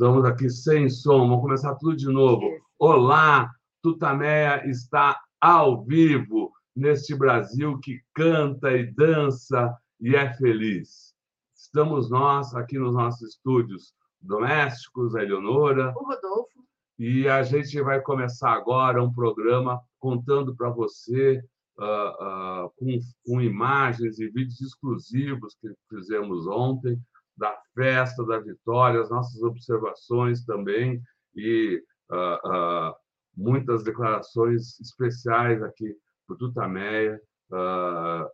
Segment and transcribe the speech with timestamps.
[0.00, 2.48] Estamos aqui sem som, vamos começar tudo de novo.
[2.78, 3.50] Olá,
[3.82, 11.12] Tutameia está ao vivo neste Brasil que canta e dança e é feliz.
[11.54, 15.92] Estamos nós aqui nos nossos estúdios domésticos, a Eleonora.
[15.94, 16.64] O Rodolfo.
[16.98, 21.44] E a gente vai começar agora um programa contando para você
[21.78, 26.98] uh, uh, com, com imagens e vídeos exclusivos que fizemos ontem
[27.40, 31.02] da festa, da vitória, as nossas observações também
[31.34, 32.94] e uh, uh,
[33.34, 35.96] muitas declarações especiais aqui
[36.28, 38.30] o Tutameia, uh,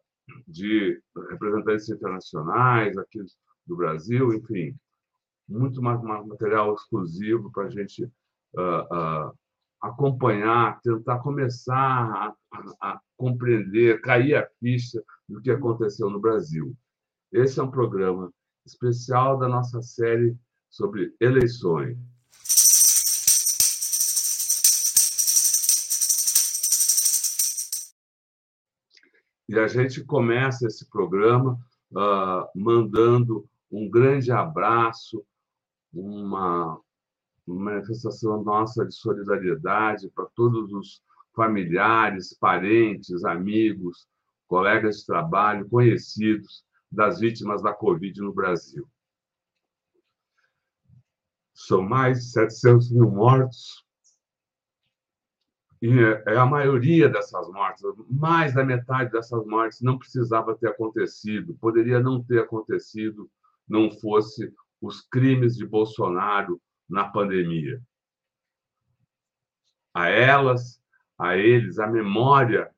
[0.47, 3.23] de representantes internacionais aqui
[3.65, 4.77] do Brasil, enfim,
[5.49, 8.11] muito mais material exclusivo para a gente
[9.81, 16.75] acompanhar, tentar começar a, a, a compreender, cair a ficha do que aconteceu no Brasil.
[17.33, 18.33] Esse é um programa
[18.67, 20.36] especial da nossa série
[20.69, 21.97] sobre eleições.
[29.48, 31.56] E a gente começa esse programa
[31.92, 35.25] uh, mandando um grande abraço,
[35.94, 36.81] uma,
[37.47, 41.00] uma manifestação nossa de solidariedade para todos os
[41.34, 44.09] familiares, parentes, amigos,
[44.48, 48.89] colegas de trabalho, conhecidos das vítimas da Covid no Brasil.
[51.55, 53.87] São mais de 700 mil mortos,
[55.81, 55.91] e
[56.27, 62.00] é a maioria dessas mortes, mais da metade dessas mortes não precisava ter acontecido, poderia
[62.00, 63.31] não ter acontecido,
[63.69, 67.81] não fosse os crimes de Bolsonaro na pandemia.
[69.93, 70.81] A elas,
[71.19, 72.71] a eles, a memória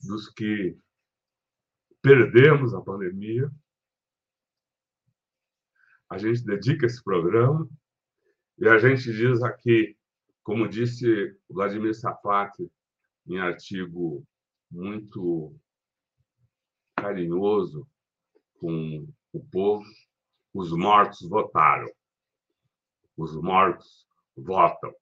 [0.00, 0.76] dos que
[2.06, 3.50] perdemos a pandemia.
[6.08, 7.68] A gente dedica esse programa
[8.58, 9.98] e a gente diz aqui,
[10.44, 12.70] como disse Vladimir Safati
[13.26, 14.24] em artigo
[14.70, 15.52] muito
[16.96, 17.88] carinhoso
[18.60, 19.84] com o povo,
[20.54, 21.90] os mortos votaram.
[23.16, 24.06] Os mortos
[24.36, 24.94] votam.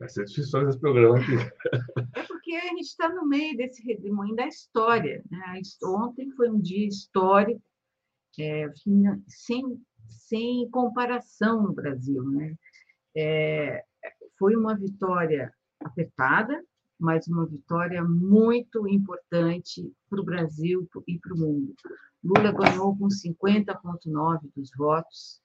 [0.00, 1.36] Vai ser difícil fazer esse programa aqui.
[2.46, 5.20] Porque a gente está no meio desse redemoinho da história.
[5.28, 5.60] Né?
[5.82, 7.60] Ontem foi um dia histórico,
[8.38, 8.72] é,
[9.26, 12.22] sem, sem comparação no Brasil.
[12.22, 12.54] Né?
[13.16, 13.84] É,
[14.38, 16.64] foi uma vitória apertada,
[16.96, 21.74] mas uma vitória muito importante para o Brasil e para o mundo.
[22.22, 25.42] Lula ganhou com 50,9% dos votos,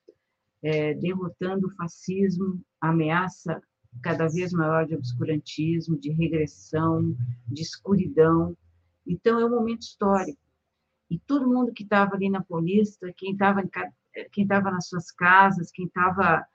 [0.61, 3.59] é, derrotando o fascismo, ameaça
[4.01, 7.15] cada vez maior de obscurantismo, de regressão,
[7.47, 8.55] de escuridão.
[9.05, 10.39] Então, é um momento histórico.
[11.09, 13.61] E todo mundo que estava ali na polícia, quem estava
[14.31, 16.45] quem estava nas suas casas, quem estava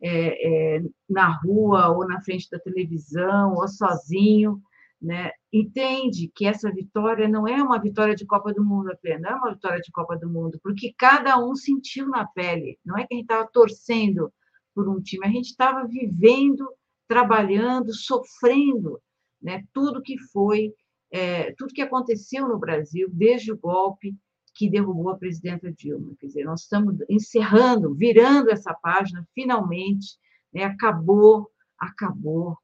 [0.00, 4.60] é, é, na rua ou na frente da televisão ou sozinho,
[5.00, 9.30] né, entende que essa vitória não é uma vitória de Copa do Mundo apenas, não
[9.30, 12.78] é uma vitória de Copa do Mundo, porque cada um sentiu na pele.
[12.84, 14.32] Não é que a gente estava torcendo
[14.74, 16.68] por um time, a gente estava vivendo
[17.10, 19.02] trabalhando, sofrendo,
[19.42, 19.64] né?
[19.72, 20.72] Tudo que foi,
[21.10, 24.14] é, tudo que aconteceu no Brasil desde o golpe
[24.54, 26.14] que derrubou a presidenta Dilma.
[26.20, 30.16] Quer dizer, nós estamos encerrando, virando essa página, finalmente,
[30.54, 30.62] né?
[30.62, 32.56] acabou, acabou.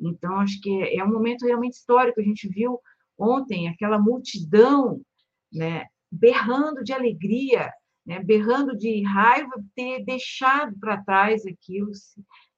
[0.00, 2.18] Então, acho que é um momento realmente histórico.
[2.18, 2.80] A gente viu
[3.18, 5.02] ontem aquela multidão
[5.52, 7.70] né, berrando de alegria,
[8.06, 11.90] né, berrando de raiva, ter deixado para trás aquilo,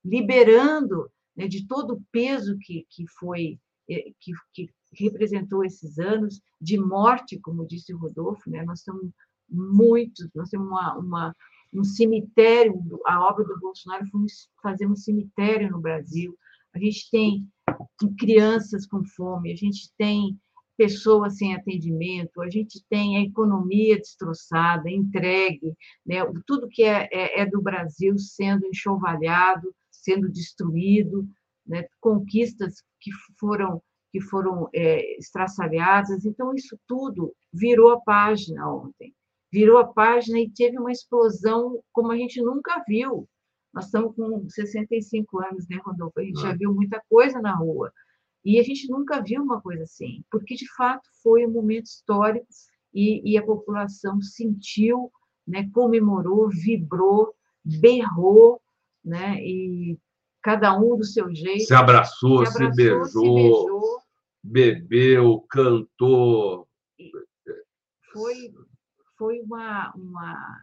[0.09, 6.41] liberando né, de todo o peso que, que foi, eh, que, que representou esses anos
[6.61, 8.65] de morte, como disse o Rodolfo, né?
[8.65, 9.11] nós estamos
[9.49, 11.37] muito, nós temos uma, uma,
[11.73, 12.75] um cemitério,
[13.07, 14.27] a obra do Bolsonaro foi
[14.63, 16.37] fazer um cemitério no Brasil,
[16.75, 17.47] a gente tem
[18.19, 20.39] crianças com fome, a gente tem
[20.77, 25.75] pessoas sem atendimento, a gente tem a economia destroçada, entregue,
[26.07, 26.19] né?
[26.47, 31.29] tudo que é, é, é do Brasil sendo enxovalhado, sendo destruído,
[31.67, 31.87] né?
[32.01, 36.25] conquistas que foram que foram é, estraçalhadas.
[36.25, 39.15] Então isso tudo virou a página ontem,
[39.53, 43.29] virou a página e teve uma explosão como a gente nunca viu.
[43.73, 46.19] Nós estamos com 65 anos, né, Rodolfo?
[46.19, 47.93] A gente já viu muita coisa na rua.
[48.45, 52.47] E a gente nunca viu uma coisa assim, porque de fato foi um momento histórico
[52.95, 55.13] e, e a população sentiu,
[55.47, 57.35] né, comemorou, vibrou,
[57.65, 58.61] berrou,
[59.09, 59.37] né?
[59.41, 59.99] E
[60.43, 61.65] cada um do seu jeito.
[61.65, 63.99] Se abraçou, se, abraçou, se, beijou, se beijou,
[64.43, 66.69] bebeu, cantou.
[68.13, 68.53] Foi,
[69.17, 70.59] foi uma, uma,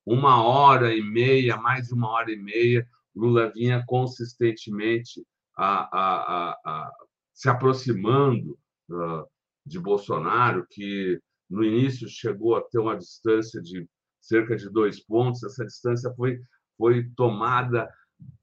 [0.06, 5.25] uma hora e meia, mais de uma hora e meia, Lula vinha consistentemente
[5.56, 6.92] a, a, a,
[7.32, 8.58] se aproximando
[8.90, 9.25] ah,
[9.64, 13.88] de Bolsonaro, que no início chegou a ter uma distância de
[14.20, 15.42] cerca de dois pontos.
[15.44, 16.40] Essa distância foi,
[16.76, 17.88] foi tomada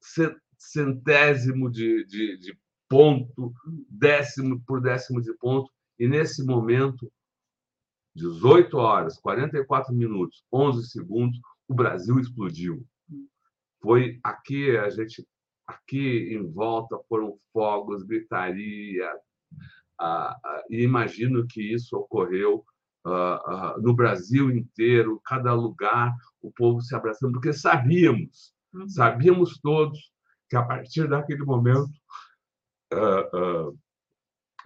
[0.00, 2.58] ce- centésimo de, de, de
[2.92, 3.54] ponto,
[3.88, 7.10] décimo por décimo de ponto, e nesse momento
[8.14, 12.84] 18 horas, 44 minutos, 11 segundos, o Brasil explodiu.
[13.80, 15.26] Foi aqui a gente
[15.66, 19.10] aqui em volta foram fogos, gritaria,
[19.98, 22.62] ah, ah, e imagino que isso ocorreu
[23.06, 28.88] ah, ah, no Brasil inteiro, cada lugar, o povo se abraçando, porque sabíamos, Uhum.
[28.88, 30.12] sabíamos todos
[30.48, 31.90] que a partir daquele momento
[32.92, 33.70] ah,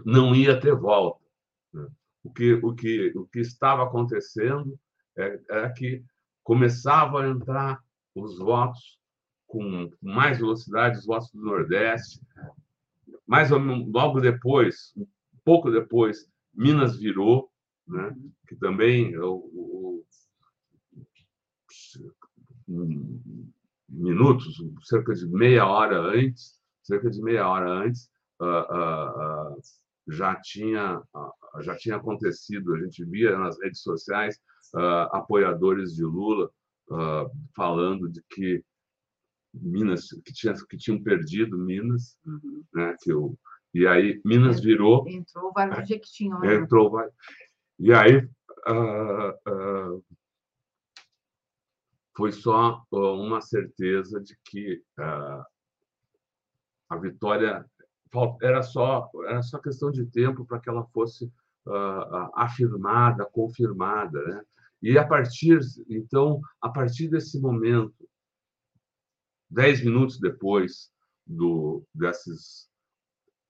[0.05, 1.25] não ia ter volta.
[1.73, 1.87] né?
[2.23, 4.79] O que, o que, o que estava acontecendo
[5.17, 6.05] é, é que
[6.43, 7.81] começavam a entrar
[8.15, 8.99] os votos
[9.47, 12.21] com mais velocidade, os votos do Nordeste.
[13.27, 15.07] Mais logo depois, um
[15.45, 17.51] pouco depois, Minas virou,
[17.87, 18.15] né?
[18.49, 20.05] que também o, o-
[23.89, 28.11] minutos, cerca de meia hora antes, cerca de meia hora antes,
[30.09, 31.03] já tinha
[31.61, 32.75] já tinha acontecido.
[32.75, 34.41] A gente via nas redes sociais
[35.13, 36.51] apoiadores de Lula
[37.55, 38.65] falando de que
[39.55, 42.63] Minas que tinha que tinham perdido Minas, Uhum.
[42.75, 42.95] né?
[43.01, 43.37] Que o
[43.75, 46.55] e aí Minas virou Entrou vários Jequitinhonha.
[46.55, 47.09] entrou vai
[47.79, 48.29] e aí
[48.67, 49.99] ah, ah,
[52.17, 55.47] foi só uma certeza de que ah,
[56.91, 57.65] a vitória
[58.43, 61.31] era só era só questão de tempo para que ela fosse
[61.69, 64.43] ah, afirmada confirmada né?
[64.83, 65.59] e a partir
[65.89, 67.95] então a partir desse momento
[69.51, 70.91] dez minutos depois
[71.27, 72.69] do desses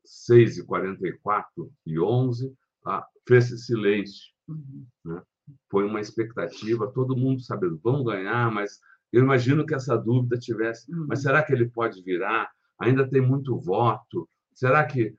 [0.05, 2.55] 6 e 44 e 11
[2.85, 5.21] ah, fez-se silêncio Uhum.
[5.69, 8.79] foi uma expectativa, todo mundo sabendo, vão ganhar, mas
[9.13, 11.07] eu imagino que essa dúvida tivesse, Uhum.
[11.09, 12.49] mas será que ele pode virar?
[12.79, 15.15] Ainda tem muito voto, será que...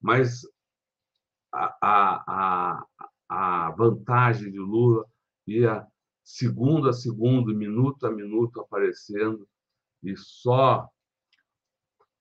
[0.00, 0.42] Mas
[1.52, 2.86] a, a,
[3.28, 5.04] a, vantagem de Lula
[5.46, 5.86] ia
[6.22, 9.48] segundo a segundo, minuto a minuto aparecendo,
[10.02, 10.88] e só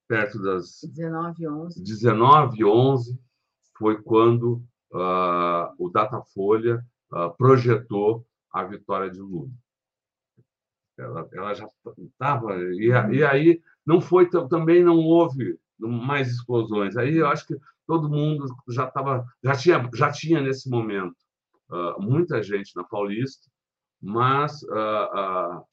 [0.08, 1.84] perto das 19, 11.
[1.84, 3.20] 19 11
[3.78, 9.52] foi quando ah, o Datafolha ah, projetou a vitória de Lula.
[10.98, 16.98] Ela, ela já estava e, e aí não foi tam- também não houve mais explosões.
[16.98, 17.56] Aí eu acho que
[17.86, 21.16] todo mundo já estava já tinha já tinha nesse momento
[21.70, 23.50] ah, muita gente na Paulista,
[24.02, 25.64] mas ah, ah,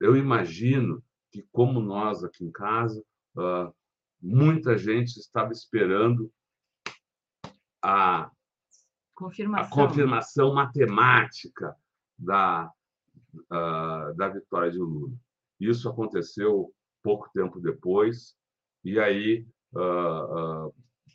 [0.00, 3.04] eu imagino que como nós aqui em casa
[4.20, 6.32] muita gente estava esperando
[7.80, 8.30] a, a
[9.14, 9.70] Confirmação.
[9.70, 11.76] confirmação matemática
[12.18, 12.72] da,
[13.48, 15.14] da vitória de Lula.
[15.60, 18.36] Isso aconteceu pouco tempo depois,
[18.84, 20.68] e aí, ah, ah,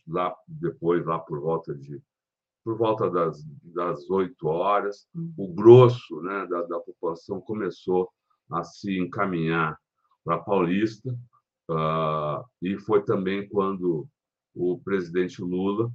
[0.08, 2.02] lá depois, lá por volta de
[2.64, 5.34] por volta das, das 8 horas, Uhum.
[5.38, 8.10] o grosso né, da, da população começou
[8.50, 9.78] a se encaminhar
[10.24, 11.14] para Paulista,
[11.70, 14.08] ah, e foi também quando
[14.56, 15.92] o presidente Lula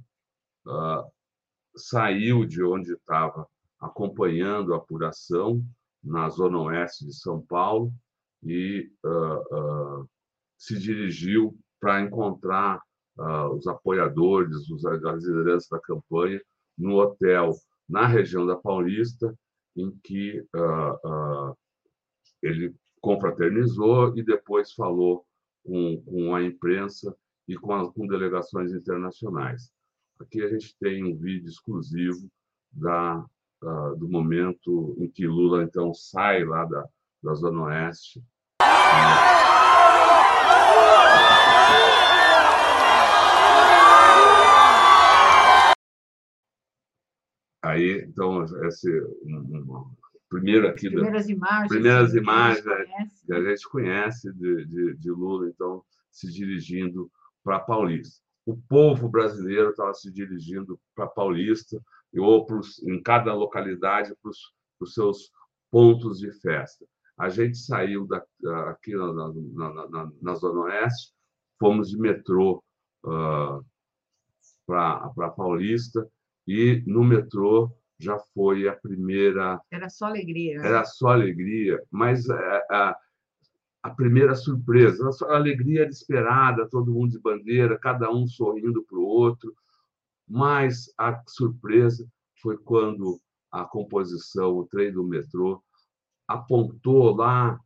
[1.75, 3.47] saiu de onde estava
[3.79, 5.65] acompanhando a apuração
[6.03, 7.91] na zona oeste de São Paulo
[8.43, 10.05] e ah, ah,
[10.59, 12.81] se dirigiu para encontrar
[13.17, 16.41] ah, os apoiadores, os, as lideranças da campanha
[16.77, 17.55] no hotel
[17.87, 19.33] na região da Paulista,
[19.75, 21.53] em que ah, ah,
[22.43, 25.25] ele confraternizou e depois falou
[25.63, 27.15] com, com a imprensa
[27.47, 29.71] e com, com delegações internacionais.
[30.19, 32.29] aqui a gente tem um vídeo exclusivo
[32.71, 33.25] da,
[33.63, 36.85] uh, do momento em que Lula então sai lá da,
[37.23, 38.21] da Zona Oeste.
[47.69, 48.89] Aí, então, esse
[49.23, 49.95] um,
[50.27, 54.33] primeiro aqui primeiras da, imagens, primeiras imagens que a gente conhece, que a gente conhece
[54.33, 57.11] de, de, de Lula, então se dirigindo
[57.43, 58.23] para Paulista.
[58.43, 61.79] O povo brasileiro estava se dirigindo para Paulista
[62.17, 65.31] ou pros, em cada localidade para os seus
[65.69, 66.85] pontos de festa.
[67.19, 68.25] A gente saiu da,
[68.69, 71.13] aqui na, na, na, na, Zona Oeste,
[71.59, 72.63] fomos de metrô
[73.05, 73.63] uh,
[74.71, 76.09] ah, para Paulista
[76.49, 79.61] e no metrô já foi a primeira.
[79.69, 80.57] Era só alegria.
[80.57, 80.67] Né?
[80.67, 82.97] Era só alegria, mas a, é, a,
[83.83, 88.97] a primeira surpresa, a alegria era esperada, todo mundo de bandeira, cada um sorrindo para
[88.97, 89.53] o outro,
[90.27, 92.07] mas a surpresa
[92.41, 95.63] foi quando a composição, o trem do metrô,
[96.27, 97.59] apontou lá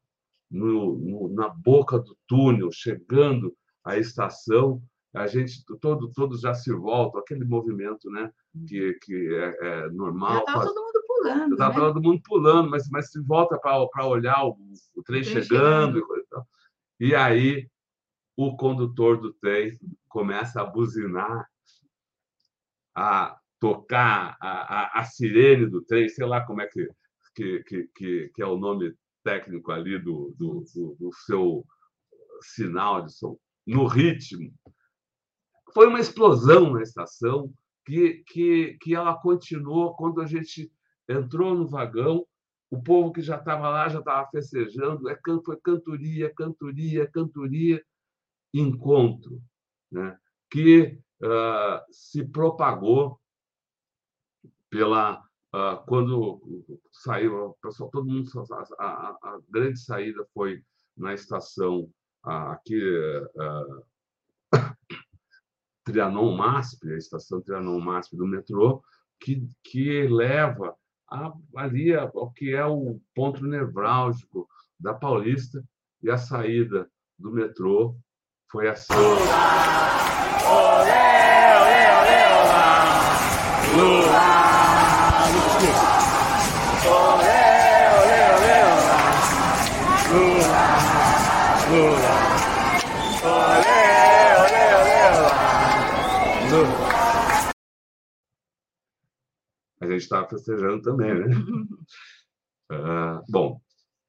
[0.51, 4.81] no, no, na boca do túnel, chegando à estação,
[5.13, 8.32] a gente todo todos já se voltam aquele movimento né
[8.67, 11.79] que, que é, é normal estava todo mundo pulando estava né?
[11.79, 14.58] todo mundo pulando mas mas se volta para olhar o,
[14.96, 16.48] o trem, o trem chegando, chegando.
[17.00, 17.70] E, e aí
[18.36, 19.77] o condutor do trem
[20.08, 21.48] começa a buzinar
[22.96, 26.89] a tocar a, a, a sirene do trem sei lá como é que
[27.36, 28.93] que, que, que, que é o nome
[29.24, 31.65] técnico ali do, do, do, do seu
[32.41, 34.53] sinal de som no ritmo
[35.74, 37.51] foi uma explosão na estação
[37.86, 40.72] que, que, que ela continuou quando a gente
[41.08, 42.25] entrou no vagão.
[42.70, 45.10] O povo que já estava lá já estava festejando.
[45.10, 47.84] É, foi cantoria, cantoria, cantoria,
[48.53, 49.42] encontro,
[49.92, 50.18] né?
[50.50, 53.20] que uh, se propagou
[54.70, 56.42] pela uh, quando
[56.92, 60.63] saiu, pessoal, todo mundo a, a, a, grande saída foi
[60.96, 61.89] na estação
[62.25, 62.80] uh, aqui
[65.83, 68.81] Trianon MASP, a estação Trianon MASP do metrô,
[69.19, 70.75] que, que leva
[71.09, 74.47] a, ali ao que é o ponto nevrálgico
[74.79, 75.63] da Paulista
[76.01, 77.95] e a saída do metrô
[78.49, 78.93] foi assim.
[78.93, 79.09] Lula,
[80.47, 82.65] olé, olé, olé, olá.
[83.75, 84.27] Lula,
[86.85, 87.43] olé,
[87.99, 88.57] olé, olé,
[90.11, 90.63] Lula,
[93.25, 93.73] olé.
[99.82, 101.35] A gente estava festejando também, né?
[102.71, 103.62] Uh, bom,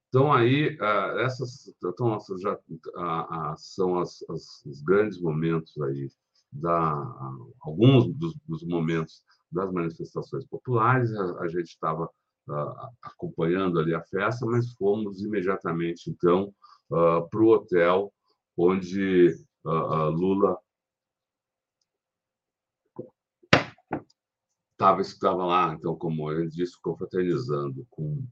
[0.09, 6.09] então aí uh, essas então, já uh, são as, as, os grandes momentos aí
[6.53, 6.95] da
[7.63, 11.13] alguns dos, dos, momentos das manifestações populares.
[11.13, 12.09] A, a gente estava
[13.03, 16.55] acompanhando ali a festa, mas fomos imediatamente então
[16.89, 18.13] para o hotel
[18.57, 20.54] onde Lula
[24.75, 28.25] estava estava lá, então, como ele disse, confraternizando com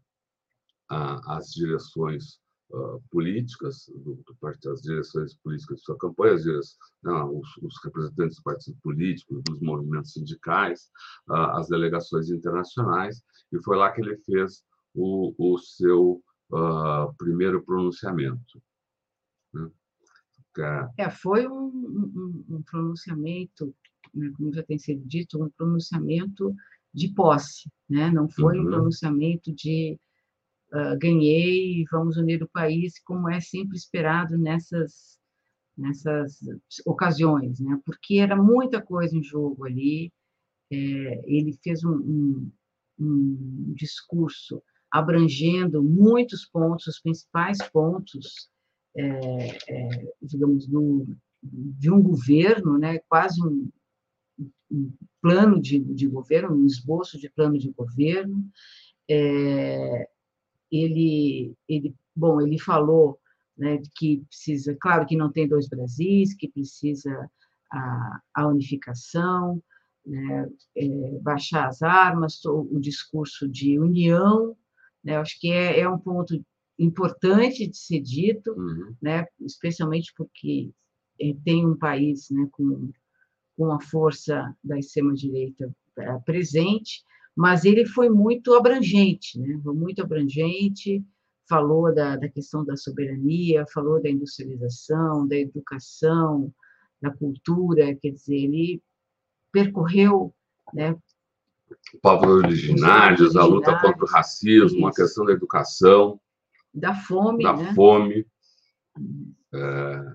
[0.89, 6.77] a, as direções uh, políticas do, do as direções políticas de sua campanha, as direções,
[7.03, 10.91] não, os, os, representantes dos partidos políticos, dos movimentos sindicais,
[11.29, 13.23] uh, as delegações internacionais,
[13.53, 18.61] e foi lá que ele fez o, o seu uh, primeiro pronunciamento.
[20.99, 23.75] É, foi um, um, um pronunciamento
[24.15, 26.55] né, como já tem sido dito, um pronunciamento
[26.93, 28.11] de posse, né?
[28.11, 28.65] não foi uhum.
[28.65, 29.99] um pronunciamento de
[30.73, 35.19] uh, ganhei, vamos unir o país, como é sempre esperado nessas,
[35.77, 36.39] nessas
[36.85, 37.81] ocasiões, né?
[37.85, 40.13] porque era muita coisa em jogo ali.
[40.71, 40.77] É,
[41.27, 42.53] ele fez um, um,
[42.99, 48.51] um discurso abrangendo muitos pontos, os principais pontos,
[50.21, 51.07] digamos, do,
[51.43, 53.69] de um governo, né, quase um,
[54.71, 58.45] um plano de, de governo, um esboço de plano de governo.
[59.09, 60.09] É,
[60.71, 63.19] ele, ele, bom, ele falou
[63.57, 67.31] né, que precisa, claro que não tem dois Brasis, que precisa
[67.71, 69.63] a, a unificação,
[70.05, 74.57] né, é, baixar as armas, o, o, discurso de união,
[75.05, 76.45] né, acho que é, é um ponto
[76.83, 78.95] importante de ser dito, uhum.
[79.01, 80.71] né, especialmente porque
[81.21, 82.91] é, tem um país né, com
[83.57, 87.05] com a força da extrema-direita é, presente,
[87.37, 89.61] mas ele foi muito abrangente, né?
[89.63, 91.05] foi muito abrangente,
[91.49, 96.53] falou da, da questão da soberania, falou da industrialização, da educação,
[97.01, 98.83] da cultura, quer dizer, ele
[99.51, 100.35] percorreu
[100.73, 100.97] né,
[102.03, 104.87] povos originários, a luta contra o racismo, isso.
[104.87, 106.21] a questão da educação,
[106.75, 107.75] da fome, da né?
[107.75, 108.27] fome.
[109.55, 110.15] É,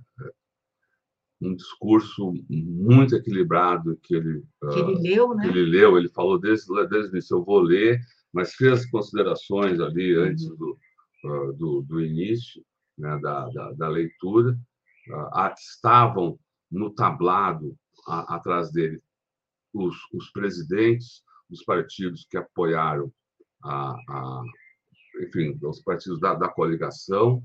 [1.41, 5.47] um discurso muito equilibrado que ele, que ele leu, né?
[5.47, 7.99] Ele leu, ele falou desde, desde o início, eu vou ler,
[8.33, 10.55] mas fez considerações ali antes uhum.
[10.55, 10.79] do,
[11.25, 12.63] uh, do, do, início
[12.97, 14.57] né, da, da, da, leitura.
[15.07, 16.39] Uh, estavam
[16.71, 19.01] no tablado a, atrás dele
[19.73, 23.11] os, os presidentes dos partidos que apoiaram
[23.63, 24.43] a, a
[25.21, 27.43] enfim, os partidos da, da coligação,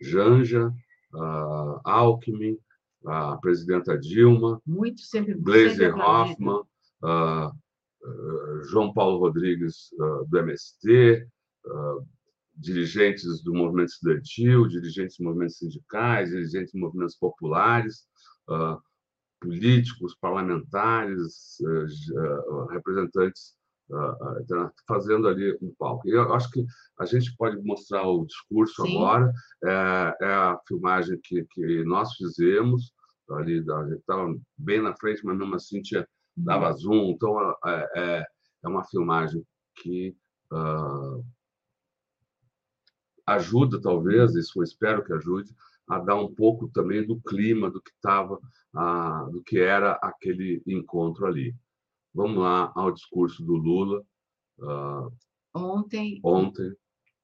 [0.00, 0.72] Janja,
[1.14, 2.58] uh, Alckmin,
[3.06, 5.34] a presidenta Dilma, Muito sempre,
[5.90, 6.62] Hoffmann,
[7.02, 9.90] uh, uh, João Paulo Rodrigues
[10.28, 11.26] do MST,
[12.56, 18.04] dirigentes do movimento estudantil, dirigentes de movimentos sindicais, dirigentes de movimentos populares,
[19.40, 21.58] políticos, parlamentares,
[22.70, 23.54] representantes
[24.86, 26.08] fazendo ali um palco.
[26.08, 26.64] Eu acho que
[26.98, 28.96] a gente pode mostrar o discurso Sim.
[28.96, 29.32] agora,
[29.64, 32.92] é, é, a filmagem que, que nós fizemos,
[33.30, 36.76] ali, a gente estava bem na frente, mas mesmo assim tinha, dava uhum.
[36.76, 38.26] zoom, então é, é,
[38.64, 39.42] é uma filmagem
[39.76, 40.16] que
[40.52, 41.24] uh,
[43.26, 45.54] ajuda, talvez, isso eu espero que ajude,
[45.88, 48.38] a dar um pouco também do clima do que estava,
[48.74, 51.54] uh, do que era aquele encontro ali.
[52.18, 54.04] Vamos lá ao discurso do Lula.
[54.58, 55.08] Uh,
[55.54, 56.20] ontem.
[56.24, 56.74] Ontem.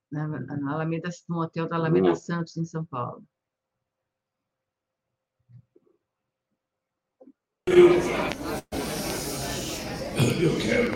[0.09, 2.15] Na, na Alameda, no hotel da Alameda no...
[2.15, 3.25] Santos, em São Paulo.
[7.67, 7.91] Eu
[10.63, 10.93] quero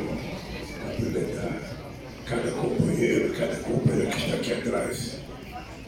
[0.95, 1.59] cumprimentar
[2.25, 5.19] cada companheiro, cada companheira que está aqui atrás,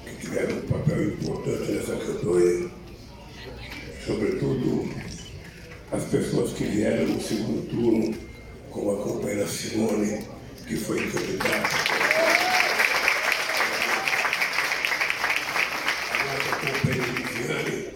[0.02, 2.72] que tiveram um papel importante nessa campanha,
[4.04, 5.09] sobretudo
[5.92, 8.14] as pessoas que vieram no segundo turno,
[8.70, 10.24] como a companheira Simone,
[10.66, 11.68] que foi candidata.
[16.12, 17.88] A nossa companheira Viviane,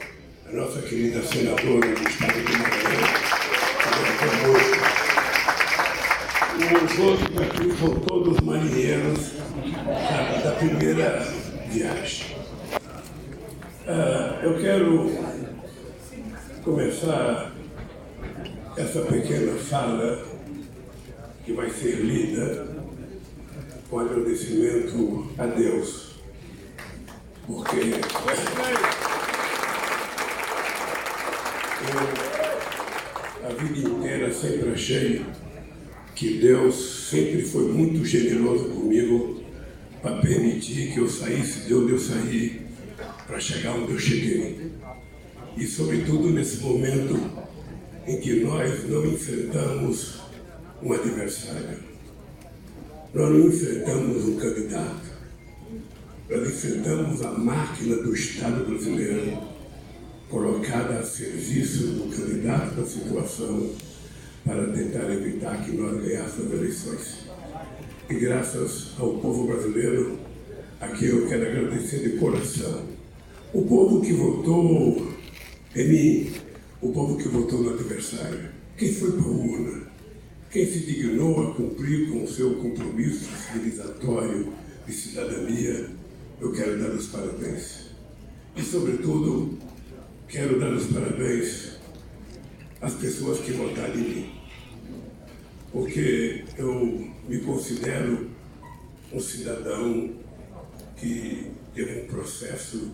[0.49, 3.07] a nossa querida senadora do Estado de Maranhão,
[3.79, 4.95] que é conosco.
[6.55, 9.33] Os aqui são todos marinheiros
[9.87, 11.21] da, da primeira
[11.69, 12.37] viagem.
[13.87, 15.11] Uh, eu quero
[16.65, 17.54] começar
[18.77, 20.27] essa pequena fala
[21.45, 22.67] que vai ser lida
[23.89, 26.15] com agradecimento a Deus,
[27.47, 27.95] porque eu,
[33.49, 35.25] a vida inteira sempre achei
[36.17, 39.45] que Deus sempre foi muito generoso comigo
[40.03, 42.63] para permitir que eu saísse de onde eu saí
[43.27, 44.73] para chegar onde eu cheguei.
[45.57, 47.15] E, sobretudo, nesse momento
[48.07, 50.21] em que nós não enfrentamos
[50.83, 51.79] um adversário,
[53.15, 55.15] nós não enfrentamos um candidato,
[56.29, 59.39] nós enfrentamos a máquina do Estado brasileiro
[60.29, 63.71] colocada a serviço do candidato da situação
[64.45, 67.19] para tentar evitar que nós ganhássemos as eleições.
[68.11, 70.19] E graças ao povo brasileiro,
[70.81, 72.83] aqui eu quero agradecer de coração.
[73.53, 75.13] O povo que votou
[75.75, 76.33] em mim,
[76.85, 79.87] o povo que votou no adversário, quem foi para a urna,
[80.51, 84.53] quem se dignou a cumprir com o seu compromisso civilizatório
[84.87, 85.89] de cidadania,
[86.39, 87.87] eu quero dar os parabéns.
[88.55, 89.59] E, sobretudo,
[90.29, 91.79] quero dar os parabéns
[92.83, 94.31] às pessoas que votaram em mim.
[95.73, 98.29] Porque eu me considero
[99.11, 100.11] um cidadão
[100.99, 102.93] que teve um processo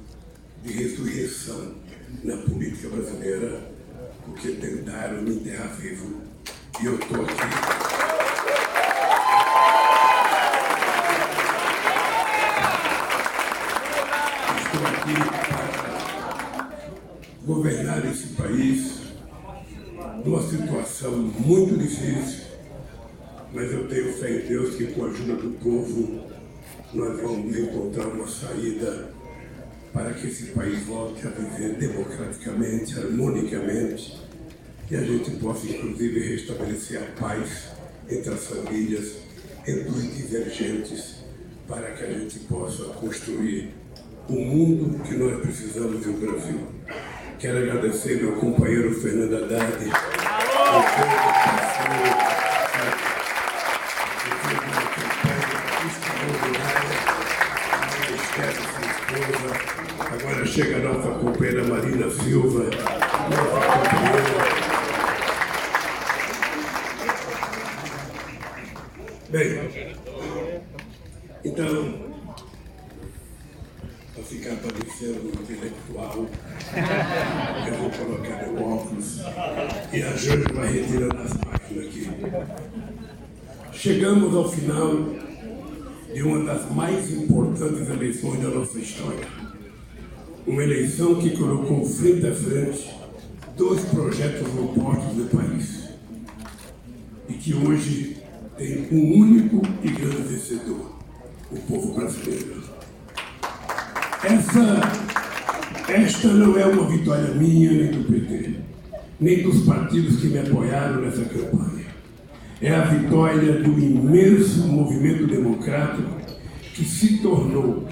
[0.62, 1.74] de ressurreição
[2.22, 3.69] na política brasileira
[4.24, 6.22] porque tentaram me enterrar vivo.
[6.80, 7.35] E eu estou aqui.
[14.62, 15.14] Estou aqui
[15.48, 16.70] para
[17.44, 19.00] governar esse país
[20.24, 22.44] numa situação muito difícil,
[23.52, 26.30] mas eu tenho fé em Deus que com a ajuda do povo
[26.92, 29.10] nós vamos encontrar uma saída
[29.92, 34.18] para que esse país volte a viver democraticamente, harmonicamente,
[34.90, 37.68] e a gente possa, inclusive, restabelecer a paz
[38.09, 39.16] entre as famílias,
[39.66, 41.16] entre os divergentes,
[41.68, 43.74] para que a gente possa construir
[44.29, 46.61] o mundo que nós precisamos no Brasil.
[47.38, 49.92] Quero agradecer meu companheiro Fernando Haddad, fez
[61.40, 62.64] companheira Marina Silva,
[63.31, 64.31] nossa companheira.
[69.31, 69.70] Bem,
[71.42, 71.94] então,
[74.14, 76.26] para ficar parecendo intelectual,
[77.66, 79.20] eu vou colocar meu óculos
[79.94, 82.11] e a Jorge vai retirando as páginas aqui.
[83.72, 84.94] Chegamos ao final
[86.12, 89.49] de uma das mais importantes eleições da nossa história
[90.46, 92.90] uma eleição que colocou frente a frente
[93.57, 95.90] dois projetos opostos do país
[97.29, 98.16] e que hoje
[98.57, 100.98] tem um único e grande vencedor,
[101.53, 102.62] o povo brasileiro.
[104.24, 104.81] Essa,
[105.88, 108.55] esta não é uma vitória minha nem do PT,
[109.20, 111.87] nem dos partidos que me apoiaram nessa campanha.
[112.62, 116.11] É a vitória do imenso movimento democrático
[116.74, 117.87] que se tornou,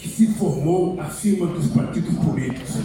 [0.00, 2.76] que se formou acima dos partidos políticos,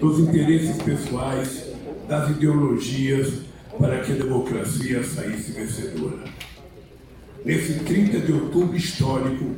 [0.00, 1.66] dos interesses pessoais,
[2.08, 3.42] das ideologias,
[3.78, 6.24] para que a democracia saísse vencedora.
[7.44, 9.50] Nesse 30 de outubro histórico,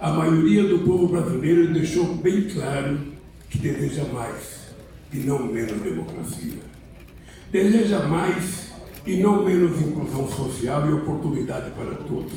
[0.00, 3.00] a maioria do povo brasileiro deixou bem claro
[3.50, 4.68] que deseja mais
[5.12, 6.58] e não menos democracia.
[7.50, 8.72] Deseja mais
[9.04, 12.32] e não menos inclusão social e oportunidade para todos.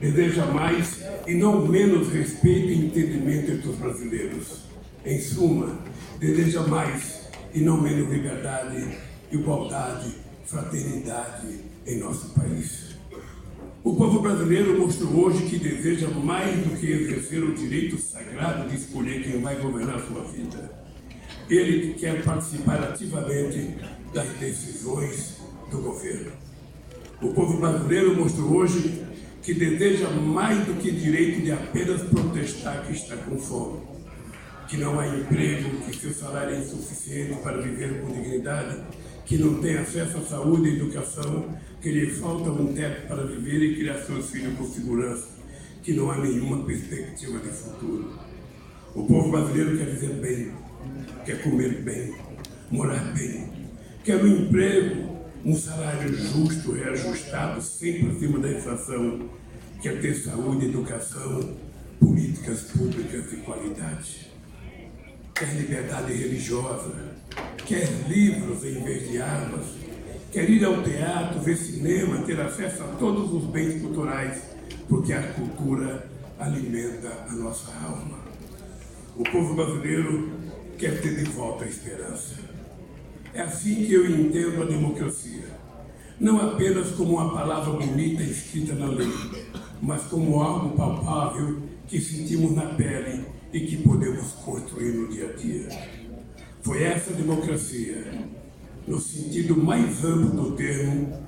[0.00, 4.66] Deseja mais e não menos respeito e entendimento entre os brasileiros.
[5.04, 5.78] Em suma,
[6.18, 7.22] deseja mais
[7.54, 8.98] e não menos liberdade,
[9.32, 12.96] igualdade, fraternidade em nosso país.
[13.82, 18.76] O povo brasileiro mostrou hoje que deseja mais do que exercer o direito sagrado de
[18.76, 20.70] escolher quem vai governar sua vida.
[21.48, 23.76] Ele quer participar ativamente
[24.12, 25.36] das decisões
[25.70, 26.32] do governo.
[27.22, 29.06] O povo brasileiro mostrou hoje
[29.46, 33.80] que deseja mais do que direito de apenas protestar que está com fome,
[34.68, 38.82] que não há emprego, que seu salário é insuficiente para viver com dignidade,
[39.24, 43.62] que não tem acesso à saúde e educação, que lhe falta um teto para viver
[43.62, 45.28] e criar seus filhos com segurança,
[45.80, 48.18] que não há nenhuma perspectiva de futuro.
[48.96, 50.52] O povo brasileiro quer viver bem,
[51.24, 52.16] quer comer bem,
[52.68, 53.48] morar bem,
[54.02, 55.15] quer um emprego,
[55.46, 59.30] um salário justo, reajustado, sempre acima da inflação,
[59.80, 61.56] quer ter saúde, educação,
[62.00, 64.32] políticas públicas de qualidade,
[65.32, 66.92] quer liberdade religiosa,
[67.64, 69.66] quer livros em vez de armas,
[70.32, 74.42] quer ir ao teatro, ver cinema, ter acesso a todos os bens culturais,
[74.88, 78.18] porque a cultura alimenta a nossa alma.
[79.14, 80.28] O povo brasileiro
[80.76, 82.45] quer ter de volta a esperança.
[83.36, 85.44] É assim que eu entendo a democracia.
[86.18, 89.12] Não apenas como uma palavra bonita escrita na lei,
[89.82, 95.32] mas como algo palpável que sentimos na pele e que podemos construir no dia a
[95.34, 95.68] dia.
[96.62, 98.26] Foi essa democracia
[98.88, 101.22] no sentido mais amplo do termo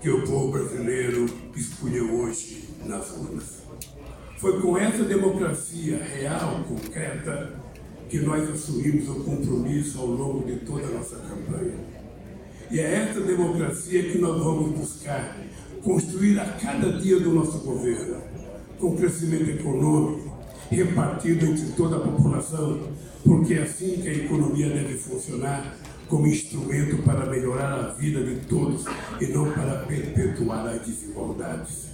[0.00, 3.62] que o povo brasileiro escolheu hoje nas urnas.
[4.36, 7.61] Foi com essa democracia real, concreta,
[8.12, 11.76] que nós assumimos o compromisso ao longo de toda a nossa campanha.
[12.70, 15.38] E é essa democracia que nós vamos buscar
[15.82, 18.18] construir a cada dia do nosso governo,
[18.78, 20.30] com crescimento econômico,
[20.70, 22.80] repartido entre toda a população,
[23.24, 25.74] porque é assim que a economia deve funcionar
[26.06, 28.84] como instrumento para melhorar a vida de todos
[29.22, 31.86] e não para perpetuar as desigualdades.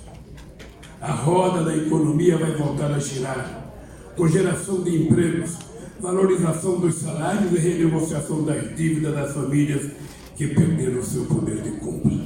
[1.00, 3.72] A roda da economia vai voltar a girar,
[4.16, 5.67] com geração de empregos,
[6.00, 9.90] valorização dos salários e renegociação das dívidas das famílias
[10.36, 12.18] que perderam seu poder de compra.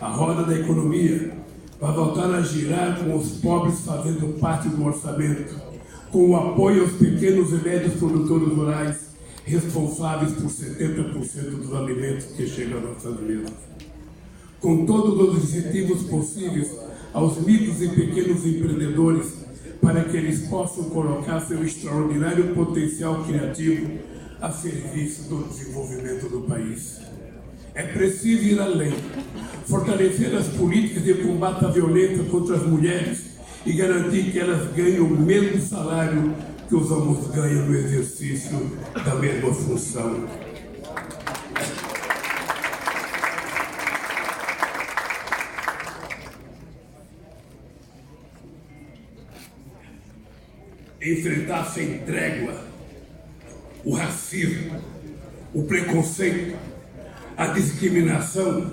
[0.00, 1.36] A roda da economia
[1.80, 5.54] vai voltar a girar com os pobres fazendo parte do orçamento,
[6.10, 8.96] com o apoio aos pequenos e médios produtores rurais,
[9.44, 11.12] responsáveis por 70%
[11.60, 13.52] dos alimentos que chegam às nossas mesas.
[14.60, 16.70] Com todos os incentivos possíveis
[17.12, 19.45] aos micros e pequenos empreendedores
[19.80, 23.98] para que eles possam colocar seu extraordinário potencial criativo
[24.40, 27.00] a serviço do desenvolvimento do país.
[27.74, 28.94] É preciso ir além,
[29.66, 33.36] fortalecer as políticas de combate à violência contra as mulheres
[33.66, 36.34] e garantir que elas ganhem o mesmo salário
[36.68, 40.24] que os homens ganham no exercício da mesma função.
[51.06, 52.64] Enfrentar sem trégua
[53.84, 54.72] o racismo,
[55.54, 56.56] o preconceito,
[57.36, 58.72] a discriminação,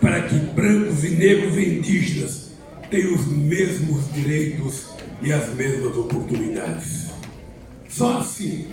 [0.00, 2.52] para que brancos e negros e indígenas
[2.88, 7.10] tenham os mesmos direitos e as mesmas oportunidades.
[7.88, 8.68] Só assim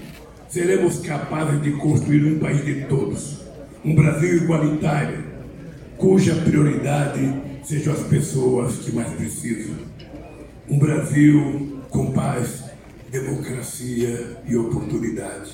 [0.48, 3.40] seremos capazes de construir um país de todos,
[3.84, 5.24] um Brasil igualitário,
[5.98, 7.34] cuja prioridade
[7.64, 9.76] sejam as pessoas que mais precisam.
[10.70, 12.71] Um Brasil com paz,
[13.12, 15.52] democracia e oportunidade.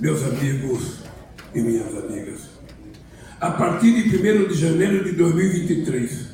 [0.00, 0.98] Meus amigos
[1.54, 2.40] e minhas amigas,
[3.40, 6.30] a partir de 1 de janeiro de 2023,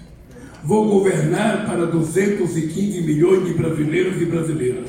[0.65, 4.89] vou governar para 215 milhões de brasileiros e brasileiras,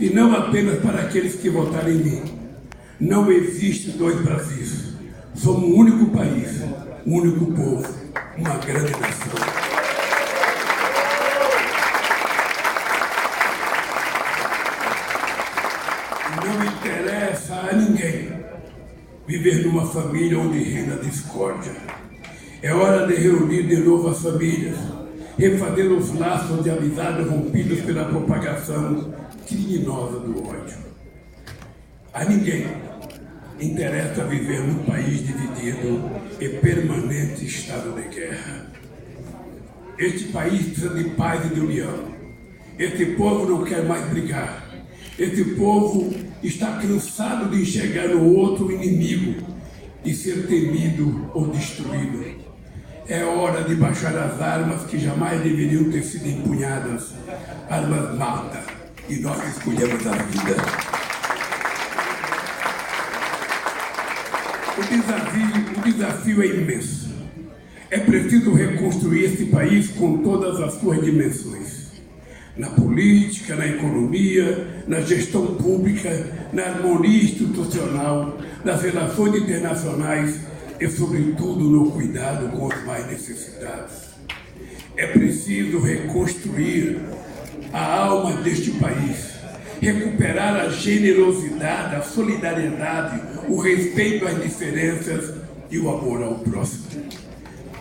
[0.00, 2.22] e não apenas para aqueles que votarem em mim.
[2.98, 4.90] Não existe dois Brasis.
[5.34, 6.62] Somos um único país,
[7.06, 7.86] um único povo,
[8.36, 9.70] uma grande nação.
[16.44, 18.32] não interessa a ninguém
[19.30, 21.72] viver numa família onde reina discórdia.
[22.60, 24.76] É hora de reunir de novo as famílias,
[25.38, 29.14] refazer os laços de amizade rompidos pela propagação
[29.46, 30.78] criminosa do ódio.
[32.12, 32.66] A ninguém
[33.60, 38.66] interessa viver num país dividido e permanente estado de guerra.
[39.96, 42.10] Este país precisa de paz e de união.
[42.76, 44.68] Este povo não quer mais brigar.
[45.16, 49.46] Este povo está cansado de enxergar no outro inimigo
[50.04, 52.40] e ser temido ou destruído.
[53.06, 57.12] É hora de baixar as armas que jamais deveriam ter sido empunhadas.
[57.68, 58.62] Armas matam
[59.08, 60.56] e nós escolhemos a vida.
[64.78, 67.10] O desafio, o desafio é imenso.
[67.90, 71.79] É preciso reconstruir esse país com todas as suas dimensões
[72.56, 76.10] na política, na economia, na gestão pública,
[76.52, 80.40] na harmonia institucional, nas relações internacionais
[80.80, 84.10] e, sobretudo, no cuidado com os mais necessitados.
[84.96, 87.00] É preciso reconstruir
[87.72, 89.34] a alma deste país,
[89.80, 95.34] recuperar a generosidade, a solidariedade, o respeito às diferenças
[95.70, 96.84] e o amor ao próximo.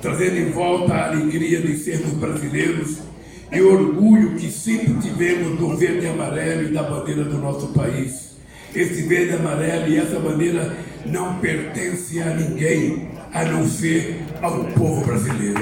[0.02, 3.09] Trazendo em volta a alegria de sermos brasileiros
[3.52, 8.38] e orgulho que sempre tivemos do verde e amarelo e da bandeira do nosso país.
[8.76, 14.66] Esse verde e amarelo e essa bandeira não pertence a ninguém, a não ser ao
[14.66, 15.62] povo brasileiro.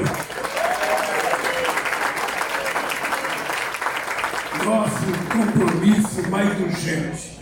[4.65, 7.39] Nosso compromisso mais urgente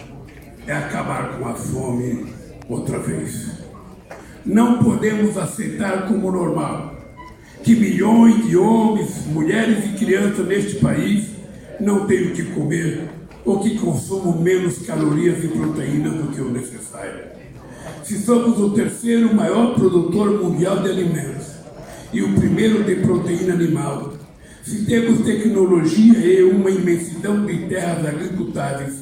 [0.67, 2.27] é acabar com a fome
[2.69, 3.63] outra vez.
[4.45, 6.94] Não podemos aceitar como normal
[7.65, 11.29] que milhões de homens, mulheres e crianças neste país
[11.79, 13.09] não têm o que comer
[13.43, 17.25] ou que consumam menos calorias e proteínas do que o necessário.
[18.03, 21.47] Se somos o terceiro maior produtor mundial de alimentos
[22.13, 24.13] e o primeiro de proteína animal,
[24.63, 28.93] se temos tecnologia e uma imensidão de terras agricultáveis,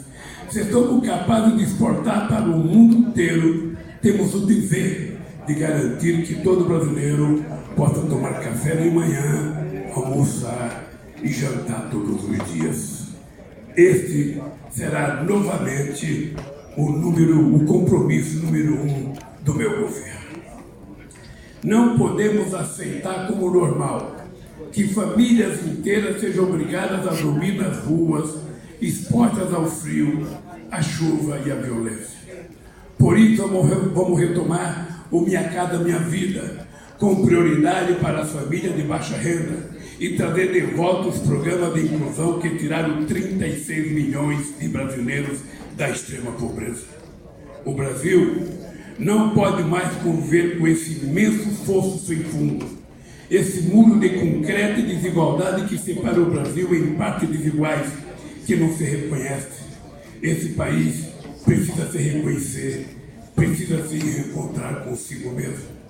[0.49, 5.12] se somos capazes de exportar para o mundo inteiro, temos o dever
[5.45, 7.43] de garantir que todo brasileiro
[7.75, 10.85] possa tomar café de manhã, almoçar
[11.21, 13.07] e jantar todos os dias.
[13.75, 16.35] Este será novamente
[16.77, 20.23] o número, o compromisso número um do meu governo.
[21.63, 24.17] Não podemos aceitar como normal
[24.71, 28.35] que famílias inteiras sejam obrigadas a dormir nas ruas,
[28.81, 30.27] expostas ao frio,
[30.71, 32.19] à chuva e à violência.
[32.97, 38.81] Por isso, vamos retomar o Minha Casa Minha Vida, com prioridade para as famílias de
[38.81, 44.67] baixa renda e trazer de volta os programas de inclusão que tiraram 36 milhões de
[44.69, 45.37] brasileiros
[45.77, 46.85] da extrema pobreza.
[47.63, 48.47] O Brasil
[48.97, 52.65] não pode mais conviver com esse imenso fosso sem fundo,
[53.29, 57.87] esse muro de concreto e desigualdade que separa o Brasil em partes desiguais
[58.47, 59.61] que não se reconhece.
[60.23, 61.05] Esse país
[61.45, 63.02] precisa se reconhecer,
[63.35, 65.83] precisa se reencontrar consigo mesmo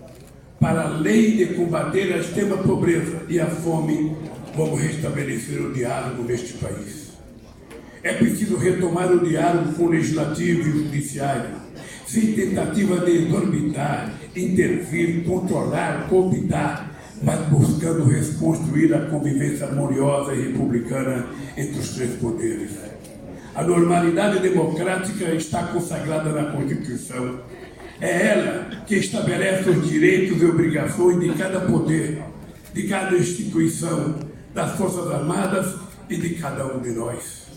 [0.63, 4.15] para além de combater a extrema pobreza e a fome,
[4.55, 7.11] vamos restabelecer o diálogo neste país.
[8.01, 11.49] É preciso retomar o diálogo com o legislativo e o judiciário,
[12.07, 21.27] sem tentativa de exorbitar, intervir, controlar, cooptar, mas buscando reconstruir a convivência harmoniosa e republicana
[21.57, 22.92] entre os três poderes.
[23.55, 27.39] A normalidade democrática está consagrada na Constituição
[28.01, 32.21] é ela que estabelece os direitos e obrigações de cada poder,
[32.73, 34.15] de cada instituição,
[34.53, 35.75] das Forças Armadas
[36.09, 37.47] e de cada um de nós.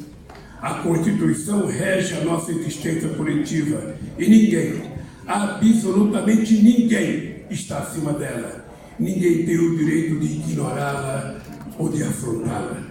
[0.61, 4.83] A Constituição rege a nossa existência coletiva e ninguém,
[5.27, 8.67] absolutamente ninguém, está acima dela.
[8.99, 11.41] Ninguém tem o direito de ignorá-la
[11.79, 12.83] ou de afrontá-la.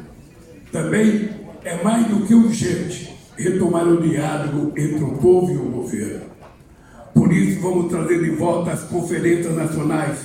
[0.72, 1.30] Também
[1.66, 6.26] é mais do que urgente retomar o diálogo entre o povo e o governo.
[7.12, 10.20] Por isso, vamos trazer de volta as conferências nacionais,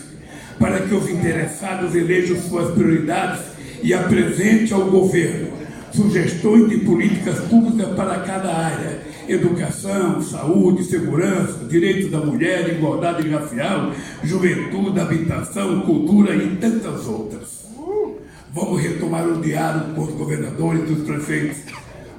[0.59, 3.41] para que os interessados elejam suas prioridades
[3.83, 5.49] e apresente ao governo
[5.93, 13.93] sugestões de políticas públicas para cada área: educação, saúde, segurança, direitos da mulher, igualdade racial,
[14.23, 17.60] juventude, habitação, cultura e tantas outras.
[18.53, 21.59] Vamos retomar o diálogo com os governadores e os prefeitos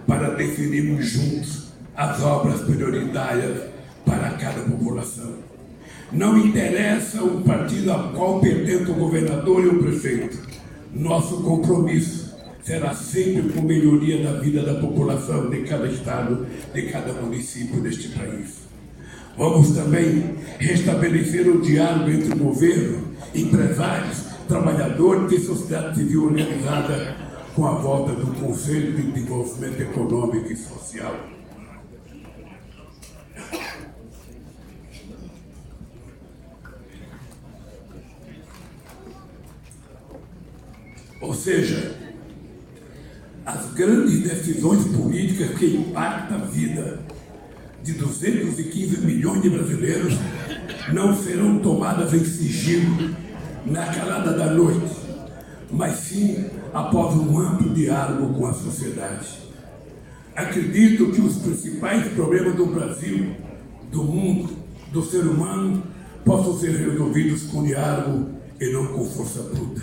[0.07, 3.63] para definirmos juntos as obras prioritárias
[4.05, 5.33] para cada população.
[6.09, 10.37] Não interessa o partido a qual pertence o governador e o prefeito.
[10.93, 17.11] Nosso compromisso será sempre com melhoria da vida da população de cada estado, de cada
[17.13, 18.61] município deste país.
[19.37, 27.15] Vamos também restabelecer o diálogo entre o governo, empresários, trabalhadores e sociedade civil organizada
[27.55, 31.15] com a volta do Conselho de Desenvolvimento Econômico e Social.
[41.21, 41.95] Ou seja,
[43.45, 46.99] as grandes decisões políticas que impactam a vida
[47.81, 50.13] de 215 milhões de brasileiros
[50.91, 53.30] não serão tomadas em sigilo
[53.65, 54.95] na calada da noite,
[55.69, 59.39] mas sim após um amplo diálogo com a sociedade.
[60.35, 63.35] Acredito que os principais problemas do Brasil,
[63.91, 64.49] do mundo,
[64.91, 65.83] do ser humano,
[66.23, 69.81] possam ser resolvidos com diálogo e não com força bruta.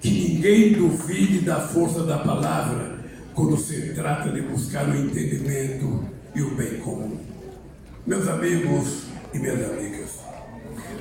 [0.00, 2.98] Que ninguém duvide da força da palavra
[3.34, 6.04] quando se trata de buscar o entendimento
[6.34, 7.18] e o bem comum.
[8.06, 10.03] Meus amigos e minhas amigas,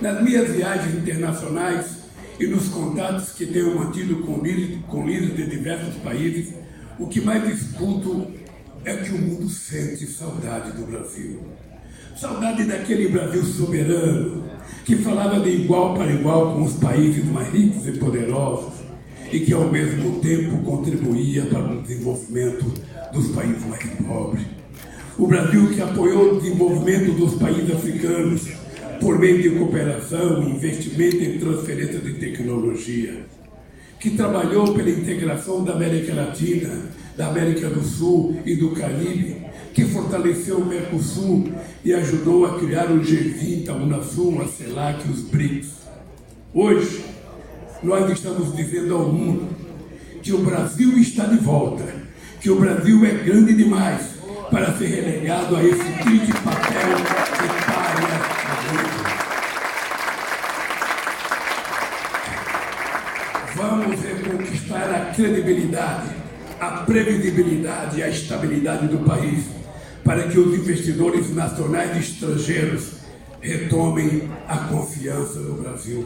[0.01, 2.03] nas minhas viagens internacionais
[2.39, 6.53] e nos contatos que tenho mantido com líderes, de diversos países,
[6.99, 8.27] o que mais escuto
[8.85, 11.41] é que o mundo sente saudade do Brasil.
[12.15, 14.43] Saudade daquele Brasil soberano,
[14.85, 18.73] que falava de igual para igual com os países mais ricos e poderosos
[19.31, 22.65] e que ao mesmo tempo contribuía para o desenvolvimento
[23.11, 24.45] dos países mais pobres.
[25.17, 28.47] O Brasil que apoiou o desenvolvimento dos países africanos,
[29.03, 33.25] por meio de cooperação, investimento em transferência de tecnologia,
[33.99, 36.85] que trabalhou pela integração da América Latina,
[37.17, 41.51] da América do Sul e do Caribe, que fortaleceu o Mercosul
[41.83, 45.67] e ajudou a criar o G20, a Unasul, a CELAC e os BRICS.
[46.53, 47.03] Hoje,
[47.83, 49.49] nós estamos dizendo ao mundo
[50.21, 51.83] que o Brasil está de volta,
[52.39, 54.13] que o Brasil é grande demais
[54.49, 58.33] para ser relegado a esse triste papel de párea
[63.55, 64.03] Vamos
[64.73, 66.09] reconquistar a credibilidade,
[66.59, 69.45] a previsibilidade e a estabilidade do país
[70.03, 72.93] para que os investidores nacionais e estrangeiros
[73.39, 76.05] retomem a confiança no Brasil.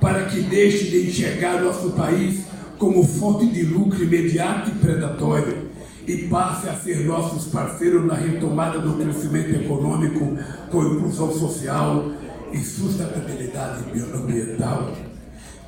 [0.00, 2.44] Para que deixe de enxergar nosso país
[2.78, 5.70] como fonte de lucro imediato e predatório
[6.06, 10.36] e passe a ser nossos parceiros na retomada do crescimento econômico
[10.70, 12.12] com inclusão social
[12.52, 14.92] e sustentabilidade ambiental.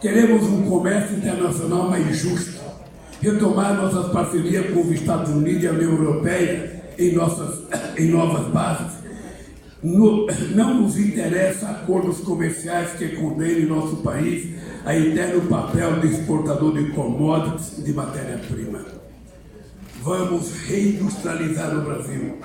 [0.00, 2.60] Queremos um comércio internacional mais justo,
[3.20, 7.64] retomar nossas parcerias com os Estados Unidos e a União Europeia em, nossas,
[7.96, 8.96] em novas bases.
[9.82, 16.74] No, não nos interessa acordos comerciais que condenem nosso país a eterno papel de exportador
[16.74, 18.84] de commodities de matéria-prima.
[20.00, 22.38] Vamos reindustrializar o Brasil,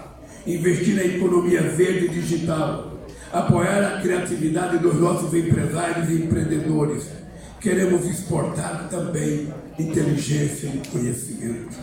[0.48, 2.94] investir na economia verde e digital,
[3.32, 7.23] apoiar a criatividade dos nossos empresários e empreendedores
[7.64, 9.48] queremos exportar também
[9.80, 11.78] inteligência e conhecimento.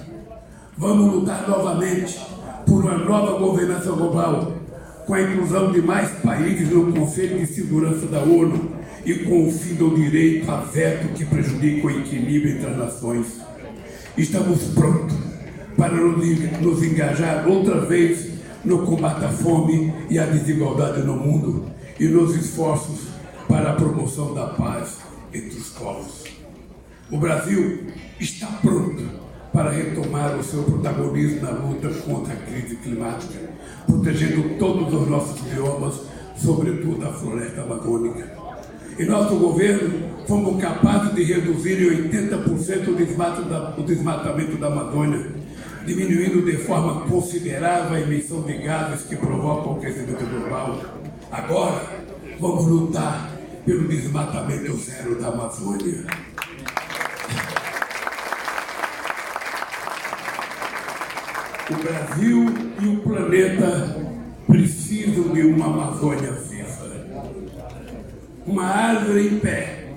[0.76, 2.20] Vamos lutar novamente
[2.66, 4.52] por uma nova governança global,
[5.06, 8.72] com a inclusão de mais países no Conselho de Segurança da ONU
[9.06, 13.26] e com o fim do direito a veto que prejudica o equilíbrio entre as nações.
[14.18, 15.16] Estamos prontos
[15.78, 18.28] para nos engajar outra vez
[18.62, 23.08] no combate à fome e à desigualdade no mundo e nos esforços
[23.48, 24.99] para a promoção da paz
[25.80, 26.24] povos.
[27.10, 27.86] O Brasil
[28.20, 29.02] está pronto
[29.52, 33.50] para retomar o seu protagonismo na luta contra a crise climática,
[33.86, 36.02] protegendo todos os nossos biomas,
[36.36, 38.30] sobretudo a floresta amazônica.
[38.96, 45.26] Em nosso governo, fomos capazes de reduzir em 80% o desmatamento da Amazônia,
[45.84, 50.78] diminuindo de forma considerável a emissão de gases que provocam o aquecimento global.
[51.32, 51.82] Agora,
[52.38, 56.04] vamos lutar pelo desmatamento zero da Amazônia.
[61.70, 62.46] O Brasil
[62.80, 63.96] e o planeta
[64.46, 66.90] precisam de uma Amazônia viva.
[68.46, 69.94] Uma árvore em pé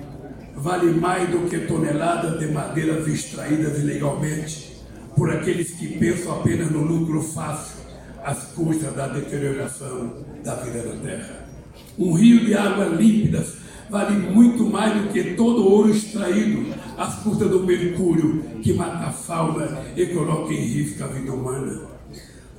[0.54, 4.84] vale mais do que toneladas de madeiras extraídas ilegalmente
[5.16, 7.82] por aqueles que pensam apenas no lucro fácil
[8.24, 11.43] às custas da deterioração da vida na terra.
[11.98, 13.54] Um rio de águas límpidas
[13.88, 19.12] vale muito mais do que todo ouro extraído às custas do mercúrio que mata a
[19.12, 21.82] fauna e coloca em risco a vida humana.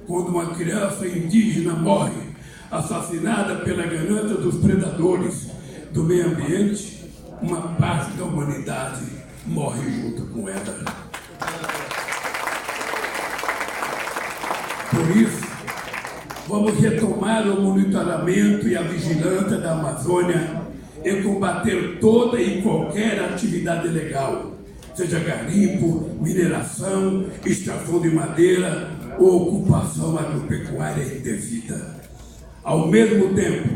[0.08, 2.36] Quando uma criança indígena morre,
[2.72, 5.48] assassinada pela ganância dos predadores
[5.92, 7.10] do meio ambiente,
[7.42, 9.06] uma parte da humanidade
[9.46, 11.06] morre junto com ela.
[14.92, 15.45] Por isso,
[16.48, 20.62] vamos retomar o monitoramento e a vigilância da Amazônia
[21.04, 24.54] e combater toda e qualquer atividade ilegal,
[24.94, 28.90] seja garimpo, mineração, extração de madeira
[29.20, 31.96] ou ocupação agropecuária indevida.
[32.64, 33.70] Ao mesmo tempo,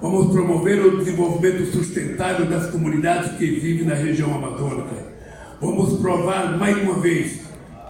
[0.00, 5.10] vamos promover o desenvolvimento sustentável das comunidades que vivem na região amazônica.
[5.60, 7.40] Vamos provar mais uma vez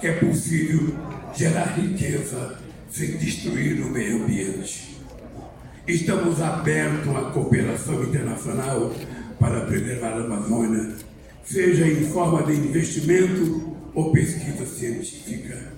[0.01, 0.95] que é possível
[1.37, 2.59] gerar riqueza
[2.91, 4.99] sem destruir o meio ambiente.
[5.86, 8.93] Estamos abertos à cooperação internacional
[9.38, 10.95] para preservar a Amazônia,
[11.45, 15.72] seja em forma de investimento ou pesquisa científica,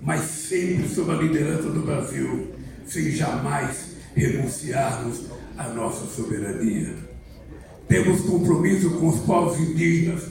[0.00, 2.52] mas sempre sob a liderança do Brasil,
[2.86, 5.24] sem jamais renunciarmos
[5.56, 6.94] à nossa soberania.
[7.88, 10.24] Temos compromisso com os povos indígenas,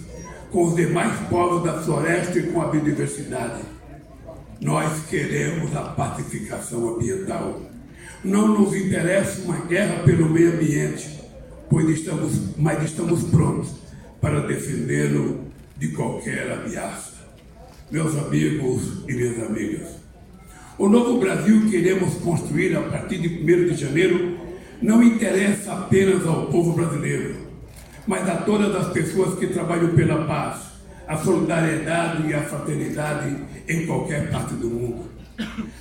[0.51, 3.72] com os demais povos da floresta e com a biodiversidade
[4.63, 7.61] nós queremos a pacificação ambiental.
[8.23, 11.21] Não nos interessa uma guerra pelo meio ambiente,
[11.69, 13.71] pois estamos, mas estamos prontos
[14.21, 15.41] para defendê-lo
[15.77, 17.11] de qualquer ameaça.
[17.91, 19.87] Meus amigos e minhas amigas,
[20.77, 24.39] o novo Brasil que queremos construir a partir de 1 de janeiro
[24.81, 27.35] não interessa apenas ao povo brasileiro,
[28.07, 30.72] mas a todas as pessoas que trabalham pela paz,
[31.07, 33.35] a solidariedade e a fraternidade
[33.67, 35.05] em qualquer parte do mundo.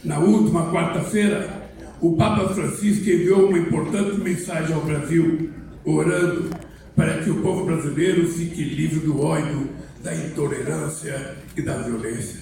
[0.04, 1.70] Na última quarta-feira,
[2.00, 5.50] o Papa Francisco enviou uma importante mensagem ao Brasil,
[5.84, 6.50] orando
[6.96, 9.68] para que o povo brasileiro fique livre do ódio,
[10.02, 12.40] da intolerância e da violência.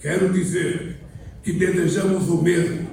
[0.00, 1.00] Quero dizer
[1.42, 2.86] que desejamos o mesmo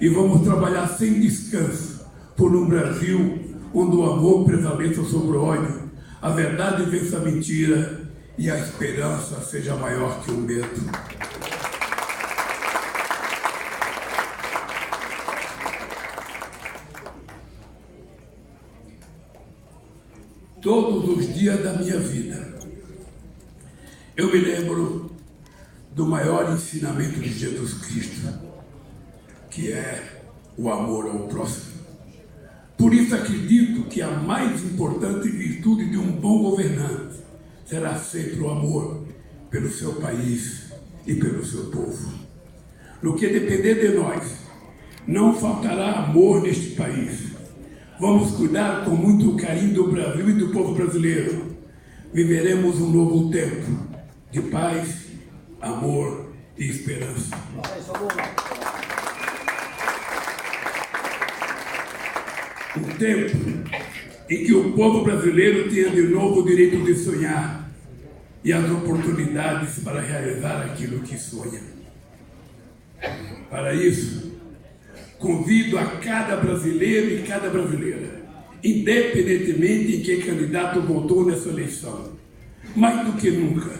[0.00, 2.06] e vamos trabalhar sem descanso
[2.36, 3.38] por um Brasil
[3.72, 5.88] onde o amor prevaleça sobre o ódio,
[6.20, 7.97] a verdade vença a mentira
[8.38, 10.68] e a esperança seja maior que o medo.
[20.62, 22.58] Todos os dias da minha vida,
[24.16, 25.10] eu me lembro
[25.92, 28.38] do maior ensinamento de Jesus Cristo,
[29.50, 30.22] que é
[30.56, 31.78] o amor ao próximo.
[32.76, 37.27] Por isso acredito que a mais importante virtude de um bom governante
[37.68, 39.06] será sempre o amor
[39.50, 40.72] pelo seu país
[41.06, 42.12] e pelo seu povo.
[43.02, 44.38] No que depender de nós,
[45.06, 47.28] não faltará amor neste país.
[48.00, 51.58] Vamos cuidar com muito carinho do Brasil e do povo brasileiro.
[52.12, 53.86] Viveremos um novo tempo
[54.30, 55.06] de paz,
[55.60, 57.36] amor e esperança.
[62.76, 63.68] Um tempo
[64.28, 67.70] em que o povo brasileiro tenha de novo o direito de sonhar
[68.44, 71.60] e as oportunidades para realizar aquilo que sonha.
[73.50, 74.32] Para isso,
[75.18, 78.22] convido a cada brasileiro e cada brasileira,
[78.62, 82.12] independentemente em que candidato votou nessa eleição,
[82.76, 83.70] mais do que nunca,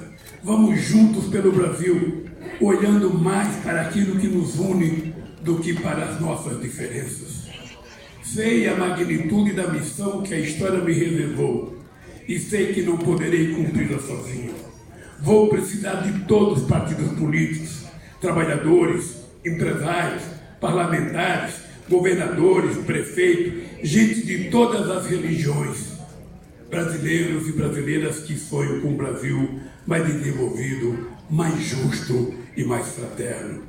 [0.42, 2.24] vamos juntos pelo Brasil,
[2.60, 7.27] olhando mais para aquilo que nos une do que para as nossas diferenças.
[8.34, 11.78] Sei a magnitude da missão que a história me reservou
[12.28, 14.54] e sei que não poderei cumpri-la sozinho.
[15.18, 17.86] Vou precisar de todos os partidos políticos,
[18.20, 20.22] trabalhadores, empresários,
[20.60, 21.54] parlamentares,
[21.88, 25.94] governadores, prefeitos, gente de todas as religiões,
[26.68, 33.62] brasileiros e brasileiras que sonham com um Brasil mais desenvolvido, mais justo e mais fraterno.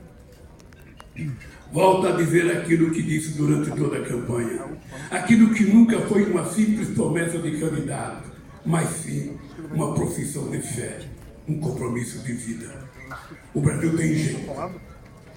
[1.71, 4.65] Volto a dizer aquilo que disse durante toda a campanha.
[5.11, 8.27] Aquilo que nunca foi uma simples promessa de candidato,
[8.65, 9.37] mas sim
[9.71, 10.97] uma profissão de fé,
[11.47, 12.73] um compromisso de vida.
[13.53, 14.49] O Brasil tem jeito.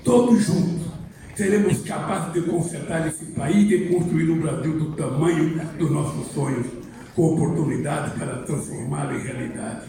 [0.03, 0.87] Todos juntos
[1.35, 6.67] seremos capazes de consertar esse país e construir um Brasil do tamanho dos nossos sonhos,
[7.15, 9.85] com oportunidade para transformá-lo em realidade.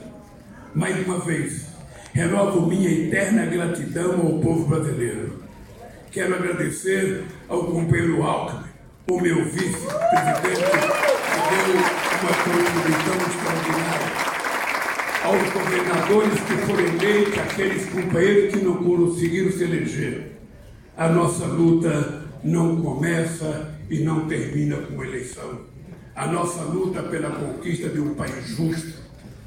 [0.75, 1.67] Mais uma vez,
[2.11, 5.42] renovo minha eterna gratidão ao povo brasileiro
[6.13, 8.69] Quero agradecer ao companheiro Alckmin,
[9.09, 11.73] o meu vice-presidente que deu
[12.21, 14.13] uma contribuição extraordinária
[15.23, 20.33] aos governadores que foram eleitos, aqueles companheiros que não conseguiram se eleger.
[20.95, 25.61] A nossa luta não começa e não termina com eleição.
[26.15, 28.99] A nossa luta pela conquista de um país justo,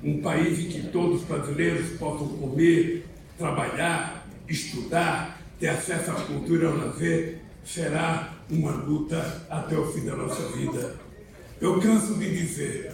[0.03, 3.07] um país em que todos os brasileiros possam comer,
[3.39, 10.16] trabalhar, estudar, ter acesso à cultura ao lazer, será uma luta até o fim da
[10.16, 10.94] nossa vida.
[11.61, 12.92] Eu canso de dizer,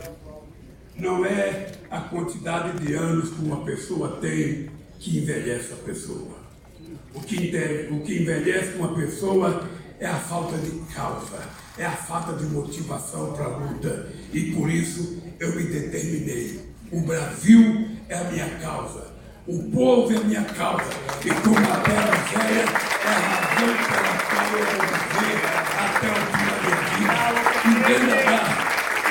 [0.96, 6.40] não é a quantidade de anos que uma pessoa tem que envelhece a pessoa.
[7.14, 7.36] O que,
[7.90, 11.38] o que envelhece uma pessoa é a falta de causa,
[11.76, 14.08] é a falta de motivação para a luta.
[14.32, 16.60] E por isso eu me determinei.
[16.90, 19.11] O Brasil é a minha causa.
[19.44, 20.84] O povo é minha causa.
[21.24, 25.42] E como a terra velha é a razão pela qual eu vou viver
[25.82, 27.16] até o da minha vida.
[27.66, 28.54] Um grande abraço.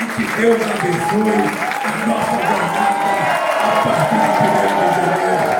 [0.00, 1.44] E que Deus abençoe
[1.84, 3.12] a nossa jornada
[3.60, 5.52] a partir de 1 de janeiro.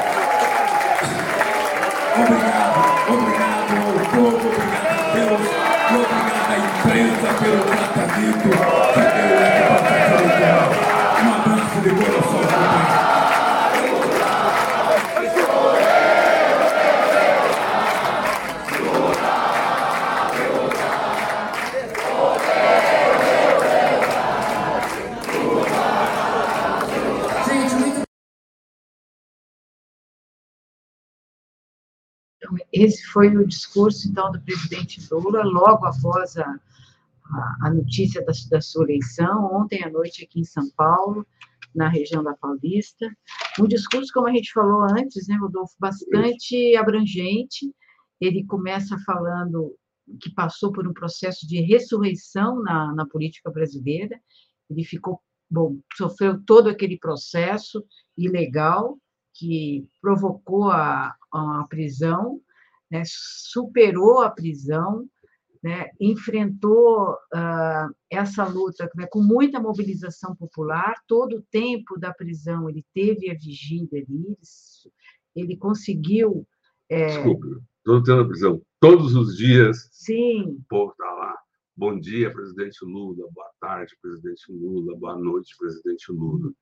[2.16, 2.81] Obrigado,
[3.12, 5.45] obrigado ao povo, obrigado a Deus
[5.93, 7.91] obrigado à imprensa pelo tratamento
[32.83, 38.33] Esse foi o discurso, então, do presidente Lula, logo após a, a, a notícia da,
[38.51, 41.24] da, sua eleição, ontem à noite aqui em São Paulo,
[41.72, 43.09] na região da Paulista.
[43.61, 47.72] Um discurso, como a gente falou antes, né, Rodolfo, bastante abrangente.
[48.20, 49.76] Ele começa falando
[50.20, 54.20] que passou por um processo de ressurreição na, na política brasileira.
[54.68, 57.85] Ele ficou, bom, sofreu todo aquele processo
[58.18, 58.99] ilegal
[59.35, 62.41] que provocou a, a prisão
[62.93, 65.09] né, superou a prisão,
[65.62, 72.68] né, enfrentou uh, essa luta né, com muita mobilização popular, todo o tempo da prisão
[72.68, 74.36] ele teve a vigília ali,
[75.34, 76.47] ele conseguiu...
[76.90, 77.07] É...
[77.07, 77.47] Desculpe,
[77.82, 80.43] todo tempo da prisão, todos os dias Sim.
[80.43, 81.34] o povo está lá.
[81.74, 83.26] Bom dia, presidente Lula.
[83.32, 84.95] Boa tarde, presidente Lula.
[84.99, 86.53] Boa noite, presidente Lula.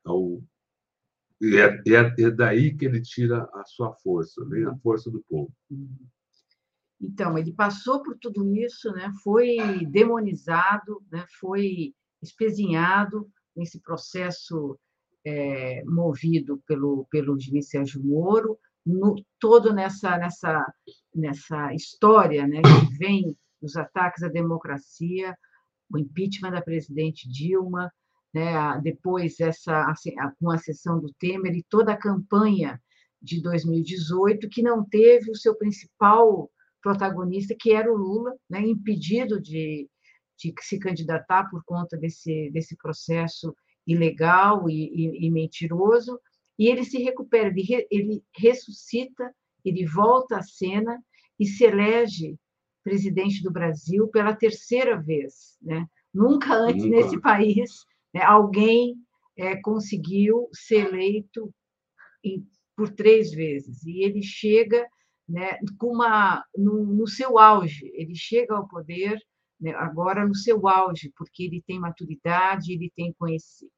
[0.00, 0.42] Então,
[1.40, 5.22] e é, é, é, daí que ele tira a sua força, vem a força do
[5.28, 5.52] povo.
[7.00, 9.12] Então, ele passou por tudo isso, né?
[9.22, 9.58] foi
[9.90, 11.26] demonizado, né?
[11.38, 14.78] foi espezinhado nesse processo
[15.24, 20.64] é, movido pelo, pelo juiz Sérgio Moro, no, todo nessa, nessa,
[21.14, 22.62] nessa história né?
[22.62, 25.36] que vem dos ataques à democracia,
[25.90, 27.92] o impeachment da presidente Dilma,
[28.36, 29.94] né, depois essa
[30.38, 32.78] com a sessão do Temer e toda a campanha
[33.20, 36.50] de 2018 que não teve o seu principal
[36.82, 39.88] protagonista que era o Lula, né, impedido de,
[40.38, 43.56] de se candidatar por conta desse desse processo
[43.86, 46.20] ilegal e, e, e mentiroso
[46.58, 49.34] e ele se recupera, ele, re, ele ressuscita,
[49.64, 51.02] ele volta à cena
[51.40, 52.36] e se elege
[52.84, 55.86] presidente do Brasil pela terceira vez, né?
[56.12, 56.96] Nunca antes Nunca.
[56.96, 58.22] nesse país né?
[58.22, 58.94] Alguém
[59.36, 61.52] é, conseguiu ser eleito
[62.24, 64.86] em, por três vezes e ele chega
[65.28, 69.18] né, com uma, no, no, seu auge, ele chega ao poder
[69.60, 73.14] né, agora no seu auge, porque ele tem maturidade, ele tem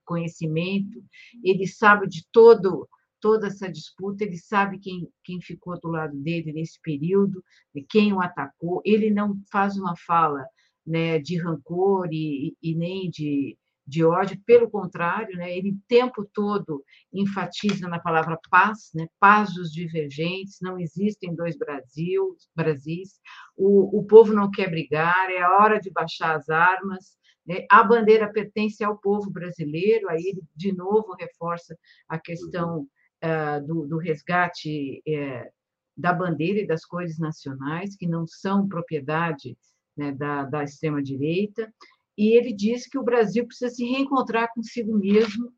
[0.04, 1.02] conhecimento,
[1.42, 2.88] ele sabe de todo
[3.20, 7.42] toda essa disputa, ele sabe quem, quem ficou do lado dele nesse período,
[7.90, 10.46] quem o atacou, ele não faz uma fala
[10.86, 13.58] né, de rancor e, e nem de,
[13.88, 19.54] de ódio, pelo contrário, né, ele o tempo todo enfatiza na palavra paz, né, paz
[19.54, 23.18] dos divergentes, não existem dois Brasil, Brasis,
[23.56, 27.16] o, o povo não quer brigar, é a hora de baixar as armas,
[27.46, 31.74] né, a bandeira pertence ao povo brasileiro, aí ele de novo reforça
[32.06, 32.86] a questão
[33.24, 35.50] uh, do, do, resgate uh,
[35.96, 39.56] da bandeira e das cores nacionais, que não são propriedade
[39.96, 41.72] né, da, da extrema-direita,
[42.18, 45.52] e ele diz que o Brasil precisa se reencontrar consigo mesmo,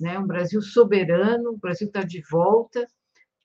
[0.00, 0.18] né?
[0.18, 2.88] um Brasil soberano, o Brasil está de volta,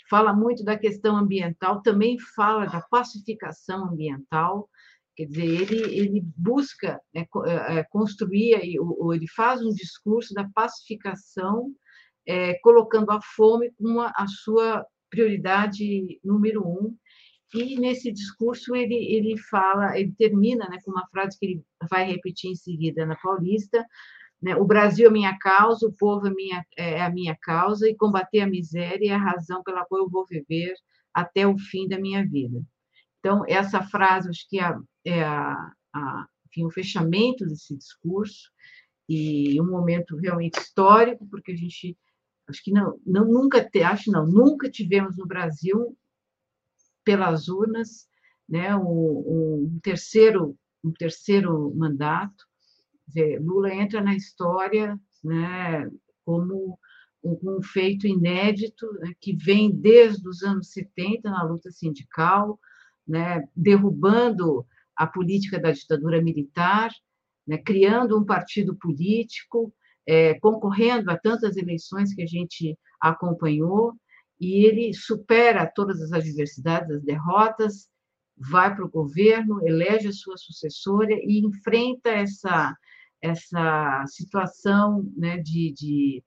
[0.09, 4.70] fala muito da questão ambiental, também fala da pacificação ambiental,
[5.14, 10.49] quer dizer, ele, ele busca né, é, é, construir, ou ele faz um discurso da
[10.55, 11.70] pacificação,
[12.26, 16.95] é, colocando a fome como a sua prioridade número um,
[17.54, 22.06] e nesse discurso ele, ele fala, ele termina né, com uma frase que ele vai
[22.06, 23.86] repetir em seguida na Paulista,
[24.41, 27.95] né, o Brasil é minha causa, o povo é, minha, é a minha causa, e
[27.95, 30.74] combater a miséria é a razão pela qual eu vou viver
[31.14, 32.62] até o fim da minha vida.
[33.20, 34.76] Então, essa frase, acho que é,
[35.06, 38.51] é a, a, enfim, o fechamento desse discurso,
[39.08, 41.97] e um momento realmente histórico, porque a gente
[42.47, 45.95] acho que não, não nunca te, acho não, nunca tivemos no Brasil
[47.04, 48.08] pelas urnas,
[48.47, 48.84] né, um,
[49.74, 52.45] um terceiro um terceiro mandato.
[53.08, 55.89] Dizer, Lula entra na história, né,
[56.26, 56.78] como
[57.24, 62.60] um, um feito inédito né, que vem desde os anos 70 na luta sindical,
[63.08, 66.91] né, derrubando a política da ditadura militar,
[67.47, 69.74] né, criando um partido político,
[70.06, 73.93] é, concorrendo a tantas eleições que a gente acompanhou,
[74.43, 77.87] e ele supera todas as adversidades, as derrotas,
[78.37, 82.75] vai para o governo, elege a sua sucessora e enfrenta essa,
[83.21, 86.23] essa situação né, de, de,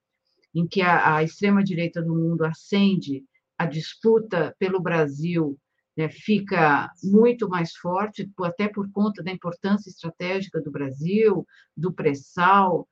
[0.55, 3.23] em que a, a extrema-direita do mundo acende
[3.57, 5.57] a disputa pelo Brasil
[5.95, 11.45] né, fica muito mais forte, até por conta da importância estratégica do Brasil,
[11.75, 12.87] do pré-sal,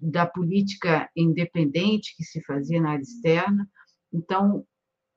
[0.00, 3.68] da política independente que se fazia na área externa.
[4.12, 4.66] Então,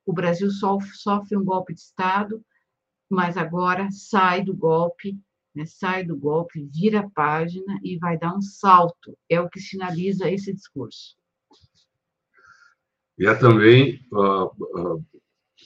[0.04, 2.44] o Brasil sofre, sofre um golpe de Estado,
[3.08, 5.18] mas agora sai do golpe,
[5.54, 9.16] né, sai do golpe, vira a página e vai dar um salto.
[9.28, 11.16] É o que sinaliza esse discurso.
[13.18, 15.04] E é também uh, uh,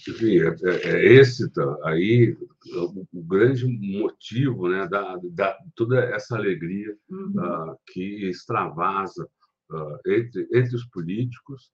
[0.09, 1.51] enfim, é, é, é esse
[1.85, 2.37] aí
[2.75, 7.33] o, o, grande motivo né, da, da toda essa alegria uhum.
[7.37, 9.29] uh, que extravasa
[9.71, 11.71] uh, entre, entre os políticos,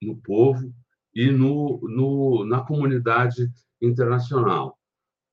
[0.00, 0.74] no povo
[1.14, 4.78] e no, no, na comunidade internacional.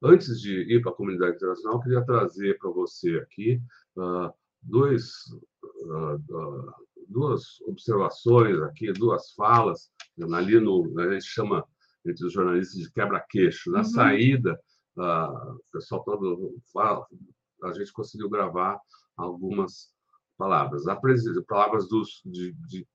[0.02, 3.62] Antes de ir para a comunidade internacional, eu queria trazer para você aqui
[3.96, 4.32] uh,
[4.62, 5.12] dois,
[7.08, 9.92] duas observações aqui, duas falas
[10.34, 11.66] ali no a gente chama
[12.06, 13.72] entre os jornalistas de quebra-queixo.
[13.72, 13.84] Na uhum.
[13.84, 14.60] saída,
[14.98, 17.06] uh, o pessoal todo fala,
[17.64, 18.80] a gente conseguiu gravar
[19.16, 19.92] algumas
[20.38, 20.84] palavras,
[21.46, 22.88] palavras dos, de, de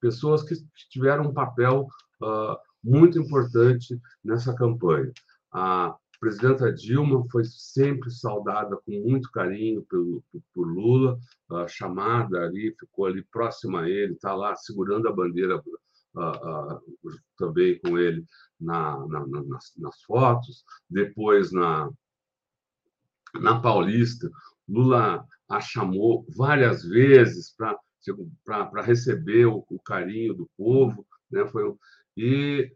[0.00, 0.54] pessoas que
[0.90, 1.86] tiveram um papel
[2.22, 5.12] uh, muito importante nessa campanha.
[5.52, 10.22] A presidenta Dilma foi sempre saudada com muito carinho pelo,
[10.54, 11.18] por Lula,
[11.50, 15.62] uh, chamada ali, ficou ali próxima a ele, está lá segurando a bandeira
[17.38, 18.24] também com ele
[18.60, 21.88] na, na, nas, nas, fotos, depois na,
[23.40, 24.28] na Paulista,
[24.68, 27.78] Lula a chamou várias vezes para
[28.82, 31.46] receber o, o, carinho do povo, né?
[31.46, 31.74] Foi
[32.16, 32.72] e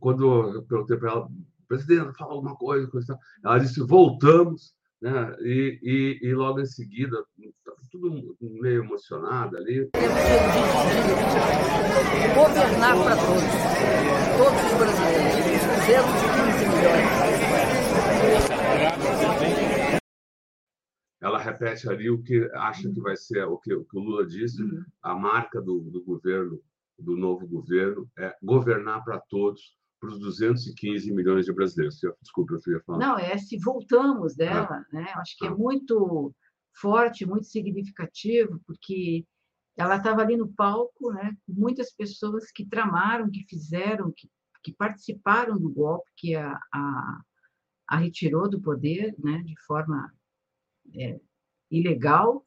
[0.00, 1.28] quando eu perguntei para ela,
[1.68, 4.74] presidente, fala alguma coisa, coisa ela disse voltamos
[5.04, 5.36] né?
[5.40, 7.22] E, e, e, logo em seguida,
[7.90, 9.90] tudo meio emocionado ali.
[12.34, 13.42] Governar para todos,
[14.38, 17.04] todos os brasileiros, 215 milhões.
[21.24, 24.26] Ela repete ali o que acha que vai ser, o que, o, que o Lula
[24.26, 24.84] disse, uhum.
[25.02, 26.60] a marca do, do governo,
[26.98, 31.98] do novo governo, é governar para todos, para os 215 milhões de brasileiros.
[32.20, 32.98] Desculpa, eu ia falar.
[32.98, 35.10] Não, é se voltamos dela, né?
[35.14, 36.30] Acho que é muito
[36.74, 39.24] forte, muito significativo, porque
[39.78, 41.34] ela estava ali no palco, né?
[41.48, 44.28] Muitas pessoas que tramaram, que fizeram, que,
[44.62, 47.20] que participaram do golpe, que a, a,
[47.88, 49.42] a retirou do poder, né?
[49.42, 50.12] De forma
[50.96, 51.20] é,
[51.70, 52.44] ilegal,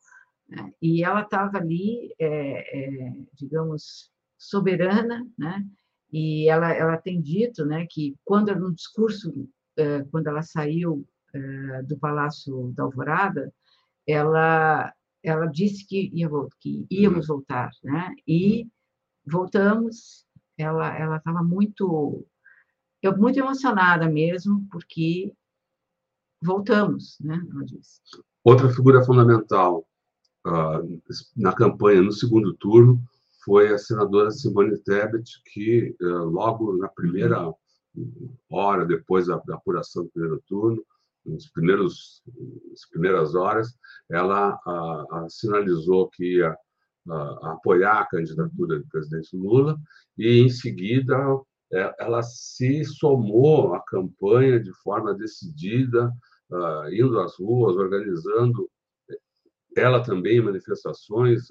[0.48, 0.72] né?
[0.82, 5.66] e ela estava ali, é, é, digamos, soberana, né?
[6.12, 11.82] e ela, ela tem dito né, que quando no discurso, eh, quando ela saiu eh,
[11.84, 13.54] do Palácio da Alvorada,
[14.08, 16.30] ela, ela disse que, ia,
[16.62, 17.36] que íamos uhum.
[17.36, 18.14] voltar, né?
[18.26, 18.68] e
[19.26, 20.26] voltamos,
[20.58, 22.26] ela ela estava muito,
[23.02, 25.34] eu, muito emocionada mesmo, porque
[26.42, 27.42] voltamos, né?
[28.44, 29.86] Outra figura fundamental
[30.46, 31.02] uh,
[31.36, 33.02] na campanha, no segundo turno,
[33.44, 35.24] foi a senadora Simone Tebet,
[35.54, 37.50] que eh, logo na primeira
[38.50, 40.84] hora, depois da, apuração do primeiro turno,
[41.26, 42.22] nos primeiros,
[42.70, 43.74] nas primeiras horas,
[44.10, 46.58] ela a, sinalizou que ia
[47.44, 49.78] apoiar a candidatura do presidente Lula
[50.18, 51.18] e, em seguida,
[51.72, 56.11] ela se somou à campanha de forma decidida,
[56.49, 58.70] uh, indo às ruas, organizando
[59.76, 61.47] ela também manifestações,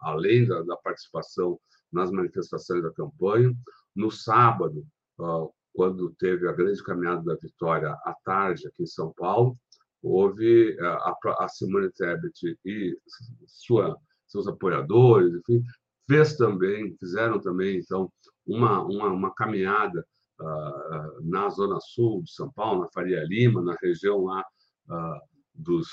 [0.00, 1.58] além da, participação
[1.92, 3.54] nas manifestações da campanha.
[3.94, 4.84] No sábado,
[5.20, 9.56] uh, quando teve a grande caminhada da vitória à tarde aqui em São Paulo,
[10.02, 12.98] houve a, a Simone Tebet e
[13.46, 13.96] sua,
[14.26, 15.62] seus apoiadores, enfim,
[16.08, 18.10] fez também, fizeram também, então,
[18.46, 20.06] uma, uma, uma caminhada
[20.40, 24.44] uh, na Zona Sul de São Paulo, na Faria Lima, na região lá
[24.88, 25.20] uh,
[25.54, 25.88] dos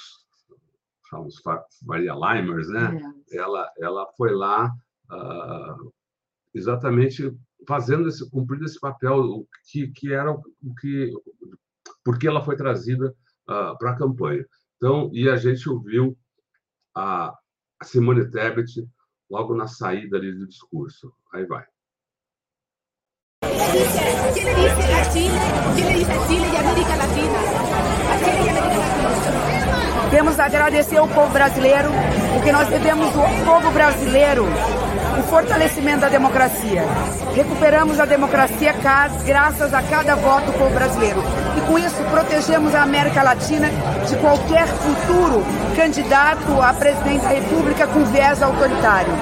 [1.10, 1.42] chamamos
[1.88, 3.02] Faria Limers, né?
[3.32, 3.38] É.
[3.38, 4.72] Ela, ela foi lá
[5.12, 5.94] uh,
[6.54, 7.36] exatamente
[7.68, 11.12] fazendo esse cumprindo esse papel que, que era o que
[12.04, 13.14] porque ela foi trazida
[13.46, 14.46] para a campanha.
[14.78, 16.18] Então, e a gente ouviu
[16.96, 17.36] a
[17.84, 18.88] Simone Tebet
[19.30, 21.14] logo na saída ali do discurso.
[21.34, 21.66] Aí vai.
[24.34, 25.40] ¿Qué le dice a Chile?
[25.76, 27.40] ¿Qué le dice a Chile y América Latina?
[28.12, 30.10] A Chile y América Latina.
[30.12, 31.90] Temos a agradecer ao povo brasileiro,
[32.34, 34.48] porque nós devemos ao povo brasileiro
[35.18, 36.84] o fortalecimento da democracia.
[37.36, 38.74] Recuperamos a democracia
[39.26, 41.24] graças a cada voto do povo brasileiro.
[41.58, 43.70] E com isso protegemos a América Latina
[44.08, 49.14] de qualquer futuro candidato a presidente da República com viés autoritário.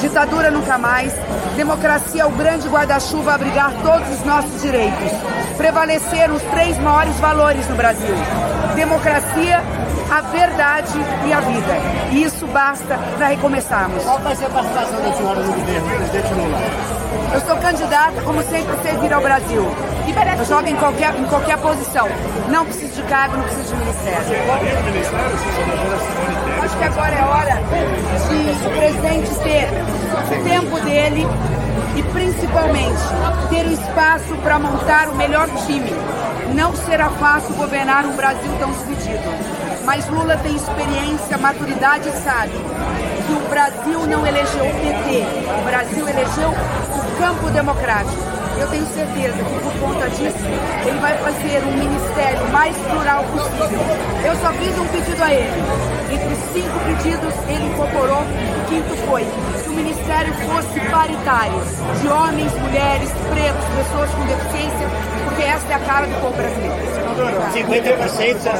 [0.00, 1.12] Ditadura nunca mais.
[1.56, 5.10] Democracia é o grande guarda-chuva a abrigar todos os nossos direitos.
[5.56, 8.14] Prevaleceram os três maiores valores no Brasil:
[8.74, 9.62] democracia,
[10.10, 11.76] a verdade e a vida.
[12.12, 14.02] E isso basta para recomeçarmos.
[14.02, 17.09] Qual vai ser a participação da senhora no governo, presidente Lula?
[17.32, 19.62] Eu sou candidata, como sempre, a servir ao Brasil.
[20.38, 22.08] Eu jogo em qualquer, em qualquer posição.
[22.48, 24.18] Não preciso de cargo, não preciso de ministério.
[26.62, 27.54] Acho que agora é hora
[28.28, 29.68] de o presidente ter
[30.34, 31.26] o tempo dele
[31.96, 33.00] e, principalmente,
[33.50, 35.92] ter o espaço para montar o melhor time.
[36.54, 39.49] Não será fácil governar um Brasil tão dividido
[39.90, 42.52] mas Lula tem experiência, maturidade e sabe
[43.26, 45.24] que o Brasil não elegeu o PT,
[45.58, 48.39] o Brasil elegeu o campo democrático.
[48.60, 50.36] Eu tenho certeza que por conta disso
[50.86, 53.80] ele vai fazer um ministério mais plural possível.
[54.22, 55.62] Eu só fiz um pedido a ele.
[56.12, 59.24] Entre os cinco pedidos, ele incorporou, o quinto foi
[59.62, 61.58] que o ministério fosse paritário,
[62.02, 64.88] de homens, mulheres, pretos, pessoas com deficiência,
[65.24, 66.76] porque essa é a cara do povo brasileiro.
[67.54, 68.50] 50%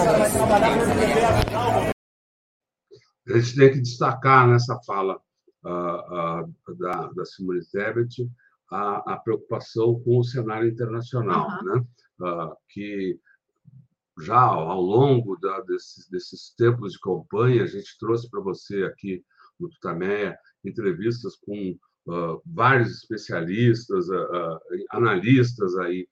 [3.28, 5.20] A gente tem que destacar nessa fala
[5.62, 8.26] uh, uh, da, da Simone Tebet
[8.70, 11.64] a, a, preocupação com o cenário internacional, uhum.
[11.64, 11.84] né?
[12.20, 13.18] Uh, que
[14.20, 19.24] já ao longo da, desses, desses tempos de campanha, a gente trouxe para você aqui
[19.58, 24.60] no Tutameia entrevistas com uh, vários especialistas, uh,
[24.90, 26.08] analistas aí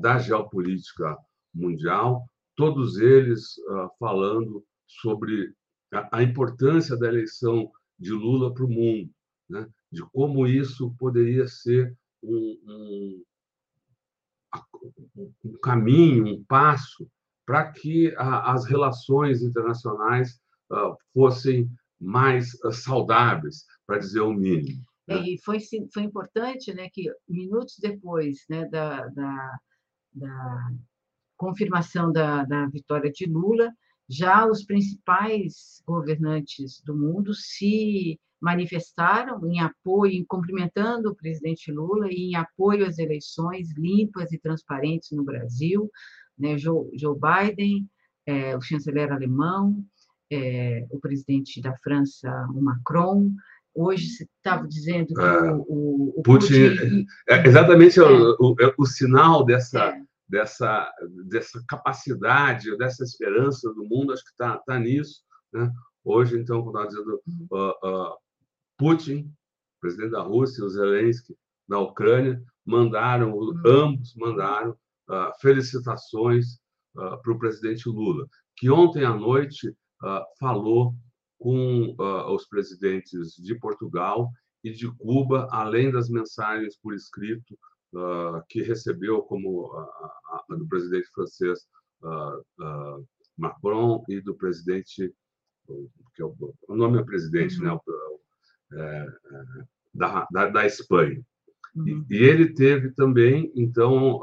[0.00, 1.16] da geopolítica
[1.54, 2.26] mundial,
[2.56, 3.54] todos eles
[4.00, 5.54] falando sobre
[5.94, 9.08] a, a, importância da eleição de Lula para o mundo,
[9.48, 9.64] né?
[9.90, 13.24] De como isso poderia ser um, um,
[15.44, 17.08] um caminho, um passo
[17.46, 21.68] para que a, as relações internacionais uh, fossem
[22.00, 24.84] mais uh, saudáveis, para dizer o mínimo.
[25.08, 25.28] É, né?
[25.30, 25.58] e foi,
[25.92, 29.58] foi importante né, que, minutos depois né, da, da,
[30.12, 30.70] da
[31.36, 33.72] confirmação da, da vitória de Lula,
[34.08, 42.08] já os principais governantes do mundo se manifestaram em apoio, em cumprimentando o presidente Lula
[42.10, 45.90] e em apoio às eleições limpas e transparentes no Brasil,
[46.38, 46.56] né?
[46.56, 47.88] Joe, Joe Biden,
[48.26, 49.84] é, o chanceler alemão,
[50.32, 53.32] é, o presidente da França, o Macron,
[53.74, 58.56] hoje se estava dizendo que é, o, o, o, Putin, Putin é, exatamente o, o,
[58.78, 60.02] o, sinal dessa é.
[60.28, 60.92] dessa
[61.26, 65.22] dessa capacidade dessa esperança do mundo acho que está tá nisso
[65.52, 65.70] né?
[66.04, 67.20] hoje então como estava dizendo
[67.52, 68.16] uh, uh,
[68.80, 69.30] Putin
[69.80, 71.36] presidente da Rússia o Zelensky
[71.68, 73.62] na Ucrânia mandaram uhum.
[73.64, 74.72] ambos mandaram
[75.08, 76.58] uh, felicitações
[76.94, 78.26] para o presidente Lula
[78.56, 79.72] que ontem à noite
[80.38, 80.94] falou
[81.40, 84.30] com uh, os presidentes de Portugal
[84.62, 87.58] e de Cuba, além das mensagens por escrito
[87.94, 89.82] uh, que recebeu, como a,
[90.50, 91.60] a, do presidente francês
[92.02, 93.06] uh,
[93.38, 95.14] Macron e do presidente,
[96.14, 97.76] que é o, o nome é presidente, né, uhum.
[97.76, 98.09] né,
[98.72, 99.06] é,
[99.94, 101.20] da, da, da, Espanha.
[101.74, 102.04] Uhum.
[102.08, 104.20] E, e, ele teve também, então,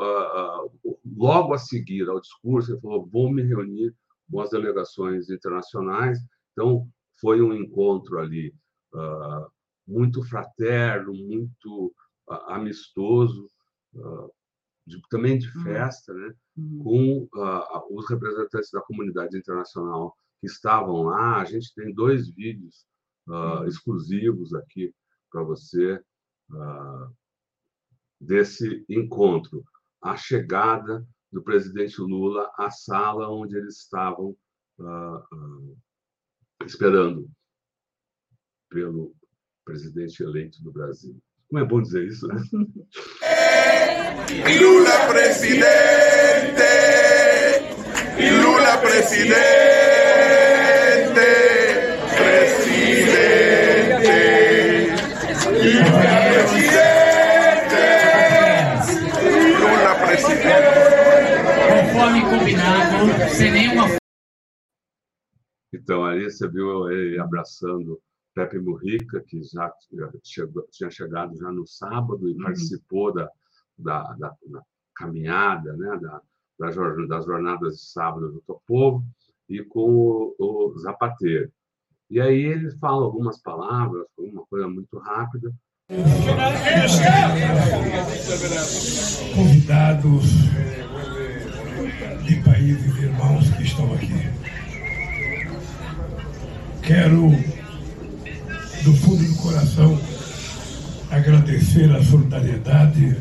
[1.16, 3.94] logo a seguir ao discurso, ele falou: vou me reunir
[4.30, 6.20] com as delegações internacionais.
[6.52, 6.88] Então,
[7.20, 8.54] foi um encontro ali
[8.94, 9.48] uh,
[9.88, 11.94] muito fraterno, muito
[12.30, 13.50] uh, amistoso,
[14.86, 15.64] de, também de uhum.
[15.64, 16.34] festa, né?
[16.56, 17.28] Uhum.
[17.30, 17.30] com
[17.92, 21.42] os representantes da comunidade internacional que estavam lá.
[21.42, 22.86] A gente tem dois vídeos
[23.28, 23.66] uhum.
[23.66, 24.94] exclusivos aqui
[25.32, 26.02] para você
[28.20, 29.64] desse encontro.
[30.02, 34.36] a chegada do presidente Lula à sala onde eles estavam
[34.80, 35.78] uh, uh,
[36.66, 37.30] esperando
[38.70, 39.14] pelo
[39.66, 41.20] presidente eleito do Brasil.
[41.50, 42.36] Como é bom dizer isso, né?
[44.60, 45.68] Lula presidente!
[48.42, 48.78] Lula!
[48.78, 49.68] Presidente!
[62.30, 63.86] Combinado, sem nenhuma.
[65.74, 68.00] Então, ali você viu ele abraçando
[68.34, 69.72] Pepe Mujica, que já
[70.24, 72.44] chegou, tinha chegado já no sábado e uhum.
[72.44, 73.30] participou da,
[73.78, 74.62] da, da, da,
[74.96, 76.22] caminhada, né, da,
[76.60, 76.76] das
[77.26, 79.04] jornadas de sábado do Topovo,
[79.50, 81.52] e com o, o Zapateiro.
[82.10, 85.54] E aí ele fala algumas palavras, uma coisa muito rápida.
[89.36, 90.77] Convidados
[92.68, 94.28] países irmãos que estão aqui.
[96.82, 97.32] Quero
[98.84, 99.98] do fundo do coração,
[101.10, 103.18] agradecer a solidariedade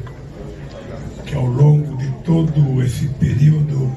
[1.25, 3.93] que ao longo de todo esse período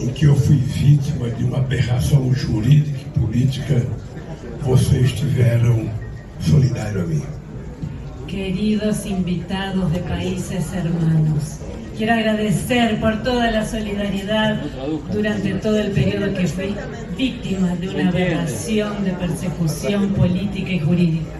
[0.00, 3.86] em que eu fui vítima de uma aberração jurídica e política,
[4.60, 5.88] vocês tiveram
[6.40, 7.22] solidário a mim.
[8.26, 11.60] Queridos invitados de países hermanos,
[11.96, 14.60] Quiero agradecer por toda la solidaridad
[15.10, 16.74] durante todo el periodo que fui
[17.16, 21.32] víctima de una aberración de persecución política y jurídica.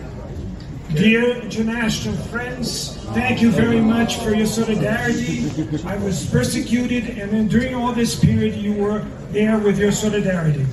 [0.95, 5.45] Dear international friends, thank you very much for your solidarity.
[5.85, 10.65] I was persecuted, and then during all this period, you were there with your solidarity.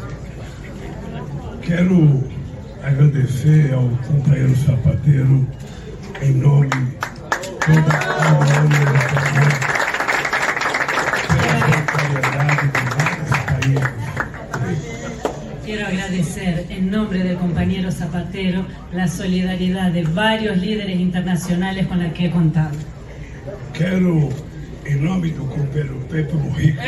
[1.61, 2.23] Quero
[2.81, 5.45] agradecer ao companheiro sapateiro
[6.21, 8.31] em nome de toda a
[8.63, 9.72] União
[15.73, 22.13] Quiero agradecer en nombre del compañero Zapatero la solidaridad de varios líderes internacionales con la
[22.13, 22.77] que he contado.
[23.73, 24.29] Quiero,
[24.85, 26.83] en nombre del compañero Pepe Mujica.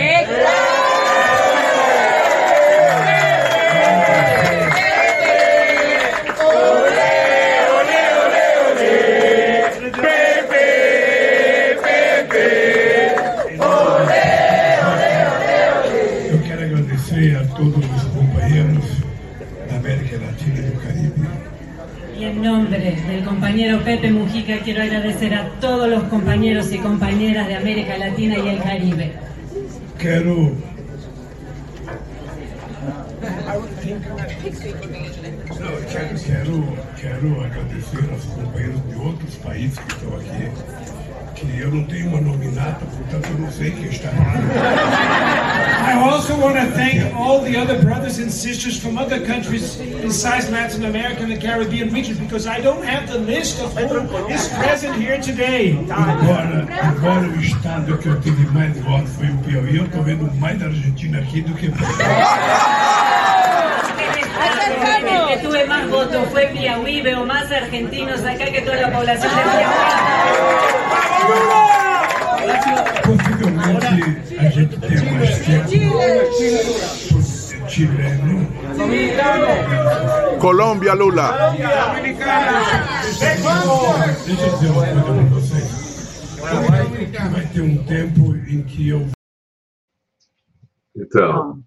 [23.85, 28.57] Pepe Mujica, quiero agradecer a todos los compañeros y compañeras de América Latina y el
[28.57, 29.11] Caribe.
[29.99, 30.53] Quiero
[36.25, 40.51] quero, quero agradecer aos companheiros de outros países que estão aqui,
[41.35, 44.94] que eu não tenho uma nominata, portanto eu não sei quem está I
[46.35, 50.85] also want to thank all the other brothers and sisters from other countries besides Latin
[50.85, 54.95] America and the Caribbean region because I don't have the list of who is present
[54.95, 55.77] here today.
[55.89, 59.77] Agora, agora o estado que eu tive mais votos foi o Piauí.
[59.77, 61.71] Eu estou vendo mais da Argentina aqui do que
[65.27, 69.41] que tuve más votos fue Piauí, veo más argentinos acá que toda la población de
[69.41, 69.65] Piauí.
[73.05, 75.69] Possivelmente a gente tem mais tempo
[77.69, 78.47] chileno.
[80.39, 81.51] Colômbia, Lula.
[84.25, 85.85] Deixa eu dizer uma coisa para vocês.
[87.31, 89.07] Vai ter um tempo em que eu.
[90.95, 91.63] Então.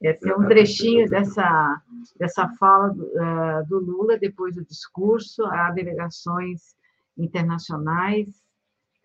[0.00, 1.82] Esse é um trechinho dessa,
[2.18, 6.74] dessa fala do, uh, do Lula depois do discurso a delegações
[7.18, 8.28] internacionais.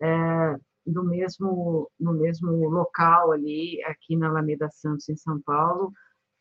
[0.02, 5.92] Uh, no mesmo, no mesmo local ali, aqui na Alameda Santos, em São Paulo,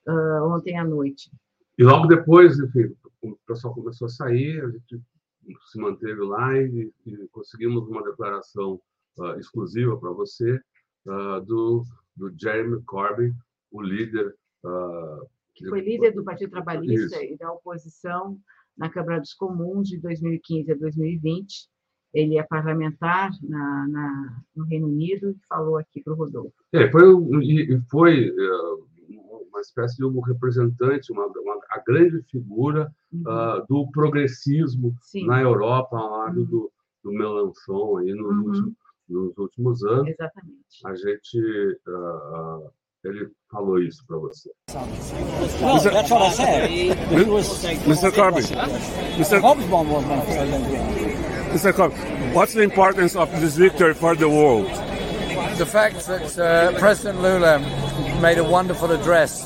[0.08, 1.32] uh, ontem à noite.
[1.78, 5.02] E logo depois, enfim, o pessoal começou a sair, a gente
[5.72, 8.80] se manteve lá e, e conseguimos uma declaração
[9.18, 10.60] uh, exclusiva para você
[11.08, 11.84] uh, do,
[12.16, 13.34] do Jeremy Corbyn,
[13.72, 14.34] o líder.
[15.54, 17.34] que foi líder do Partido Trabalhista Isso.
[17.34, 18.40] e da oposição
[18.78, 21.75] na Câmara dos Comuns de 2015 a 2020
[22.16, 26.54] ele é parlamentar na, na, no Reino Unido e falou aqui para o Rodolfo.
[26.72, 27.04] É, foi,
[27.92, 29.16] foi é,
[29.50, 33.22] uma espécie de um representante, uma, uma a grande figura uhum.
[33.22, 35.28] uh, do progressismo Sim.
[35.28, 36.46] na Europa, ao lado uhum.
[36.46, 36.72] do,
[37.04, 38.44] do Melanchon aí no uhum.
[38.46, 38.76] último,
[39.10, 40.08] nos últimos anos.
[40.08, 40.86] Exatamente.
[40.86, 41.40] A gente
[41.88, 42.72] uh,
[43.04, 44.50] ele falou isso para você.
[45.62, 46.70] Well, that's what I said.
[47.86, 48.12] Mr.
[48.12, 48.44] Corbyn.
[49.18, 49.40] Mr.
[49.42, 51.05] Corbyn was my president.
[51.56, 51.74] Mr.
[51.74, 51.94] Cobb,
[52.36, 54.68] what's the importance of this victory for the world?
[55.58, 57.60] The fact that uh, President Lula
[58.22, 59.46] made a wonderful address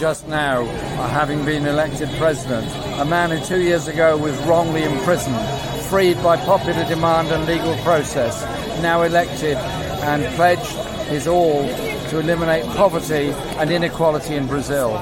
[0.00, 2.66] just now, uh, having been elected president,
[2.98, 5.38] a man who two years ago was wrongly imprisoned,
[5.90, 8.42] freed by popular demand and legal process,
[8.80, 10.74] now elected and pledged
[11.08, 11.68] his all
[12.08, 13.28] to eliminate poverty
[13.58, 14.92] and inequality in Brazil,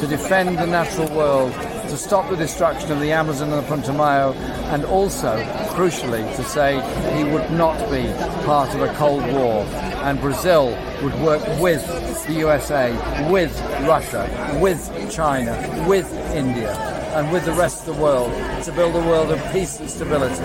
[0.00, 1.54] to defend the natural world,
[1.88, 4.34] to stop the destruction of the Amazon and the Putumayo,
[4.72, 5.36] and also,
[5.70, 6.74] crucially, to say
[7.16, 8.04] he would not be
[8.44, 9.64] part of a Cold War.
[10.04, 11.84] And Brazil would work with
[12.26, 12.92] the USA,
[13.30, 13.52] with
[13.86, 14.28] Russia,
[14.60, 14.80] with
[15.10, 15.52] China,
[15.88, 16.72] with India,
[17.14, 18.32] and with the rest of the world
[18.64, 20.40] to build a world of peace and stability,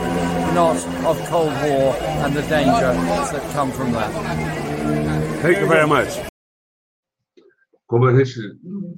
[0.54, 4.12] not of Cold War and the dangers that come from that.
[5.42, 6.20] Thank you very much.
[7.88, 8.40] Como a gente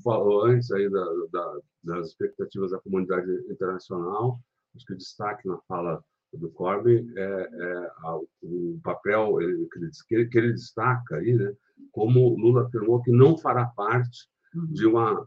[0.04, 4.40] falou antes aí da, da, das expectativas da comunidade internacional,
[4.76, 6.04] acho que o destaque na fala
[6.34, 7.92] do Corbyn é, é
[8.42, 11.54] o papel que, ele, que ele destaca aí, né,
[11.92, 14.30] como Lula afirmou que não fará parte
[14.70, 15.26] de uma,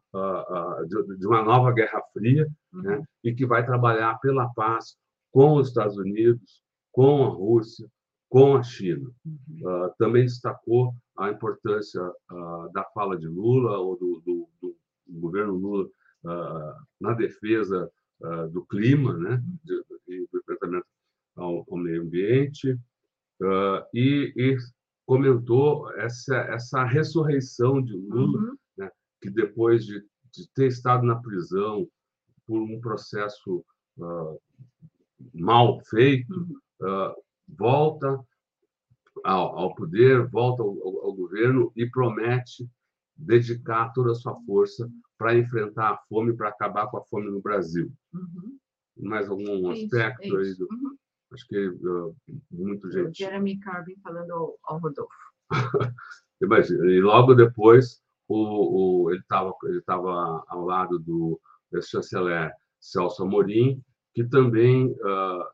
[1.18, 4.96] de, uma nova Guerra Fria né, e que vai trabalhar pela paz
[5.30, 7.88] com os Estados Unidos, com a Rússia,
[8.28, 9.10] com a China.
[9.26, 12.02] Uh, também destacou a importância
[12.72, 14.76] da fala de Lula ou do, do, do
[15.20, 15.88] governo Lula
[17.00, 17.90] na defesa
[18.52, 19.42] do clima, né,
[20.08, 20.86] e do enfrentamento
[21.36, 22.78] ao, ao meio ambiente,
[23.92, 24.56] e, e,
[25.06, 28.56] comentou essa, essa ressurreição de Lula, uhum.
[28.76, 30.00] né, que depois de,
[30.32, 31.86] de, ter estado na prisão
[32.46, 33.64] por um processo
[33.98, 34.40] uh,
[35.32, 36.32] mal feito,
[36.80, 37.14] uh,
[37.48, 38.18] volta
[39.22, 40.70] ao, ao, poder, volta ao,
[41.04, 42.68] ao, governo e promete
[43.16, 47.40] dedicar toda a sua força para enfrentar a fome, para acabar com a fome no
[47.40, 47.90] Brasil.
[48.12, 48.58] Uhum.
[48.96, 50.50] Mais algum é aspecto isso, é isso.
[50.50, 50.96] aí do, uhum.
[51.32, 52.16] Acho que uh,
[52.50, 53.18] muito gente.
[53.18, 55.14] Jeremy Corbyn falando ao, ao Rodolfo.
[56.40, 56.86] Imagina.
[56.86, 61.40] E logo depois o, o ele estava ele tava ao lado do,
[61.82, 63.82] chanceler Celso Amorim,
[64.14, 65.44] que também uh,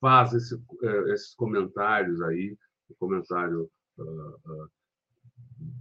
[0.00, 2.56] faz esse, uh, esses comentários aí,
[2.90, 4.70] um comentário uh,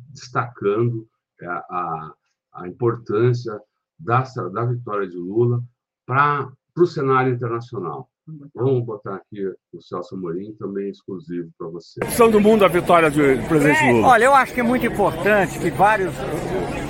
[0.09, 1.07] destacando
[1.41, 2.15] a, a
[2.63, 3.59] importância
[3.99, 5.61] da, da vitória de Lula
[6.05, 8.09] para o cenário internacional.
[8.55, 12.03] Vamos botar aqui o Celso Amorim, também exclusivo para você.
[12.09, 14.07] São do mundo a vitória do presidente é, Lula.
[14.07, 16.13] Olha, eu acho que é muito importante que vários.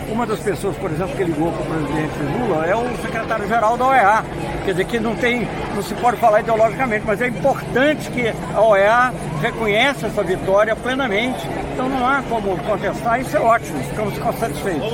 [0.09, 3.87] Uma das pessoas, por exemplo, que ligou para o presidente Lula é o secretário-geral da
[3.87, 4.44] OEA.
[4.65, 5.47] Quer dizer, que não tem.
[5.75, 11.39] não se pode falar ideologicamente, mas é importante que a OEA reconheça essa vitória plenamente.
[11.73, 14.91] Então não há como contestar, isso é ótimo, ficamos satisfeitos.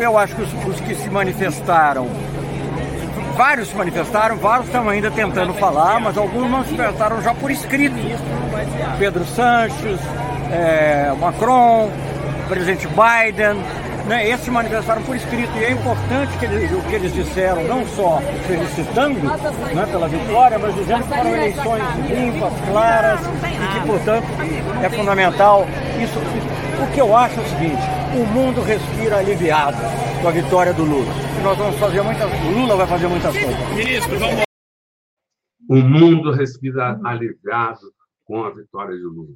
[0.00, 2.08] Eu, acho que os, os que se manifestaram
[3.36, 7.96] vários se manifestaram, vários estão ainda tentando falar, mas alguns manifestaram já por escrito.
[8.98, 9.98] Pedro Sanches,
[10.52, 11.90] é, Macron,
[12.48, 13.56] presidente Biden,
[14.06, 15.50] né, esses se manifestaram por escrito.
[15.58, 20.58] E é importante que eles, o que eles disseram, não só felicitando né, pela vitória,
[20.58, 24.26] mas dizendo que foram eleições limpas, claras, e que, portanto,
[24.82, 25.66] é fundamental.
[26.02, 27.82] Isso, o que eu acho é o seguinte,
[28.14, 29.78] o mundo respira aliviado
[30.20, 31.12] com a vitória do Lula.
[31.38, 32.30] E nós vamos fazer muitas.
[32.30, 33.74] O Lula vai fazer muitas coisas.
[33.74, 34.42] Ministro, vamos.
[35.68, 37.80] O mundo respira aliviado
[38.24, 39.34] com a vitória de Lula.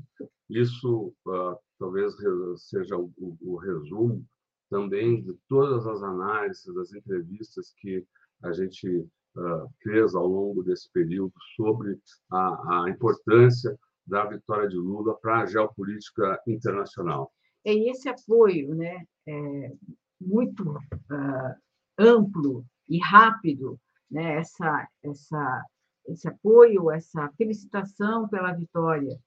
[0.51, 2.13] Isso uh, talvez
[2.57, 4.25] seja o, o, o, resumo
[4.69, 8.05] também de todas as análises, das entrevistas que
[8.43, 8.89] a gente
[9.37, 11.99] uh, fez ao longo desse período sobre
[12.31, 17.33] a, a importância da vitória de Lula para a geopolítica internacional.
[17.65, 19.73] É esse apoio, né, é,
[20.21, 21.55] muito uh,
[21.99, 25.65] amplo e rápido, né, essa, essa,
[26.07, 29.19] esse apoio, essa felicitação pela vitória,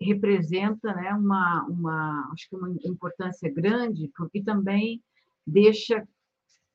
[0.00, 5.02] representa né, uma, uma, acho que uma importância grande, porque também
[5.46, 6.06] deixa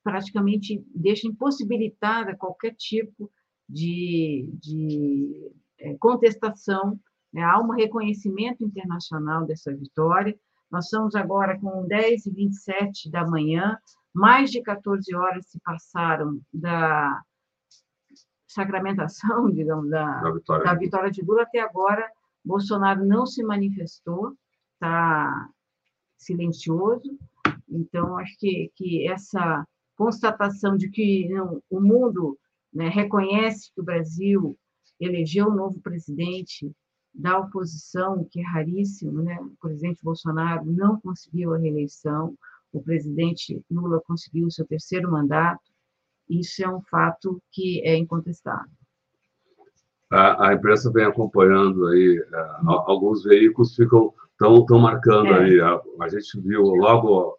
[0.04, 3.32] praticamente deixa impossibilitada qualquer tipo
[3.68, 7.00] de, de é, contestação.
[7.34, 7.42] Né?
[7.42, 10.38] Há um reconhecimento internacional dessa vitória,
[10.72, 13.78] nós estamos agora com 10 e 27 da manhã,
[14.14, 17.22] mais de 14 horas se passaram da
[18.48, 20.66] sacramentação, digamos, da, da, vitória.
[20.66, 21.44] da vitória de Lula.
[21.44, 22.10] Até agora,
[22.46, 24.36] Bolsonaro não se manifestou,
[24.74, 25.50] está
[26.18, 27.18] silencioso.
[27.68, 29.66] Então, acho que, que essa
[29.96, 32.38] constatação de que não, o mundo
[32.72, 34.58] né, reconhece que o Brasil
[35.00, 36.72] elegeu um novo presidente
[37.14, 39.40] da oposição, que é raríssimo, né?
[39.40, 42.38] O presidente Bolsonaro não conseguiu a reeleição,
[42.74, 45.64] o presidente Lula conseguiu o seu terceiro mandato.
[46.30, 48.85] Isso é um fato que é incontestável.
[50.12, 55.44] A, a imprensa vem acompanhando aí, uh, alguns veículos ficam tão, tão marcando é.
[55.44, 55.60] aí.
[55.62, 57.38] A, a, gente viu logo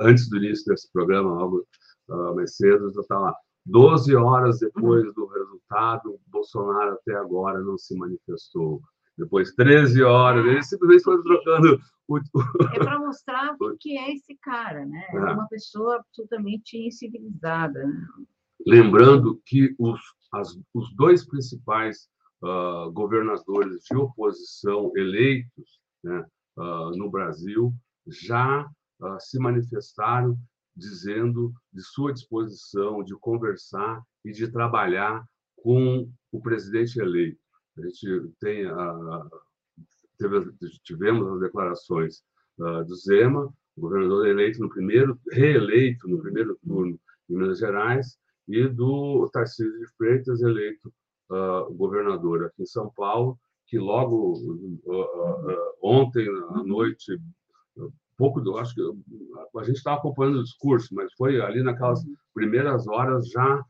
[0.00, 1.66] antes do início desse programa, logo
[2.08, 3.34] uh, mais cedo, já está lá.
[3.66, 8.82] 12 horas depois do resultado, Bolsonaro até agora não se manifestou.
[9.16, 12.18] Depois, 13 horas, ele simplesmente foi trocando o.
[12.18, 15.06] É para mostrar o que é esse cara, né?
[15.12, 17.86] É uma pessoa absolutamente incivilizada.
[17.86, 18.06] Né?
[18.66, 20.00] Lembrando que os,
[20.34, 22.08] as, os dois principais
[22.42, 26.24] uh, governadores de oposição eleitos né,
[26.56, 27.72] uh, no Brasil
[28.06, 28.62] já
[29.00, 30.36] uh, se manifestaram
[30.76, 35.24] dizendo de sua disposição de conversar e de trabalhar
[35.56, 37.38] com o presidente eleito.
[37.78, 39.28] A gente tem a,
[40.18, 42.22] teve, tivemos as declarações
[42.56, 48.16] do Zema, governador eleito no primeiro, reeleito no primeiro turno em Minas Gerais,
[48.48, 50.92] e do Tarcísio de Freitas, eleito
[51.30, 57.18] uh, governador aqui em São Paulo, que logo uh, ontem à noite
[58.16, 58.82] pouco do, acho que
[59.58, 62.00] a gente estava acompanhando o discurso, mas foi ali naquelas
[62.32, 63.64] primeiras horas já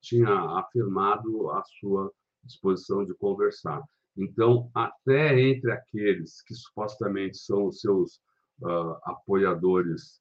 [0.00, 2.10] tinha afirmado a sua
[2.44, 3.82] disposição de conversar.
[4.16, 8.20] Então, até entre aqueles que supostamente são os seus
[8.62, 10.20] uh, apoiadores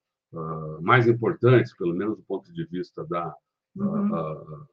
[0.82, 3.36] mais importantes, pelo menos do ponto de vista da
[3.76, 4.66] uhum.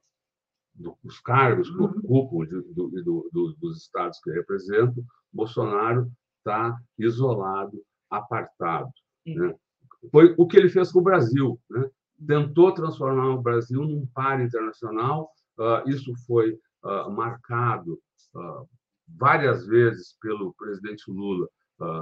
[1.02, 2.00] dos cargos que uhum.
[2.04, 8.90] ocupam de, do, do, dos estados que representam, Bolsonaro está isolado apartado.
[9.26, 9.54] Né?
[10.10, 11.60] Foi o que ele fez com o Brasil.
[11.70, 11.88] Né?
[12.26, 15.30] Tentou transformar o Brasil num par internacional.
[15.58, 18.00] Uh, isso foi uh, marcado
[18.34, 18.68] uh,
[19.06, 21.48] várias vezes pelo presidente Lula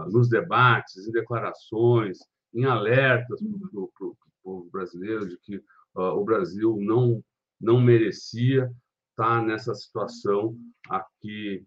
[0.08, 2.18] nos debates, em declarações,
[2.56, 5.62] em alertas para o povo brasileiro de que
[5.94, 7.22] o Brasil não,
[7.60, 8.70] não merecia
[9.10, 10.56] estar nessa situação
[10.90, 11.64] a que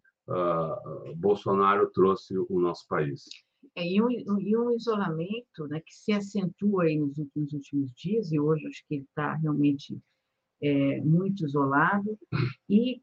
[1.16, 3.24] Bolsonaro trouxe o nosso país.
[3.76, 8.32] É, e, um, e um isolamento né, que se acentua aí nos, nos últimos dias,
[8.32, 9.98] e hoje acho que ele está realmente
[10.62, 12.18] é, muito isolado,
[12.70, 13.02] e,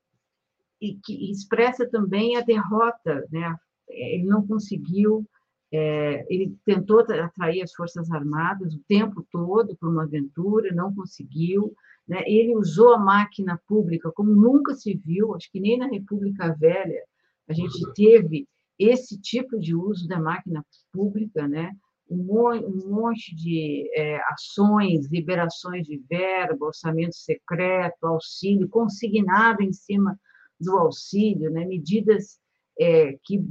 [0.80, 3.26] e que expressa também a derrota.
[3.30, 3.56] Né?
[3.88, 5.26] Ele não conseguiu,
[5.72, 11.74] é, ele tentou atrair as Forças Armadas o tempo todo para uma aventura, não conseguiu.
[12.06, 12.22] Né?
[12.26, 17.02] Ele usou a máquina pública como nunca se viu, acho que nem na República Velha
[17.48, 18.48] a gente teve
[18.78, 21.72] esse tipo de uso da máquina pública, né?
[22.08, 30.18] um, monte de é, ações, liberações de verba, orçamento secreto, auxílio, consignado em cima
[30.60, 31.64] do auxílio, né?
[31.64, 32.38] medidas
[32.78, 33.44] é, que,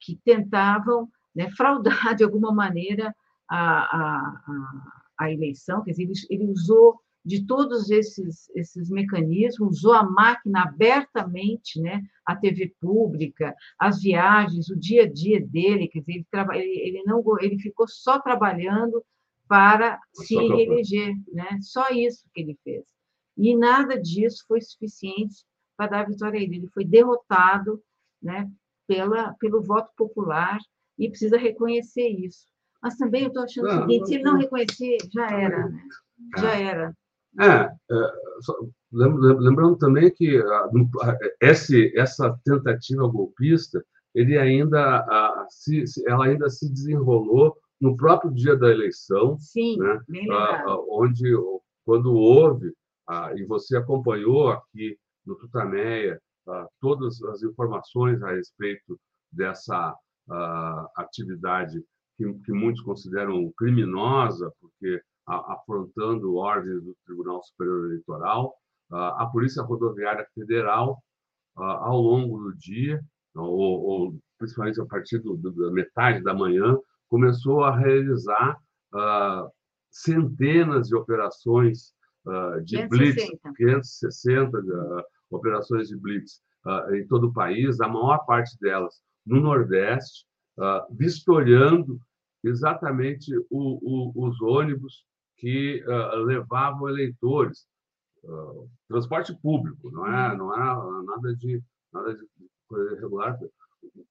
[0.00, 3.14] que tentavam né, fraudar de alguma maneira
[3.48, 4.84] a, a,
[5.18, 10.64] a, eleição, quer dizer, ele, ele usou de todos esses, esses mecanismos, usou a máquina
[10.64, 12.02] abertamente, né?
[12.24, 17.24] a TV pública, as viagens, o dia a dia dele, quer dizer, ele, ele não,
[17.40, 19.02] ele ficou só trabalhando
[19.48, 21.58] para se reeleger, né?
[21.62, 22.84] só isso que ele fez.
[23.36, 25.44] E nada disso foi suficiente
[25.76, 26.56] para dar a vitória a ele.
[26.56, 27.82] Ele foi derrotado
[28.22, 28.50] né,
[28.86, 30.58] pela, pelo voto popular
[30.98, 32.46] e precisa reconhecer isso.
[32.82, 35.68] Mas também eu estou achando o seguinte: se ele não reconhecer, já era.
[35.68, 35.82] Né?
[36.38, 36.94] Já era.
[37.40, 38.12] É, é
[38.92, 40.40] lembrando também que
[41.40, 43.84] esse, essa tentativa golpista,
[44.14, 45.04] ele ainda,
[45.48, 50.00] se, ela ainda se desenrolou no próprio dia da eleição, Sim, né?
[50.88, 51.34] onde,
[51.84, 52.72] quando houve,
[53.34, 54.96] e você acompanhou aqui
[55.26, 56.20] no Tutameia
[56.80, 58.98] todas as informações a respeito
[59.32, 59.96] dessa
[60.96, 61.82] atividade
[62.16, 68.54] que, que muitos consideram criminosa, porque afrontando ordens do Tribunal Superior Eleitoral.
[68.90, 71.02] A Polícia Rodoviária Federal,
[71.56, 73.00] ao longo do dia,
[73.34, 76.76] ou, ou principalmente a partir do, da metade da manhã,
[77.08, 78.58] começou a realizar
[79.90, 81.94] centenas de operações
[82.64, 82.88] de 560.
[82.88, 88.94] blitz, 560 uh, operações de blitz uh, em todo o país, a maior parte delas
[89.26, 90.26] no Nordeste,
[90.58, 92.00] uh, vistoriando
[92.42, 95.04] exatamente o, o, os ônibus
[95.36, 97.66] que uh, levavam eleitores.
[98.22, 102.26] Uh, transporte público, não é, não é nada de nada de
[102.66, 103.38] coisa irregular.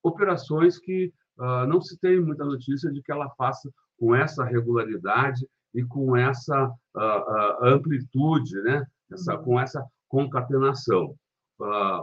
[0.04, 5.48] Operações que uh, não se tem muita notícia de que ela faça com essa regularidade
[5.74, 6.72] e com essa
[7.62, 8.86] amplitude, né?
[9.12, 11.16] Essa, com essa concatenação.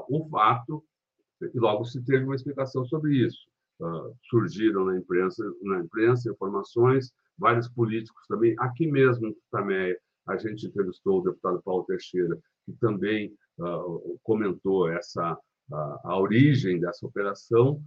[0.09, 0.83] o fato,
[1.43, 3.49] e logo se teve uma explicação sobre isso.
[4.29, 8.55] surgiram na imprensa, na imprensa informações vários políticos também.
[8.59, 9.97] Aqui mesmo, também
[10.27, 13.33] a gente entrevistou o deputado Paulo Teixeira, que também
[14.23, 15.37] comentou essa
[15.73, 17.83] a origem dessa operação,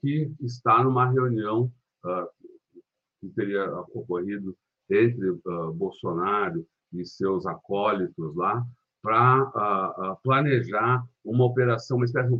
[0.00, 1.70] que está numa reunião
[3.20, 4.56] que teria ocorrido
[4.88, 5.32] entre
[5.74, 8.64] Bolsonaro e seus acólitos lá
[9.02, 12.30] para planejar uma operação, uma espécie,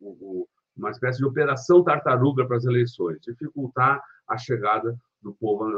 [0.00, 5.68] uma espécie de operação tartaruga para as eleições, dificultar a chegada do povo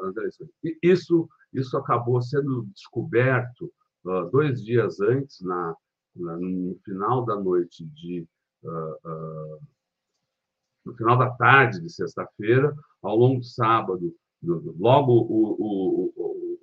[0.00, 0.50] nas eleições.
[0.64, 3.72] E isso, isso acabou sendo descoberto
[4.30, 5.74] dois dias antes, na,
[6.16, 8.26] no final da noite de
[10.84, 16.12] no final da tarde de sexta-feira, ao longo do sábado, logo o, o,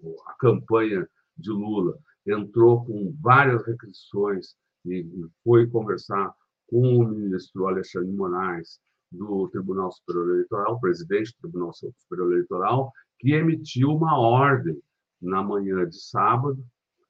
[0.03, 1.07] o, a campanha
[1.37, 1.97] de Lula
[2.27, 4.55] entrou com várias requisições
[4.85, 5.05] e
[5.43, 6.33] foi conversar
[6.69, 8.79] com o ministro Alexandre Moraes
[9.11, 14.79] do Tribunal Superior Eleitoral, presidente do Tribunal Superior Eleitoral, que emitiu uma ordem
[15.21, 16.63] na manhã de sábado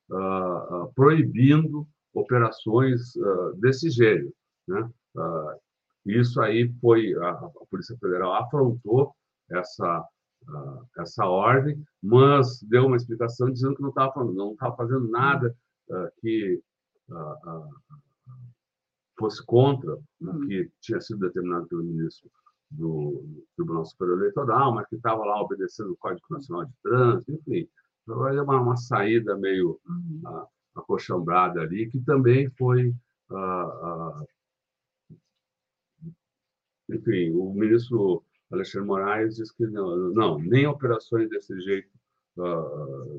[0.10, 4.34] uh, uh, proibindo operações uh, desse gênero.
[4.68, 4.88] Né?
[6.06, 9.15] isso aí foi a, a Polícia Federal afrontou
[9.49, 10.07] essa
[10.99, 15.56] essa ordem, mas deu uma explicação dizendo que não estava não estava fazendo nada
[16.22, 16.61] que
[19.20, 22.32] fosse contra o que tinha sido determinado pelo ministro
[22.72, 23.24] do
[23.56, 27.68] Tribunal Superior Eleitoral, mas que estava lá obedecendo o Código Nacional de Trânsito, enfim,
[28.06, 30.22] foi uma, uma saída meio uhum.
[30.26, 32.94] uh, acochambrada ali, que também foi,
[33.30, 34.28] uh, uh,
[36.90, 41.90] enfim, o ministro Alexandre Moraes disse que não, não nem operações desse jeito,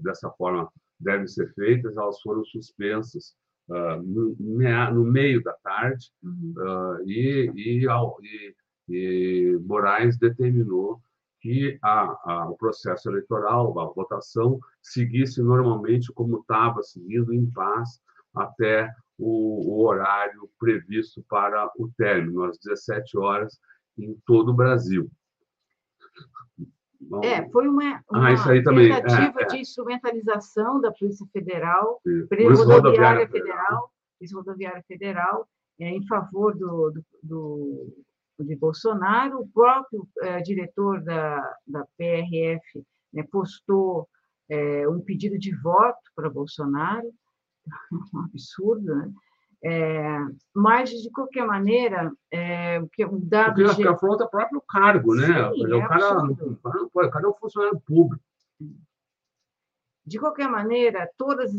[0.03, 3.37] dessa forma, devem ser feitas, elas foram suspensas
[3.71, 6.55] uh, no, no, meio da tarde, uhum.
[6.57, 8.55] uh, e, e, e,
[8.89, 11.01] e, Moraes determinou
[11.41, 18.01] que a, a, o processo eleitoral, a votação, seguisse normalmente como estava seguindo, em paz,
[18.35, 23.59] até o, o, horário previsto para o término, às 17 horas,
[23.99, 25.11] em todo o Brasil.
[27.23, 32.01] É, foi uma, uma ah, tentativa é, de instrumentalização da Polícia Federal,
[32.65, 33.91] Rodoviária Federal,
[34.33, 35.49] Rodoviária Federal,
[35.81, 36.93] é, em favor do,
[37.23, 37.95] do,
[38.39, 39.41] do, de Bolsonaro.
[39.41, 44.09] O próprio é, diretor da, da PRF né, postou
[44.89, 47.09] um pedido de voto para Bolsonaro,
[48.13, 49.13] um absurdo, né?
[49.63, 50.19] É,
[50.55, 53.63] mas, de qualquer maneira, é, que o dado.
[53.63, 53.89] Porque de...
[53.89, 55.27] afronta o próprio cargo, né?
[55.27, 58.25] Sim, o, é cara, o cara é um funcionário público.
[60.07, 61.53] De qualquer maneira, todas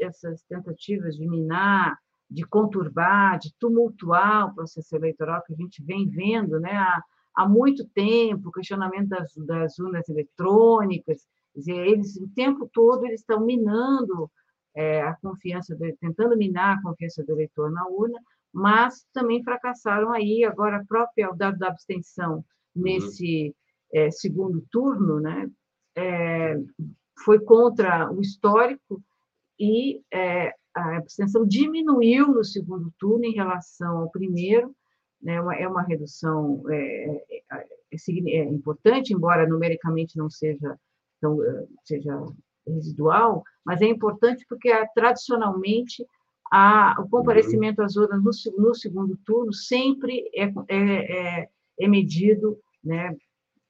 [0.00, 1.96] essas tentativas de minar,
[2.28, 7.02] de conturbar, de tumultuar o processo eleitoral que a gente vem vendo né, há,
[7.34, 13.20] há muito tempo, o questionamento das, das urnas eletrônicas, dizer, eles o tempo todo eles
[13.20, 14.30] estão minando
[14.74, 18.18] é, a confiança, do, tentando minar a confiança do eleitor na urna,
[18.52, 20.44] mas também fracassaram aí.
[20.44, 22.36] Agora, a própria o dado da abstenção
[22.74, 22.82] uhum.
[22.82, 23.54] nesse
[23.92, 25.50] é, segundo turno, né,
[25.96, 26.56] é,
[27.24, 29.02] foi contra o histórico
[29.58, 34.74] e é, a abstenção diminuiu no segundo turno em relação ao primeiro,
[35.20, 40.78] né, é uma, é uma redução é, é, é, importante, embora numericamente não seja,
[41.20, 41.38] tão,
[41.84, 42.16] seja
[42.66, 46.04] residual, mas é importante porque tradicionalmente
[46.52, 51.48] a, o comparecimento às urnas no, no segundo turno sempre é, é, é,
[51.80, 53.16] é medido, né,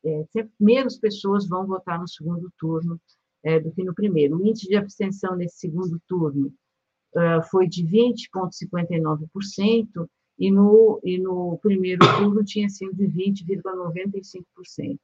[0.05, 2.99] é, sempre menos pessoas vão votar no segundo turno
[3.43, 4.37] é, do que no primeiro.
[4.37, 6.53] O índice de abstenção nesse segundo turno
[7.51, 10.09] foi de 20,59%,
[10.41, 14.99] e no, e no primeiro turno tinha sido de 20,95%.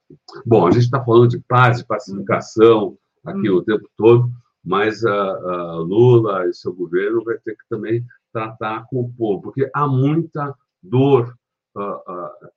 [0.47, 2.97] Bom, a gente está falando de paz, de pacificação,
[3.27, 4.31] aqui o tempo todo,
[4.65, 9.43] mas a, a, Lula e seu governo vai ter que também tratar com o povo,
[9.43, 11.37] porque há muita dor
[11.75, 12.51] uh, uh,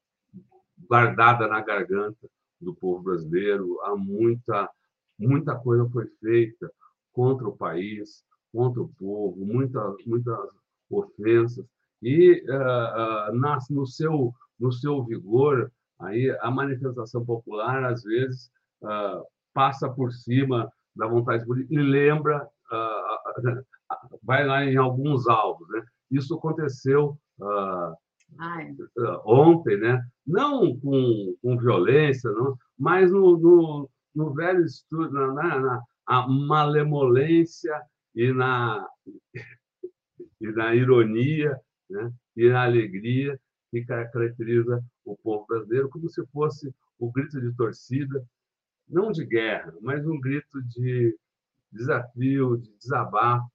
[0.88, 2.30] guardada na garganta
[2.60, 4.70] do povo brasileiro, há muita
[5.18, 6.72] muita coisa foi feita
[7.12, 8.24] contra o país,
[8.54, 10.38] contra o povo, muitas muitas
[10.90, 11.66] ofensas
[12.02, 18.50] e uh, nas, no seu no seu vigor aí a manifestação popular às vezes
[19.54, 23.64] passa por cima da vontade política e lembra, uh,
[24.24, 25.68] vai lá em alguns alvos.
[25.70, 25.84] Né?
[26.12, 27.96] Isso aconteceu uh,
[29.26, 30.02] ontem, né?
[30.26, 36.28] não com, com violência, não, mas no, no, no velho estudo, na, na, na a
[36.28, 37.80] malemolência
[38.16, 38.86] e na,
[40.42, 41.56] e na ironia
[41.90, 42.12] né?
[42.36, 43.40] e na alegria
[43.70, 48.24] que caracteriza o povo brasileiro, como se fosse o grito de torcida
[48.90, 51.16] não de guerra, mas um grito de
[51.72, 53.48] desafio, de desabafo.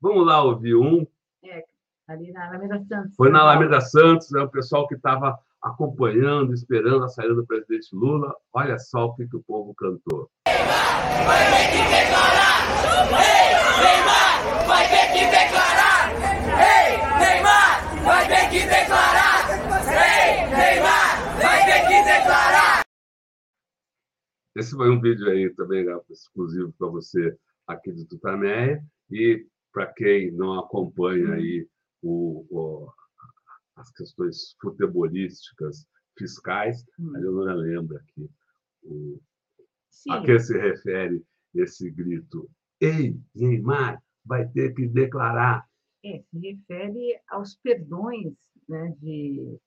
[0.00, 1.06] Vamos lá ouvir um
[1.44, 1.64] É,
[2.08, 3.16] ali na Alameda Santos.
[3.16, 7.94] Foi na Alameda Santos, né, o pessoal que estava acompanhando, esperando a saída do presidente
[7.94, 8.34] Lula.
[8.52, 10.30] Olha só o que, que o povo cantou.
[10.46, 12.60] Vai ter que declarar!
[13.20, 13.50] Ei!
[14.66, 16.10] Vai ter que declarar!
[16.58, 18.04] Ei, Neymar!
[18.04, 19.50] Vai ter que declarar!
[19.90, 21.36] Ei, Neymar!
[21.42, 22.80] Vai ter que declarar!
[24.56, 27.36] Esse foi um vídeo aí também exclusivo para você
[27.66, 31.68] aqui do Tutameia e para quem não acompanha aí
[32.02, 32.92] o, o,
[33.76, 35.86] as questões futebolísticas
[36.18, 37.14] fiscais, hum.
[37.14, 38.28] a Leonora lembra aqui
[38.82, 39.20] o,
[40.10, 41.24] a que se refere
[41.54, 42.50] esse grito.
[42.80, 45.68] Ei, Neymar, vai ter que declarar.
[46.04, 48.34] É, se refere aos perdões
[48.68, 49.58] né, de,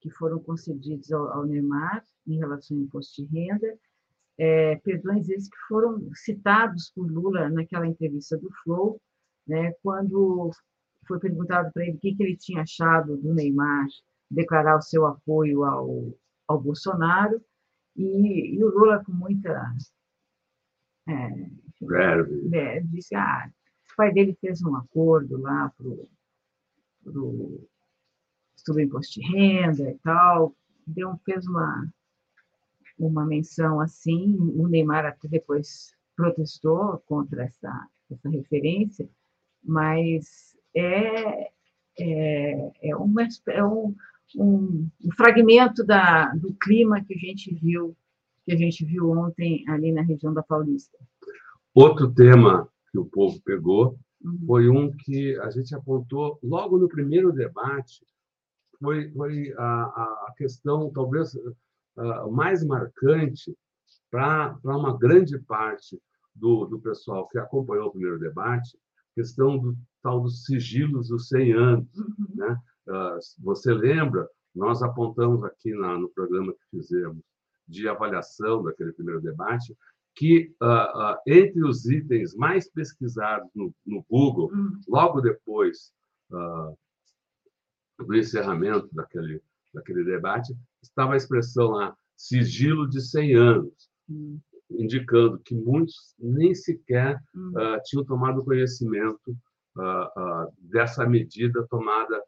[0.00, 3.78] que foram concedidos ao, ao Neymar em relação ao imposto de renda,
[4.38, 9.00] é, perdões esses que foram citados por Lula naquela entrevista do Flow,
[9.46, 10.50] né, quando
[11.06, 13.86] foi perguntado para ele o que, que ele tinha achado do Neymar
[14.30, 16.12] declarar o seu apoio ao,
[16.48, 17.40] ao Bolsonaro,
[17.96, 19.72] e, e o Lula, com muita.
[21.08, 21.12] É,
[22.52, 23.50] é, disse: ah,
[23.92, 27.68] o pai dele fez um acordo lá para o
[28.56, 30.54] estudo imposto de renda e tal,
[30.86, 31.88] deu, fez uma,
[32.98, 39.08] uma menção assim, o Neymar até depois protestou contra essa, essa referência,
[39.62, 41.50] mas é,
[41.98, 43.94] é, é, uma, é um,
[44.36, 47.96] um, um, fragmento da, do clima que a gente viu
[48.44, 50.96] que a gente viu ontem ali na região da Paulista.
[51.74, 54.38] Outro tema que o povo pegou uhum.
[54.46, 58.06] foi um que a gente apontou logo no primeiro debate,
[58.78, 59.82] foi, foi a,
[60.28, 61.36] a questão talvez
[61.96, 63.56] uh, mais marcante
[64.10, 66.00] para uma grande parte
[66.34, 68.78] do, do pessoal que acompanhou o primeiro debate,
[69.14, 71.96] questão do tal dos sigilos dos 100 anos.
[71.96, 72.26] Uhum.
[72.34, 72.60] Né?
[72.86, 77.22] Uh, você lembra, nós apontamos aqui na, no programa que fizemos
[77.66, 79.76] de avaliação daquele primeiro debate,
[80.14, 84.80] que uh, uh, entre os itens mais pesquisados no, no Google, uhum.
[84.88, 85.92] logo depois
[87.98, 89.40] do encerramento daquele,
[89.72, 90.56] daquele debate,
[90.88, 93.72] estava a expressão lá, sigilo de 100 anos.
[94.08, 94.40] Uhum
[94.70, 99.30] indicando que muitos nem sequer uh, tinham tomado conhecimento
[99.76, 102.22] uh, uh, dessa medida tomada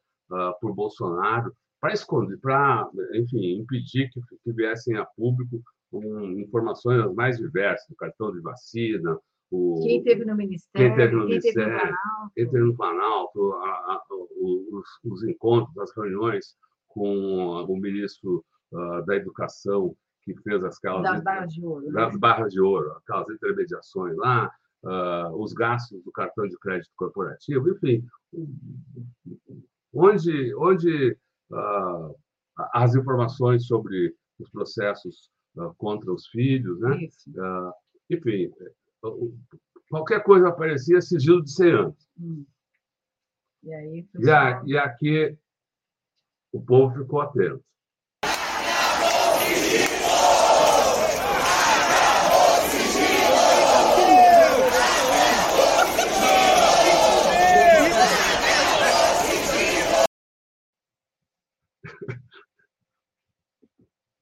[0.61, 7.39] por Bolsonaro para esconder, para, enfim, impedir que, que viessem a público com informações mais
[7.39, 9.19] diversas, o cartão de vacina,
[9.51, 12.65] o, quem teve no Ministério, quem teve no, quem ministério, teve no Planalto, quem teve
[12.65, 14.03] no Planalto a, a,
[14.43, 16.55] os, os, encontros, as reuniões
[16.89, 22.13] com o ministro uh, da Educação que fez as causas das barras de ouro, das
[22.13, 22.19] né?
[22.19, 24.51] barras de ouro, aquelas intermediações lá,
[24.85, 28.05] uh, os gastos do cartão de crédito corporativo, enfim,
[29.93, 31.17] onde onde
[31.51, 32.15] uh,
[32.75, 35.31] as informações sobre os processos
[35.77, 37.09] contra os filhos, né?
[38.11, 38.53] enfim,
[39.91, 42.09] qualquer coisa aparecia sigilo de 100 anos.
[42.21, 42.45] Hum.
[43.65, 45.37] E, aí, e, e aqui
[46.59, 47.63] o povo ficou atento.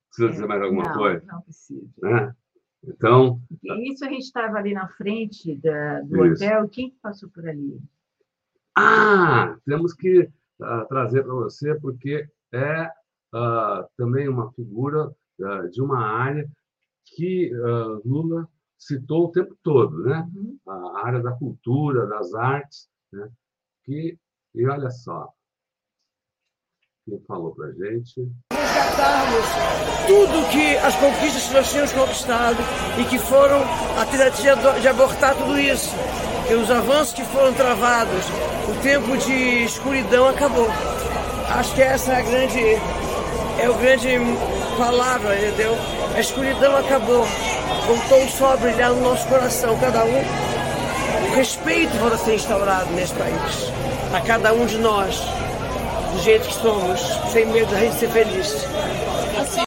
[0.09, 1.27] Precisa dizer mais alguma não, coisa?
[1.27, 1.87] Não precisa.
[2.01, 2.35] Né?
[2.85, 3.41] Então.
[3.63, 6.45] Isso a gente estava ali na frente da, do isso.
[6.45, 6.69] hotel.
[6.69, 7.79] Quem passou por ali?
[8.75, 10.31] Ah, temos que
[10.61, 12.87] uh, trazer para você, porque é
[13.35, 16.49] uh, também uma figura uh, de uma área
[17.15, 17.53] que
[18.05, 20.29] Lula citou o tempo todo, né?
[20.35, 20.59] Uhum.
[20.67, 23.31] A área da cultura, das artes, né?
[23.85, 24.19] Que,
[24.55, 25.33] e olha só,
[27.05, 28.29] quem falou para gente
[28.77, 29.47] resgatarmos
[30.07, 32.59] tudo que as conquistas que nós tínhamos conquistado
[33.01, 33.63] e que foram
[34.01, 35.95] a tentativa de abortar tudo isso.
[36.55, 38.25] Os avanços que foram travados,
[38.69, 40.69] o tempo de escuridão acabou.
[41.51, 42.61] Acho que essa é a grande,
[43.61, 44.09] é o grande
[44.79, 45.75] palavra, entendeu?
[46.15, 47.25] A escuridão acabou.
[47.87, 50.19] Voltou o sol a brilhar no nosso coração, cada um.
[51.31, 53.71] O respeito vai ser instaurado nesse país,
[54.15, 55.21] a cada um de nós
[56.13, 57.01] do jeito que somos,
[57.33, 58.55] sem medo da gente ser feliz.
[59.41, 59.63] Assim.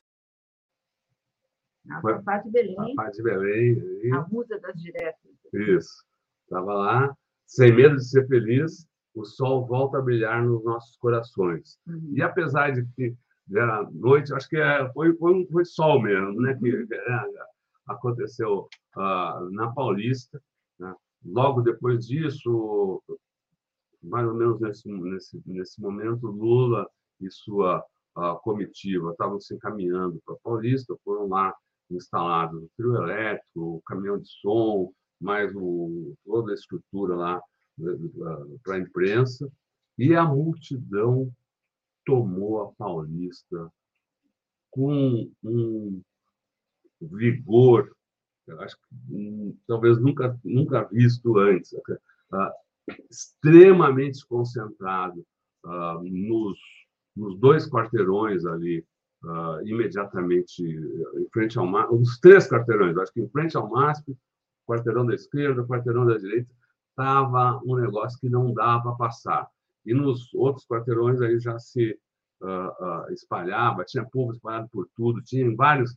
[1.91, 2.95] A Fafá de Belém.
[2.95, 4.13] Fafá de Belém.
[4.13, 5.31] A musa das diretas.
[5.53, 6.08] Isso.
[6.49, 7.15] Estava lá,
[7.45, 11.77] sem medo de ser feliz, o sol volta a brilhar nos nossos corações.
[11.85, 12.13] Uhum.
[12.15, 13.15] E apesar de que
[13.51, 16.57] era noite, acho que é, foi, foi, foi sol mesmo, né?
[16.59, 17.25] Que é,
[17.87, 18.67] aconteceu
[18.97, 20.41] uh, na Paulista.
[20.79, 20.95] Né?
[21.23, 23.03] Logo depois disso,
[24.01, 26.89] mais ou menos nesse, nesse, nesse momento, Lula
[27.21, 27.85] e sua
[28.41, 31.53] comitiva estavam se encaminhando para Paulista, foram lá
[31.89, 37.41] instalados o trio elétrico, o caminhão de som, mais o, toda a estrutura lá
[37.77, 37.91] né,
[38.63, 39.51] para a imprensa,
[39.97, 41.31] e a multidão
[42.05, 43.71] tomou a Paulista
[44.71, 46.01] com um
[47.01, 47.95] vigor,
[48.59, 55.25] acho que hum, talvez nunca, nunca visto antes, uh, extremamente concentrado
[55.65, 56.57] uh, nos,
[57.15, 58.85] nos dois quarteirões ali,
[59.23, 64.17] uh, imediatamente em frente ao MASP, os três quarteirões, acho que em frente ao MASP,
[64.69, 66.51] quarteirão da esquerda, quarteirão da direita,
[66.89, 69.47] estava um negócio que não dava para passar.
[69.85, 71.97] E nos outros quarteirões aí já se
[72.41, 75.95] uh, uh, espalhava, tinha povo espalhado por tudo, tinha vários...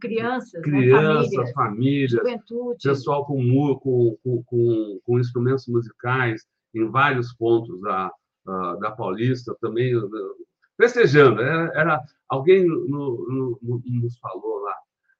[0.00, 1.52] Crianças, crianças né?
[1.54, 2.82] famílias, juventude.
[2.82, 3.38] pessoal com,
[3.78, 6.44] com, com, com, instrumentos musicais
[6.74, 8.12] em vários pontos da,
[8.46, 9.94] uh, da Paulista, também
[10.76, 11.40] festejando.
[11.40, 14.76] Era, era alguém no, no, nos falou lá,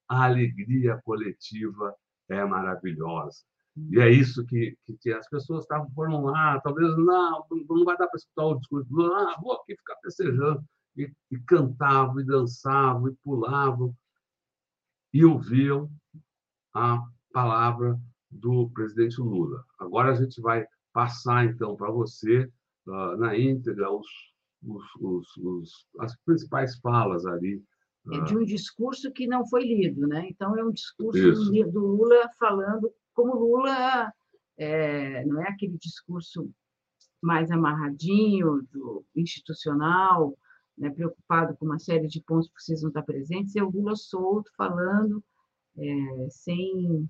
[0.09, 1.94] a alegria coletiva
[2.31, 3.43] é maravilhosa.
[3.90, 8.09] E é isso que, que, as pessoas estavam foram lá, talvez não, não vai dar
[8.09, 10.62] para escutar o discurso, ah, vou aqui ficar festejando.
[10.97, 13.94] E, e cantavam, e dançavam, e pulavam,
[15.12, 15.89] e ouviam
[16.74, 17.01] a
[17.32, 17.98] palavra
[18.31, 19.65] do presidente Lula.
[19.78, 22.51] Agora a gente vai passar, então, para você,
[22.86, 24.07] uh, na íntegra, os,
[24.62, 27.62] os, os, as principais falas ali.
[28.12, 30.27] É de um discurso que não foi lido, né?
[30.31, 31.70] Então, é um discurso Isso.
[31.70, 34.10] do Lula falando como Lula
[34.56, 36.51] é, não é aquele discurso
[37.22, 40.36] mais amarradinho, do institucional,
[40.77, 44.51] né, preocupado com uma série de pontos que precisam estar presentes, é o Lula solto,
[44.56, 45.22] falando,
[45.77, 47.06] é, sem,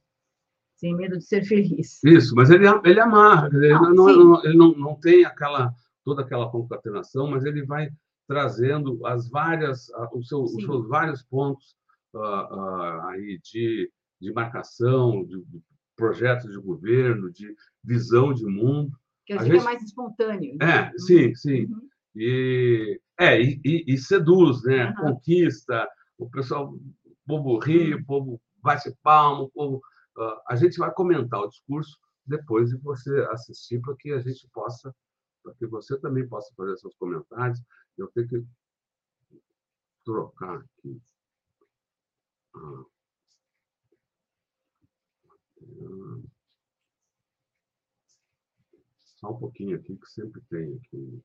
[0.74, 2.02] sem medo de ser feliz.
[2.02, 5.72] Isso, mas ele, ele amarra, ele, não, não, ele não, não tem aquela
[6.04, 7.90] toda aquela concatenação, mas ele vai
[8.30, 11.74] trazendo as várias, os, seu, os seus vários pontos
[12.14, 13.90] uh, uh, aí de,
[14.20, 15.60] de marcação, de, de
[15.96, 17.52] projetos de governo, de
[17.82, 18.96] visão de mundo.
[19.26, 20.56] Que a gente é mais espontâneo.
[20.62, 20.98] É, uhum.
[20.98, 21.64] sim, sim.
[21.64, 21.88] Uhum.
[22.14, 24.90] E, é, e, e, e, seduz, né?
[24.90, 25.14] Uhum.
[25.14, 29.82] Conquista, o pessoal, o povo ri, o povo bate palma, o povo...
[30.16, 34.48] Uh, a gente vai comentar o discurso depois de você assistir, para que a gente
[34.52, 34.94] possa,
[35.42, 37.60] para que você também possa fazer seus comentários.
[38.00, 38.46] Eu tenho que
[40.06, 41.02] trocar aqui.
[42.54, 42.84] Ah.
[49.04, 51.22] Só um pouquinho aqui, que sempre tem aqui.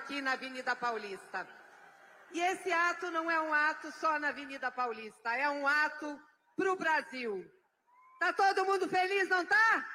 [0.00, 1.46] Aqui na Avenida Paulista.
[2.32, 6.18] E esse ato não é um ato só na Avenida Paulista, é um ato
[6.56, 7.44] para o Brasil.
[8.18, 9.86] Tá todo mundo feliz, não tá?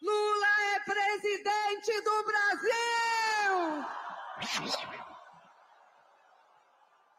[0.00, 3.54] Lula é presidente do Brasil!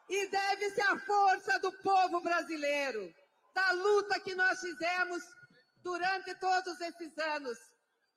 [0.10, 3.14] E deve-se à força do povo brasileiro,
[3.53, 5.22] da luta que nós fizemos
[5.84, 7.69] durante todos esses anos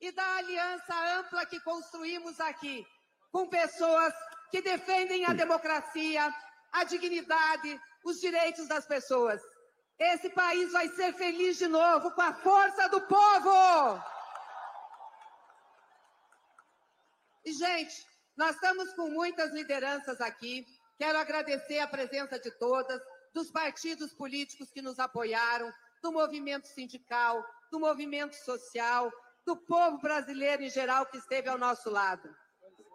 [0.03, 2.85] e da aliança ampla que construímos aqui,
[3.31, 4.13] com pessoas
[4.51, 6.21] que defendem a democracia,
[6.73, 9.41] a dignidade, os direitos das pessoas.
[9.97, 14.03] Esse país vai ser feliz de novo com a força do povo.
[17.45, 18.05] E, gente,
[18.35, 20.65] nós estamos com muitas lideranças aqui.
[20.97, 23.01] Quero agradecer a presença de todas,
[23.33, 25.71] dos partidos políticos que nos apoiaram,
[26.01, 29.09] do movimento sindical, do movimento social,
[29.45, 32.33] do povo brasileiro em geral que esteve ao nosso lado.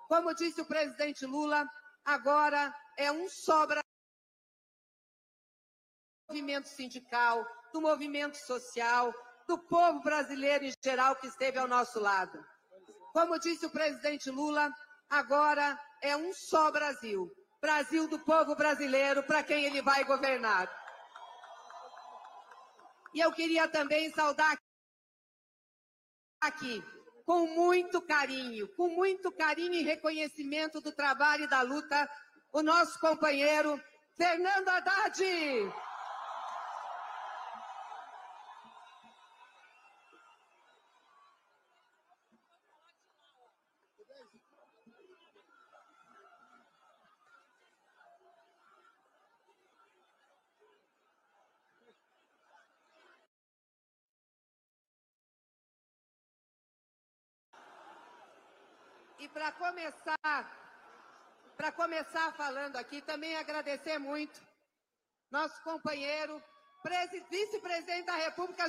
[0.09, 1.67] Como disse o presidente Lula,
[2.05, 3.83] agora é um só Brasil.
[6.27, 9.13] Do movimento sindical, do movimento social,
[9.47, 12.39] do povo brasileiro em geral que esteve ao nosso lado.
[13.13, 14.71] Como disse o presidente Lula,
[15.09, 17.31] agora é um só Brasil.
[17.61, 20.71] Brasil do povo brasileiro para quem ele vai governar.
[23.15, 24.57] E eu queria também saudar
[26.41, 26.83] aqui
[27.25, 32.09] com muito carinho, com muito carinho e reconhecimento do trabalho e da luta,
[32.53, 33.79] o nosso companheiro
[34.17, 35.23] Fernando Haddad.
[59.39, 60.41] Para começar,
[61.57, 64.41] para começar falando aqui, também agradecer muito
[65.31, 66.43] nosso companheiro,
[67.31, 68.65] vice-presidente da República.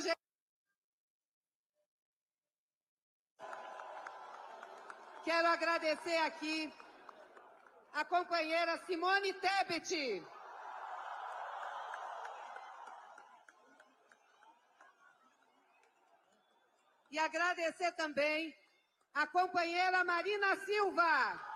[5.24, 6.72] Quero agradecer aqui
[7.92, 10.24] a companheira Simone Tebet.
[17.10, 18.59] E agradecer também
[19.14, 21.50] a companheira Marina Silva.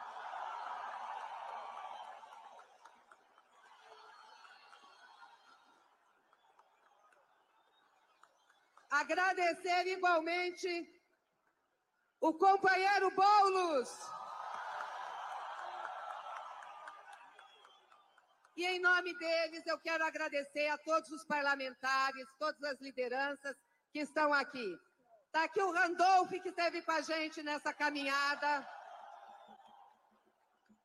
[8.91, 11.03] Agradecer igualmente
[12.21, 13.91] o companheiro Boulos.
[18.57, 23.57] E em nome deles, eu quero agradecer a todos os parlamentares, todas as lideranças
[23.93, 24.79] que estão aqui.
[25.35, 28.51] Está aqui o Randolph, que esteve com a gente nessa caminhada.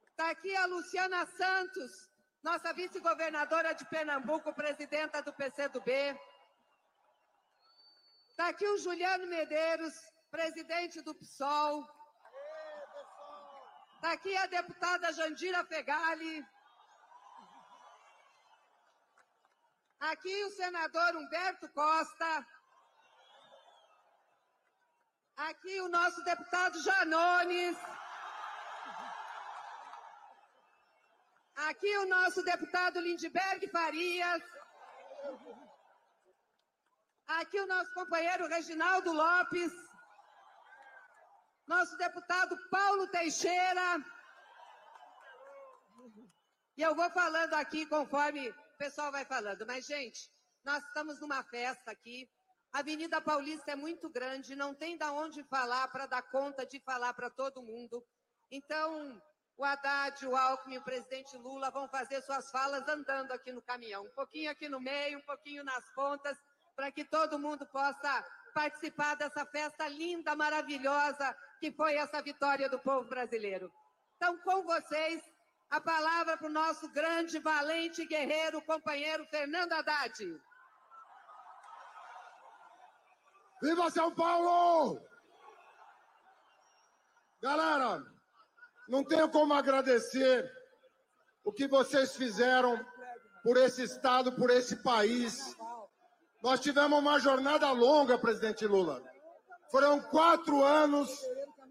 [0.09, 1.91] Está aqui a Luciana Santos,
[2.41, 5.91] nossa vice-governadora de Pernambuco, presidenta do PCdoB.
[8.31, 9.93] Está aqui o Juliano Medeiros,
[10.31, 11.87] presidente do PSOL.
[13.97, 16.43] Está aqui a deputada Jandira Fegali.
[19.99, 22.47] Aqui o senador Humberto Costa.
[25.47, 27.77] Aqui o nosso deputado Janones.
[31.55, 34.43] Aqui o nosso deputado Lindbergh Farias.
[37.25, 39.71] Aqui o nosso companheiro Reginaldo Lopes,
[41.67, 44.03] nosso deputado Paulo Teixeira.
[46.75, 49.65] E eu vou falando aqui conforme o pessoal vai falando.
[49.65, 50.29] Mas, gente,
[50.65, 52.29] nós estamos numa festa aqui.
[52.71, 56.79] A Avenida Paulista é muito grande, não tem da onde falar para dar conta de
[56.79, 58.05] falar para todo mundo.
[58.51, 59.21] Então,
[59.57, 64.05] o Haddad, o Alckmin, o presidente Lula vão fazer suas falas andando aqui no caminhão.
[64.05, 66.37] Um pouquinho aqui no meio, um pouquinho nas pontas
[66.75, 72.79] para que todo mundo possa participar dessa festa linda, maravilhosa, que foi essa vitória do
[72.79, 73.71] povo brasileiro.
[74.15, 75.21] Então, com vocês,
[75.69, 80.41] a palavra para o nosso grande, valente guerreiro, companheiro Fernando Haddad.
[83.61, 85.01] Viva São Paulo!
[87.41, 88.03] Galera,
[88.87, 90.49] não tenho como agradecer
[91.43, 92.79] o que vocês fizeram
[93.43, 95.55] por esse estado, por esse país,
[96.41, 99.01] nós tivemos uma jornada longa, presidente Lula.
[99.71, 101.09] Foram quatro anos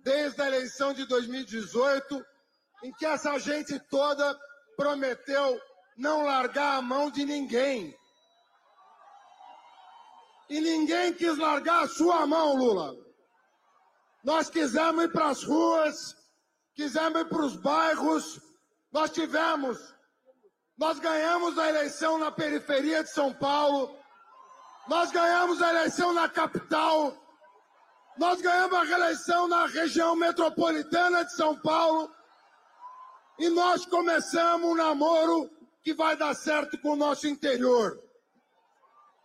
[0.02, 2.24] desde a eleição de 2018
[2.85, 4.39] em que essa gente toda
[4.77, 5.60] prometeu
[5.97, 7.94] não largar a mão de ninguém.
[10.49, 12.95] E ninguém quis largar a sua mão, Lula.
[14.25, 16.16] Nós quisemos ir para as ruas,
[16.75, 18.41] quisemos ir para os bairros,
[18.91, 19.79] nós tivemos,
[20.77, 23.99] nós ganhamos a eleição na periferia de São Paulo,
[24.89, 27.15] nós ganhamos a eleição na capital.
[28.16, 32.11] Nós ganhamos a reeleição na região metropolitana de São Paulo.
[33.39, 35.51] E nós começamos um namoro
[35.85, 38.03] que vai dar certo com o nosso interior.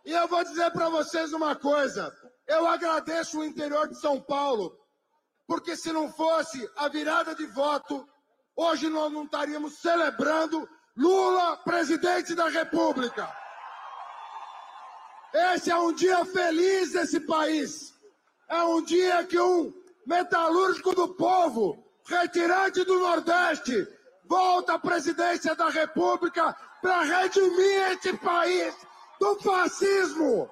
[0.04, 2.14] E eu vou dizer para vocês uma coisa.
[2.46, 4.78] Eu agradeço o interior de São Paulo,
[5.46, 8.06] porque se não fosse a virada de voto,
[8.54, 13.28] hoje nós não estaríamos celebrando Lula presidente da República.
[15.32, 17.94] Esse é um dia feliz desse país.
[18.48, 19.72] É um dia que um
[20.06, 23.88] metalúrgico do povo, retirante do Nordeste,
[24.26, 28.74] volta à presidência da República para redimir este país
[29.20, 30.50] do fascismo.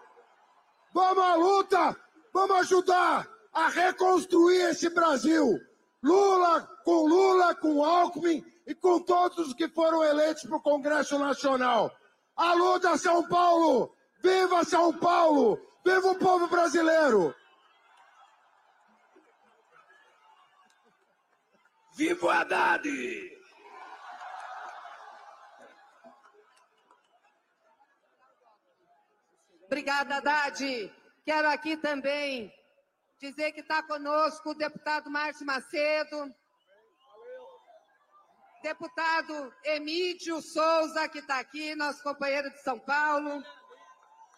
[0.92, 1.96] Vamos à luta,
[2.32, 5.58] vamos ajudar a reconstruir esse Brasil.
[6.02, 11.18] Lula, com Lula, com Alckmin e com todos os que foram eleitos para o Congresso
[11.18, 11.90] Nacional.
[12.36, 13.94] A luta, São Paulo!
[14.22, 15.60] Viva São Paulo!
[15.84, 17.34] Viva o povo brasileiro!
[21.94, 23.31] Viva o Haddad!
[29.72, 30.92] Obrigada, Haddad.
[31.24, 32.52] Quero aqui também
[33.18, 36.30] dizer que está conosco o deputado Márcio Macedo,
[38.62, 43.42] deputado Emílio Souza, que está aqui, nosso companheiro de São Paulo.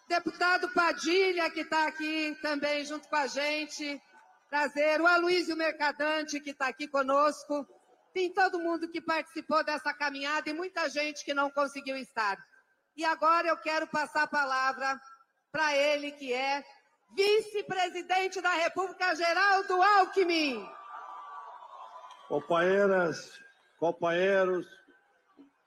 [0.07, 4.01] Deputado Padilha, que está aqui também junto com a gente.
[4.49, 5.01] Prazer.
[5.01, 7.67] O Aloysio Mercadante, que está aqui conosco.
[8.13, 12.37] Tem todo mundo que participou dessa caminhada e muita gente que não conseguiu estar.
[12.95, 14.97] E agora eu quero passar a palavra
[15.55, 16.65] para ele, que é
[17.15, 20.67] vice-presidente da República, Geraldo Alckmin.
[22.27, 23.31] companheiras,
[23.79, 24.67] companheiros,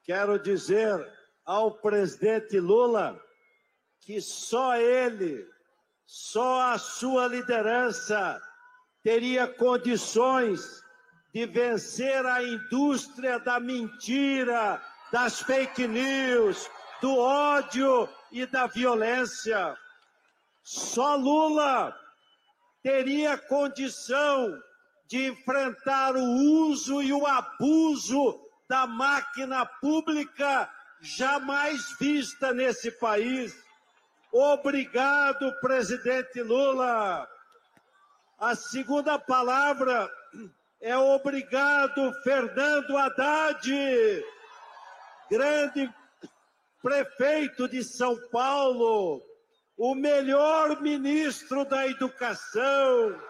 [0.04, 0.94] quero dizer
[1.42, 3.18] ao presidente Lula
[4.02, 5.42] que só ele,
[6.04, 8.38] só a sua liderança
[9.02, 10.82] teria condições
[11.32, 16.68] de vencer a indústria da mentira, das fake news,
[17.00, 19.76] do ódio e da violência.
[20.62, 21.96] Só Lula
[22.82, 24.60] teria condição
[25.06, 26.22] de enfrentar o
[26.68, 30.70] uso e o abuso da máquina pública
[31.00, 33.54] jamais vista nesse país.
[34.30, 37.26] Obrigado, presidente Lula.
[38.38, 40.10] A segunda palavra
[40.80, 44.24] é obrigado, Fernando Haddad,
[45.30, 45.92] grande
[46.82, 49.22] prefeito de São Paulo,
[49.76, 53.20] o melhor ministro da educação.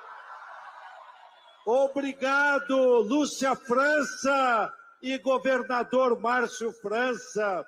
[1.67, 4.73] Obrigado, Lúcia França
[5.03, 7.67] e governador Márcio França.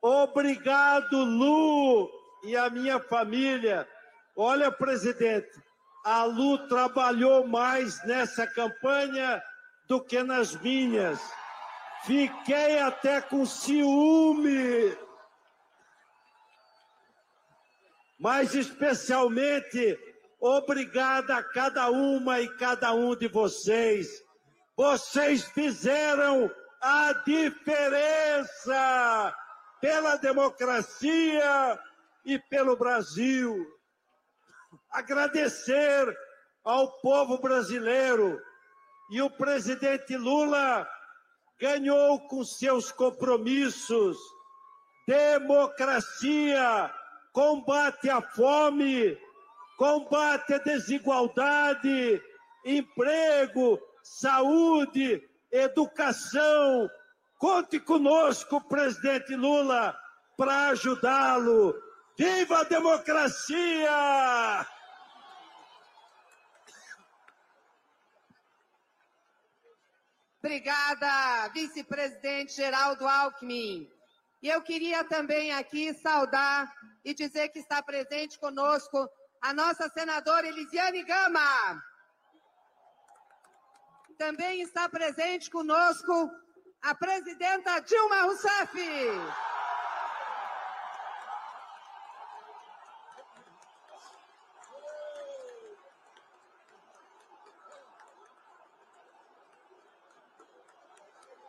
[0.00, 2.10] Obrigado, Lu
[2.44, 3.88] e a minha família.
[4.36, 5.50] Olha, presidente,
[6.04, 9.42] a Lu trabalhou mais nessa campanha
[9.88, 11.20] do que nas minhas.
[12.04, 14.96] Fiquei até com ciúme.
[18.18, 19.98] Mas especialmente
[20.40, 24.08] obrigada a cada uma e cada um de vocês.
[24.76, 26.50] Vocês fizeram
[26.80, 28.72] a diferença
[29.80, 31.78] pela democracia
[32.24, 33.64] e pelo Brasil
[34.90, 36.16] agradecer
[36.64, 38.40] ao povo brasileiro.
[39.10, 40.88] E o presidente Lula
[41.62, 44.18] ganhou com seus compromissos
[45.06, 46.92] democracia,
[47.32, 49.16] combate à fome,
[49.78, 52.20] combate à desigualdade,
[52.64, 55.22] emprego, saúde,
[55.52, 56.90] educação.
[57.38, 59.96] Conte conosco, presidente Lula,
[60.36, 61.74] para ajudá-lo
[62.18, 63.88] Viva a democracia!
[70.44, 73.88] Obrigada, vice-presidente Geraldo Alckmin.
[74.42, 76.68] E eu queria também aqui saudar
[77.04, 79.08] e dizer que está presente conosco
[79.40, 81.80] a nossa senadora Elisiane Gama.
[84.18, 86.28] Também está presente conosco
[86.82, 88.76] a presidenta Dilma Rousseff.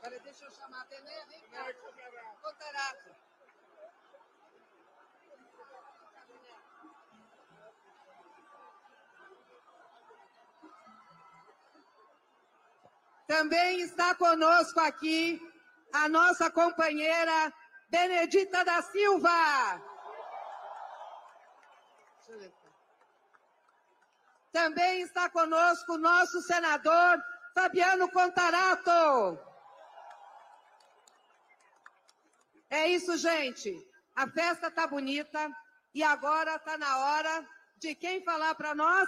[0.03, 0.19] Peraí,
[1.01, 1.65] vem cá.
[2.41, 3.15] Contarato.
[13.27, 15.41] Também está conosco aqui
[15.93, 17.53] a nossa companheira
[17.89, 19.81] Benedita da Silva.
[24.51, 27.23] Também está conosco o nosso senador
[27.55, 29.52] Fabiano Contarato.
[32.73, 33.71] É isso, gente.
[34.15, 35.39] A festa tá bonita
[35.93, 37.47] e agora tá na hora
[37.77, 39.07] de quem falar para nós?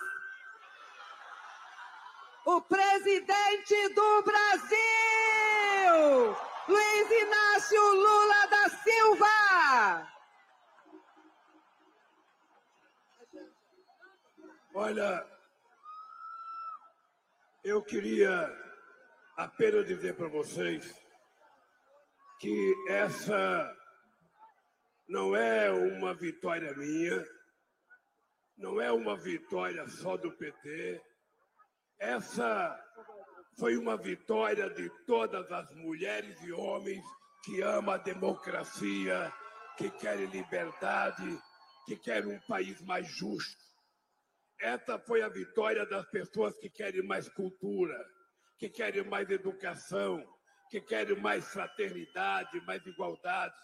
[2.45, 4.77] O presidente do Brasil,
[6.67, 10.11] Luiz Inácio Lula da Silva.
[14.75, 15.27] Olha,
[17.63, 18.47] eu queria
[19.35, 21.04] apenas dizer para vocês
[22.39, 23.75] que essa
[25.07, 27.25] não é uma vitória minha,
[28.57, 31.01] não é uma vitória só do PT,
[31.99, 32.79] essa
[33.57, 37.03] foi uma vitória de todas as mulheres e homens
[37.43, 39.31] que amam a democracia,
[39.77, 41.39] que querem liberdade,
[41.85, 43.63] que querem um país mais justo.
[44.59, 47.95] Essa foi a vitória das pessoas que querem mais cultura,
[48.57, 50.25] que querem mais educação,
[50.69, 53.55] que querem mais fraternidade, mais igualdade.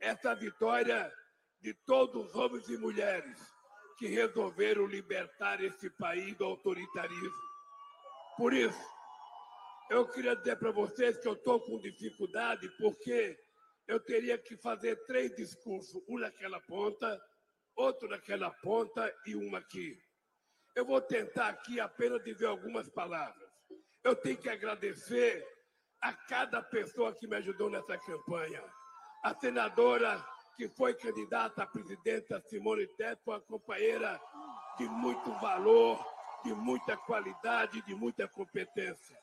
[0.00, 1.12] Essa vitória
[1.60, 3.38] de todos os homens e mulheres
[3.98, 7.48] que resolveram libertar esse país do autoritarismo.
[8.36, 8.78] Por isso,
[9.90, 13.36] eu queria dizer para vocês que eu estou com dificuldade porque
[13.88, 17.20] eu teria que fazer três discursos, um naquela ponta,
[17.74, 19.98] outro naquela ponta e um aqui.
[20.76, 23.48] Eu vou tentar aqui apenas dizer algumas palavras.
[24.04, 25.44] Eu tenho que agradecer
[26.00, 28.62] a cada pessoa que me ajudou nessa campanha.
[29.22, 30.24] A senadora
[30.56, 34.20] que foi candidata à presidenta, Simone Tebet, uma companheira
[34.76, 36.04] de muito valor,
[36.44, 39.16] de muita qualidade, de muita competência.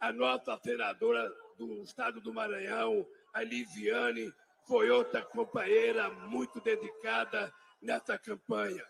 [0.00, 4.32] A nossa senadora do estado do Maranhão, a Lisiane,
[4.66, 8.84] foi outra companheira muito dedicada nessa campanha.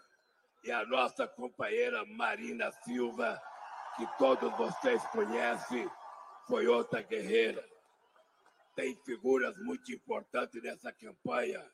[0.65, 3.41] E a nossa companheira Marina Silva,
[3.97, 5.91] que todos vocês conhecem,
[6.47, 7.65] foi outra guerreira.
[8.75, 11.65] Tem figuras muito importantes nessa campanha.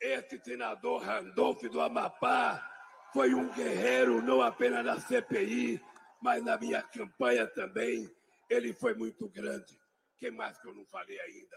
[0.00, 2.66] Esse senador Randolph do Amapá
[3.12, 5.82] foi um guerreiro, não apenas na CPI,
[6.22, 8.10] mas na minha campanha também.
[8.48, 9.78] Ele foi muito grande.
[10.18, 11.56] Quem mais que eu não falei ainda?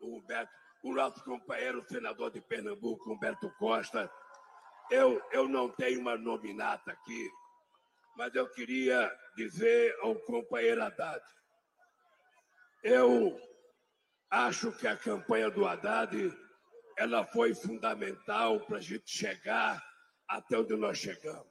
[0.00, 0.52] O Humberto,
[0.82, 4.10] o nosso companheiro senador de Pernambuco, Humberto Costa.
[4.90, 7.30] Eu, eu não tenho uma nominata aqui,
[8.16, 11.22] mas eu queria dizer ao companheiro Haddad.
[12.82, 13.38] Eu
[14.30, 16.16] acho que a campanha do Haddad
[16.96, 19.82] ela foi fundamental para a gente chegar
[20.26, 21.46] até onde nós chegamos.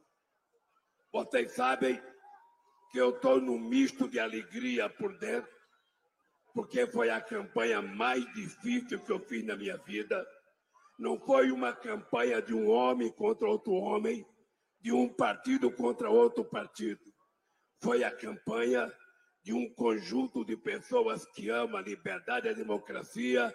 [1.12, 2.02] Vocês sabem
[2.92, 5.52] que eu estou num misto de alegria por dentro,
[6.54, 10.26] porque foi a campanha mais difícil que eu fiz na minha vida.
[10.98, 14.26] Não foi uma campanha de um homem contra outro homem,
[14.82, 17.02] de um partido contra outro partido.
[17.82, 18.92] Foi a campanha
[19.44, 23.54] de um conjunto de pessoas que amam a liberdade e a democracia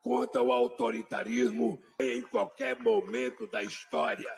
[0.00, 4.32] contra o autoritarismo em qualquer momento da história.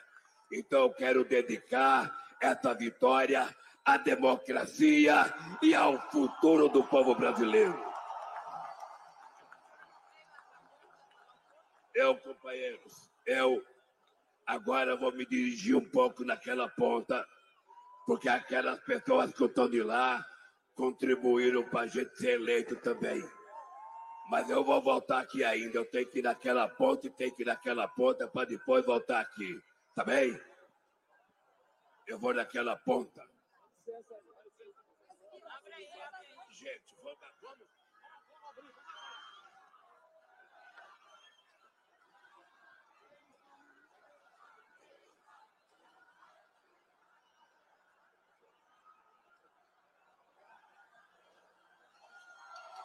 [0.52, 2.10] Então, eu quero dedicar
[2.40, 3.48] essa vitória
[3.84, 7.78] à democracia e ao futuro do povo brasileiro.
[11.94, 13.64] Eu, companheiros, eu
[14.46, 17.26] agora vou me dirigir um pouco naquela ponta,
[18.06, 20.24] porque aquelas pessoas que estão de lá
[20.74, 23.22] contribuíram para a gente ser eleito também.
[24.30, 25.78] Mas eu vou voltar aqui ainda.
[25.78, 29.20] Eu tenho que ir naquela ponta e tenho que ir naquela ponta para depois voltar
[29.20, 29.60] aqui.
[29.94, 30.40] Tá bem?
[32.06, 33.28] Eu vou naquela ponta.
[36.51, 37.70] Gente, vamos, vamos.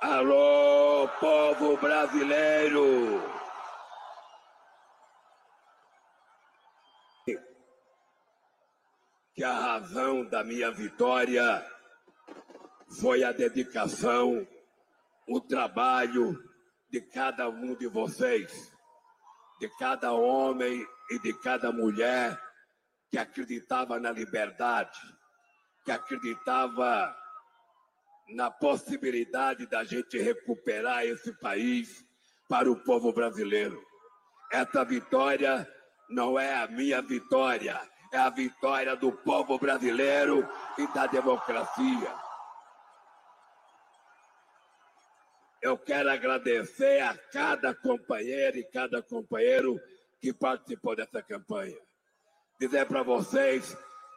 [0.08, 3.24] Alô, povo brasileiro!
[9.34, 11.66] Que a razão da minha vitória
[13.00, 14.48] foi a dedicação,
[15.28, 16.38] o trabalho
[16.92, 18.72] de cada um de vocês,
[19.60, 22.40] de cada homem e de cada mulher
[23.10, 25.00] que acreditava na liberdade,
[25.84, 27.25] que acreditava
[28.30, 32.06] na possibilidade da gente recuperar esse país
[32.50, 33.84] para o povo brasileiro.
[34.52, 35.68] Essa vitória
[36.10, 37.80] não é a minha vitória,
[38.12, 40.48] é a vitória do povo brasileiro
[40.78, 42.26] e da democracia.
[45.62, 49.80] Eu quero agradecer a cada companheira e cada companheiro
[50.22, 51.78] que participou dessa campanha.
[52.60, 53.76] Dizer para vocês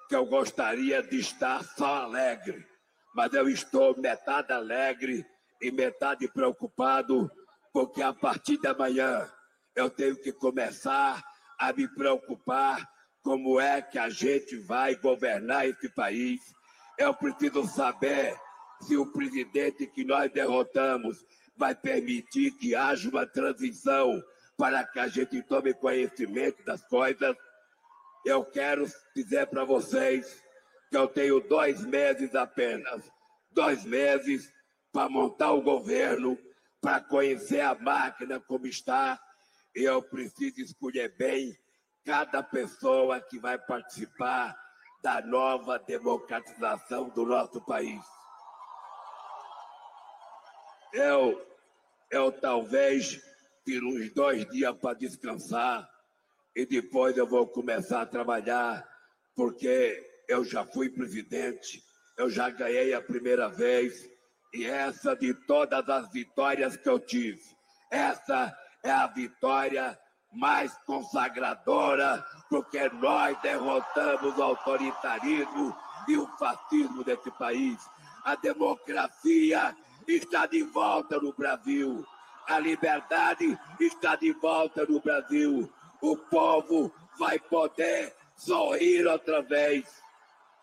[0.08, 2.66] que eu gostaria de estar só alegre
[3.14, 5.24] mas eu estou metade alegre
[5.60, 7.30] e metade preocupado,
[7.72, 9.28] porque a partir de amanhã
[9.74, 11.22] eu tenho que começar
[11.58, 12.88] a me preocupar
[13.22, 16.40] como é que a gente vai governar esse país.
[16.96, 18.36] Eu preciso saber
[18.80, 21.24] se o presidente que nós derrotamos
[21.56, 24.22] vai permitir que haja uma transição
[24.56, 27.36] para que a gente tome conhecimento das coisas.
[28.24, 30.42] Eu quero dizer para vocês
[30.90, 33.02] que eu tenho dois meses apenas,
[33.50, 34.52] dois meses
[34.92, 36.38] para montar o governo,
[36.80, 39.20] para conhecer a máquina como está,
[39.74, 41.56] e eu preciso escolher bem
[42.04, 44.56] cada pessoa que vai participar
[45.02, 48.02] da nova democratização do nosso país.
[50.92, 51.46] Eu,
[52.10, 53.20] eu talvez
[53.64, 55.88] tire uns dois dias para descansar
[56.56, 58.88] e depois eu vou começar a trabalhar,
[59.36, 61.82] porque eu já fui presidente,
[62.16, 64.08] eu já ganhei a primeira vez,
[64.52, 67.40] e essa de todas as vitórias que eu tive,
[67.90, 69.98] essa é a vitória
[70.32, 75.74] mais consagradora, porque nós derrotamos o autoritarismo
[76.06, 77.78] e o fascismo desse país.
[78.24, 79.74] A democracia
[80.06, 82.04] está de volta no Brasil.
[82.46, 85.70] A liberdade está de volta no Brasil.
[86.02, 89.84] O povo vai poder sorrir outra vez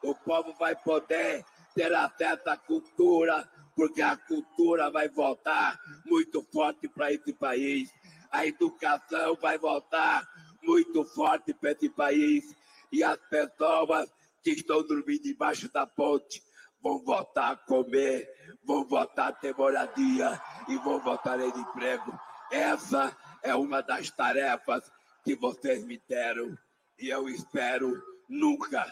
[0.06, 6.88] o povo vai poder ter acesso à cultura, porque a cultura vai voltar muito forte
[6.88, 7.92] para esse país,
[8.32, 10.28] a educação vai voltar
[10.64, 12.56] muito forte para esse país,
[12.92, 14.10] e as pessoas
[14.44, 16.42] que estão dormindo debaixo da ponte
[16.82, 18.30] vão voltar a comer,
[18.64, 22.18] vão voltar a ter moradia e vão voltar a ter emprego.
[22.52, 24.84] Essa é uma das tarefas
[25.24, 26.56] que vocês me deram
[27.00, 28.86] e eu espero nunca,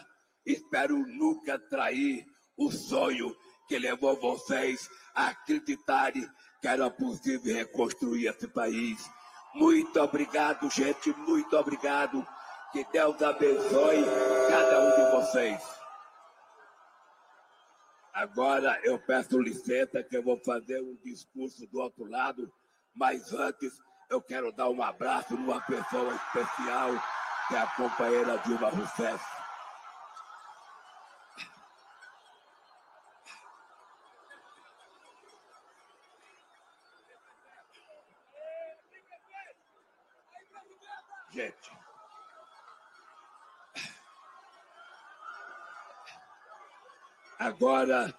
[0.44, 2.24] espero nunca trair
[2.56, 3.34] o sonho
[3.68, 6.28] que levou vocês a acreditarem
[6.60, 9.10] que era possível reconstruir esse país.
[9.54, 12.26] Muito obrigado, gente, muito obrigado.
[12.72, 14.04] Que Deus abençoe
[14.48, 15.62] cada um de vocês.
[18.12, 22.48] Agora eu peço licença que eu vou fazer um discurso do outro lado,
[22.94, 23.72] mas antes
[24.08, 26.90] eu quero dar um abraço numa pessoa especial,
[27.48, 29.24] que é a companheira Dilma Rousseff.
[41.32, 41.72] Gente,
[47.54, 48.12] agora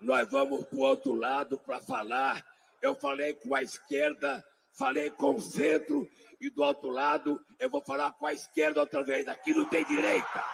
[0.00, 2.44] nós vamos para o outro lado para falar.
[2.80, 6.08] Eu falei com a esquerda falei com o centro
[6.40, 9.28] e do outro lado eu vou falar com a esquerda outra vez.
[9.28, 10.44] Aqui não tem direita.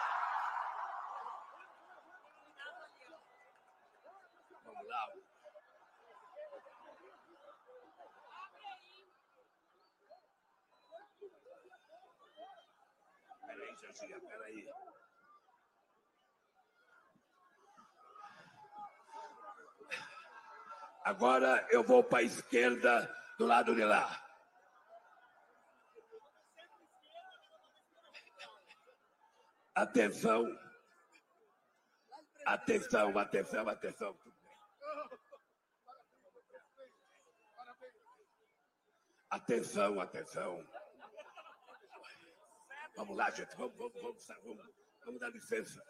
[4.64, 5.08] Vamos lá.
[13.46, 14.68] Peraí, Jacinha, peraí.
[21.18, 24.24] Agora eu vou para a esquerda do lado de lá.
[29.74, 30.46] Atenção.
[32.46, 34.18] Atenção, atenção, atenção.
[39.28, 40.68] Atenção, atenção.
[42.94, 43.56] Vamos lá, gente.
[43.56, 44.74] Vamos, vamos, vamos, vamos,
[45.04, 45.82] vamos dar licença.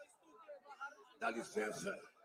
[1.19, 2.18] Dá licença.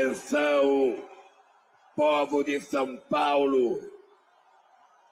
[0.00, 0.96] Atenção,
[1.94, 3.78] povo de São Paulo,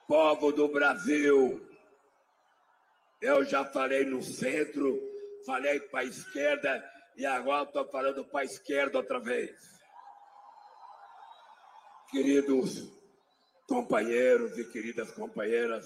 [0.07, 1.63] povo do Brasil.
[3.21, 4.99] Eu já falei no centro,
[5.45, 9.51] falei para a esquerda e agora estou falando para a esquerda outra vez.
[12.09, 12.91] Queridos
[13.67, 15.85] companheiros e queridas companheiras,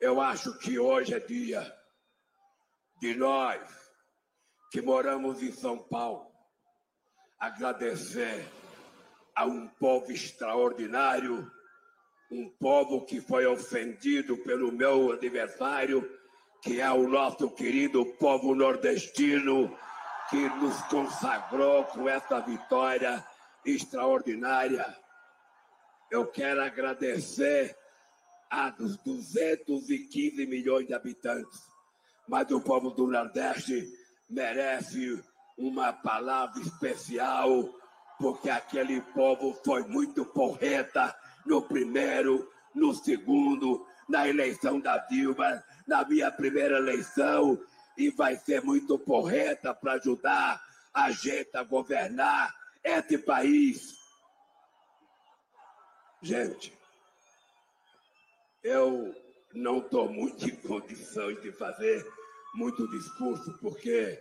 [0.00, 1.72] eu acho que hoje é dia
[3.00, 3.62] de nós
[4.72, 6.27] que moramos em São Paulo
[7.38, 8.46] agradecer
[9.34, 11.50] a um povo extraordinário,
[12.30, 16.08] um povo que foi ofendido pelo meu adversário,
[16.62, 19.76] que é o nosso querido povo nordestino,
[20.28, 23.24] que nos consagrou com essa vitória
[23.64, 24.96] extraordinária.
[26.10, 27.76] Eu quero agradecer
[28.50, 31.60] a dos 215 milhões de habitantes,
[32.26, 33.86] mas o povo do Nordeste
[34.28, 35.22] merece
[35.58, 37.68] uma palavra especial,
[38.18, 41.14] porque aquele povo foi muito porreta
[41.44, 47.60] no primeiro, no segundo, na eleição da Dilma, na minha primeira eleição,
[47.96, 50.62] e vai ser muito porreta para ajudar
[50.94, 52.54] a gente a governar
[52.84, 53.98] esse país.
[56.22, 56.76] Gente,
[58.62, 59.14] eu
[59.52, 62.06] não estou muito em condições de fazer
[62.54, 64.20] muito discurso, porque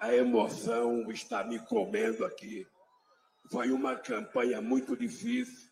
[0.00, 2.66] a emoção está me comendo aqui.
[3.50, 5.68] Foi uma campanha muito difícil.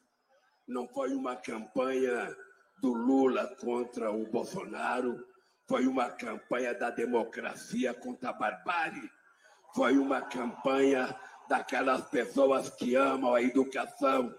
[0.66, 2.34] Não foi uma campanha
[2.82, 5.24] do Lula contra o Bolsonaro.
[5.68, 9.10] Foi uma campanha da democracia contra a barbárie.
[9.74, 11.14] Foi uma campanha
[11.48, 14.34] daquelas pessoas que amam a educação,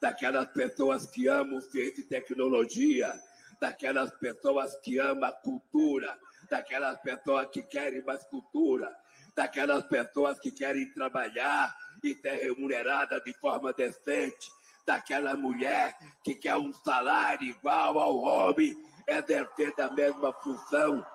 [0.00, 3.18] daquelas pessoas que amam ciência e tecnologia,
[3.60, 6.18] daquelas pessoas que amam a cultura,
[6.50, 8.94] daquelas pessoas que querem mais cultura,
[9.40, 14.52] daquelas pessoas que querem trabalhar e ter remunerada de forma decente,
[14.86, 18.76] daquela mulher que quer um salário igual ao homem,
[19.06, 21.06] exercer a mesma função.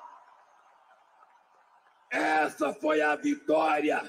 [2.10, 4.02] Essa foi a vitória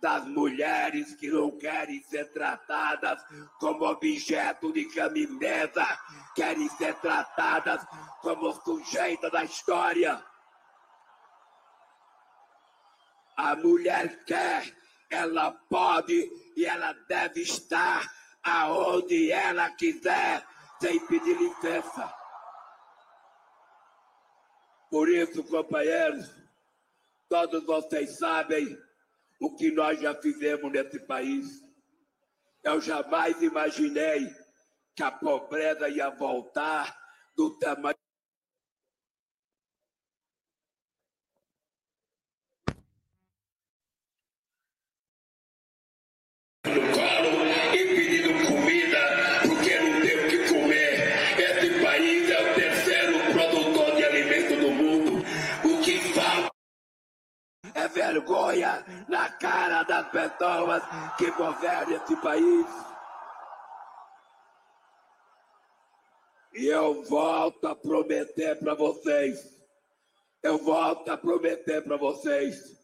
[0.00, 3.22] das mulheres que não querem ser tratadas
[3.60, 5.86] como objeto de caminhada,
[6.34, 7.86] querem ser tratadas
[8.22, 10.24] como sujeita da história.
[13.36, 14.72] A mulher quer,
[15.10, 18.08] ela pode e ela deve estar
[18.42, 20.46] aonde ela quiser,
[20.80, 22.14] sem pedir licença.
[24.90, 26.30] Por isso, companheiros,
[27.28, 28.78] todos vocês sabem
[29.40, 31.46] o que nós já fizemos nesse país.
[32.62, 34.32] Eu jamais imaginei
[34.94, 36.96] que a pobreza ia voltar
[37.36, 38.03] do tamanho.
[61.16, 62.66] Que governam esse país.
[66.54, 69.54] E eu volto a prometer para vocês.
[70.42, 72.74] Eu volto a prometer para vocês.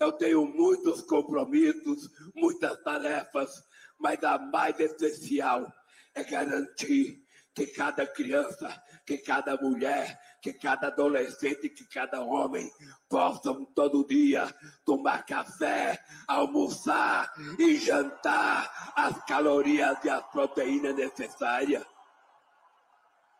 [0.00, 3.50] Eu tenho muitos compromissos, muitas tarefas,
[3.98, 5.70] mas a mais essencial
[6.14, 7.20] é garantir
[7.58, 12.70] que cada criança, que cada mulher, que cada adolescente, que cada homem
[13.08, 14.46] possam todo dia
[14.84, 15.98] tomar café,
[16.28, 21.84] almoçar e jantar as calorias e as proteínas necessárias.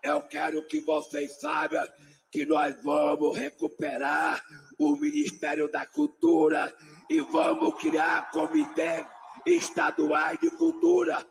[0.02, 1.86] Eu quero que vocês saibam
[2.28, 4.42] que nós vamos recuperar
[4.76, 6.74] o Ministério da Cultura
[7.08, 9.06] e vamos criar comitê
[9.46, 11.24] estaduais de cultura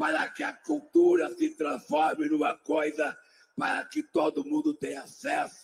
[0.00, 3.14] para que a cultura se transforme numa coisa
[3.54, 5.60] para que todo mundo tenha acesso,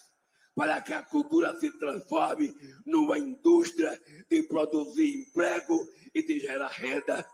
[0.55, 2.55] para que a cultura se transforme
[2.85, 3.99] numa indústria
[4.29, 7.27] de produzir emprego e de gerar renda.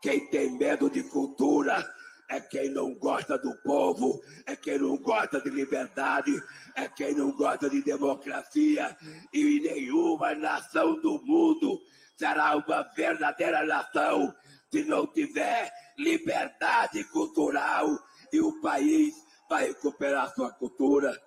[0.00, 1.86] Quem tem medo de cultura
[2.30, 6.42] é quem não gosta do povo, é quem não gosta de liberdade,
[6.74, 8.96] é quem não gosta de democracia.
[9.30, 11.78] E nenhuma nação do mundo
[12.16, 14.34] será uma verdadeira nação
[14.70, 17.88] se não tiver liberdade cultural
[18.32, 19.14] e o país
[19.48, 21.20] vai recuperar sua cultura.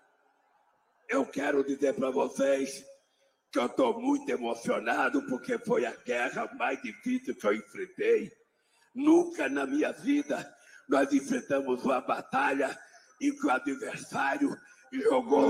[1.08, 2.86] Eu quero dizer para vocês
[3.52, 8.32] que eu estou muito emocionado porque foi a guerra mais difícil que eu enfrentei.
[8.94, 10.56] Nunca na minha vida
[10.88, 12.78] nós enfrentamos uma batalha
[13.22, 14.56] em que o adversário
[14.92, 15.50] jogou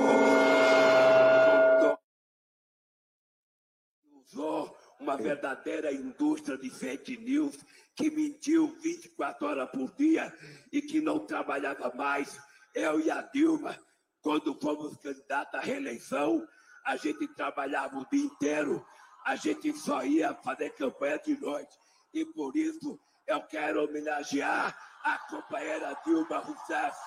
[4.31, 7.57] usou uma verdadeira indústria de fake news
[7.95, 10.33] que mentiu 24 horas por dia
[10.71, 12.39] e que não trabalhava mais.
[12.75, 13.77] Eu e a Dilma,
[14.21, 16.45] quando fomos candidatos à reeleição,
[16.85, 18.85] a gente trabalhava o dia inteiro,
[19.25, 21.75] a gente só ia fazer campanha de noite.
[22.13, 26.97] E por isso eu quero homenagear a companheira Dilma Rousseff.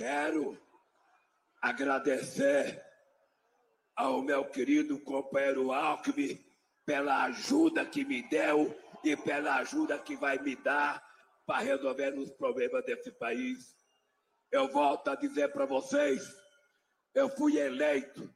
[0.00, 0.58] Quero
[1.60, 2.82] agradecer
[3.94, 6.42] ao meu querido companheiro Alckmin
[6.86, 8.74] pela ajuda que me deu
[9.04, 11.06] e pela ajuda que vai me dar
[11.44, 13.76] para resolver os problemas desse país.
[14.50, 16.34] Eu volto a dizer para vocês,
[17.12, 18.34] eu fui eleito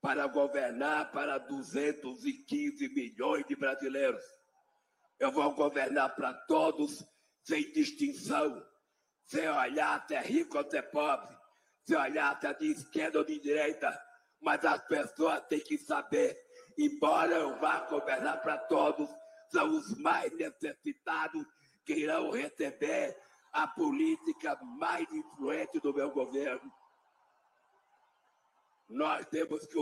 [0.00, 4.24] para governar para 215 milhões de brasileiros.
[5.20, 7.04] Eu vou governar para todos,
[7.44, 8.66] sem distinção,
[9.24, 11.36] sem olhar se é rico ou se é pobre,
[11.86, 14.00] sem olhar se é de esquerda ou de direita,
[14.40, 16.36] mas as pessoas têm que saber,
[16.76, 19.08] embora eu vá governar para todos,
[19.50, 21.46] são os mais necessitados
[21.84, 23.16] que irão receber
[23.52, 26.72] a política mais influente do meu governo.
[28.88, 29.76] Nós temos que,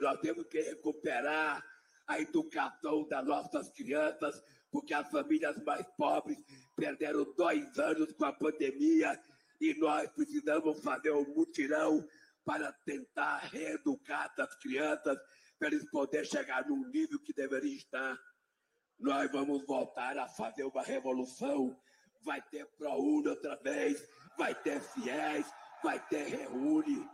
[0.00, 1.64] nós temos que recuperar
[2.06, 6.38] a educação das nossas crianças, porque as famílias mais pobres
[6.74, 9.20] perderam dois anos com a pandemia
[9.60, 12.06] e nós precisamos fazer um mutirão
[12.44, 15.18] para tentar reeducar essas crianças
[15.58, 18.18] para eles poderem chegar num nível que deveria estar.
[18.98, 21.76] Nós vamos voltar a fazer uma revolução.
[22.22, 24.06] Vai ter ProUni outra vez,
[24.36, 25.46] vai ter FIES,
[25.82, 27.08] vai ter Reúne,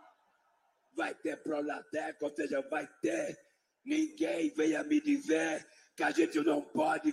[0.94, 3.38] vai ter Pronatec, ou seja, vai ter.
[3.84, 5.66] Ninguém venha me dizer
[5.96, 7.12] que a gente não pode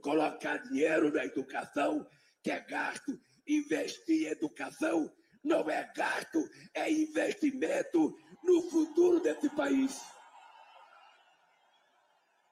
[0.00, 2.06] colocar dinheiro na educação,
[2.42, 3.18] que é gasto.
[3.46, 5.12] Investir em educação
[5.42, 6.38] não é gasto,
[6.72, 10.00] é investimento no futuro desse país.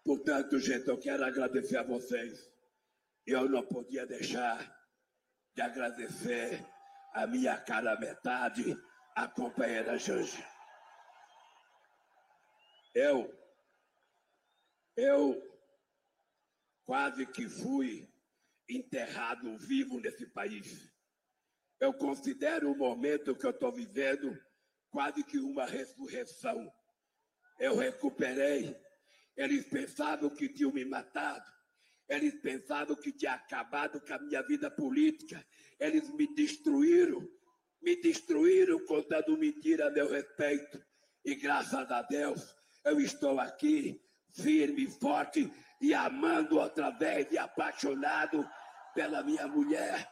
[0.04, 2.38] Portanto, gente, eu quero agradecer a vocês.
[3.26, 4.58] Eu não podia deixar
[5.54, 6.62] de agradecer
[7.14, 8.76] a minha cara metade,
[9.14, 10.46] a companheira Janja.
[12.94, 13.32] Eu,
[14.96, 15.51] eu
[16.92, 18.06] quase que fui
[18.68, 20.92] enterrado vivo nesse país.
[21.80, 24.38] Eu considero o momento que eu estou vivendo
[24.90, 26.70] quase que uma ressurreição.
[27.58, 28.76] Eu recuperei.
[29.34, 31.50] Eles pensavam que tinham me matado.
[32.06, 35.42] Eles pensavam que tinha acabado com a minha vida política.
[35.80, 37.26] Eles me destruíram.
[37.80, 40.78] Me destruíram contando mentira a meu respeito.
[41.24, 42.54] E graças a Deus,
[42.84, 43.98] eu estou aqui,
[44.34, 45.50] firme, forte
[45.82, 48.48] e amando outra vez e apaixonado
[48.94, 50.08] pela minha mulher.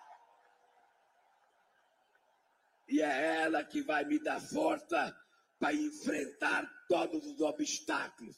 [2.88, 5.16] E é ela que vai me dar força
[5.60, 8.36] para enfrentar todos os obstáculos.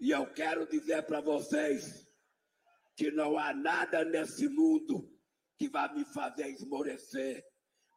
[0.00, 2.08] E eu quero dizer para vocês
[2.96, 5.08] que não há nada nesse mundo
[5.56, 7.46] que vai me fazer esmorecer.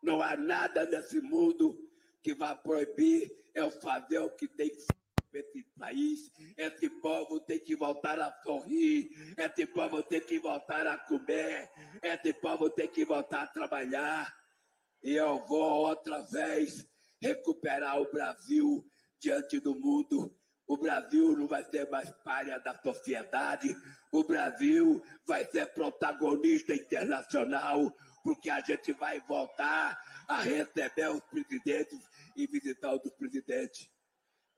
[0.03, 1.75] Não há nada nesse mundo
[2.21, 5.04] que vai proibir eu fazer o que tem que fazer
[5.35, 10.97] esse país, esse povo tem que voltar a sorrir, esse povo tem que voltar a
[10.97, 11.69] comer,
[12.01, 14.33] esse povo tem que voltar a trabalhar.
[15.03, 16.87] E eu vou outra vez
[17.21, 18.85] recuperar o Brasil
[19.19, 20.35] diante do mundo.
[20.67, 23.75] O Brasil não vai ser mais párea da sociedade,
[24.11, 31.99] o Brasil vai ser protagonista internacional, porque a gente vai voltar a receber os presidentes
[32.35, 33.87] e visitar os presidentes.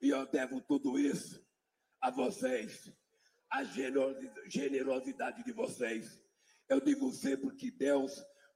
[0.02, 1.46] E eu devo tudo isso
[2.00, 2.92] a vocês,
[3.50, 6.22] a generosidade de vocês.
[6.70, 8.14] Eu digo sempre que Deus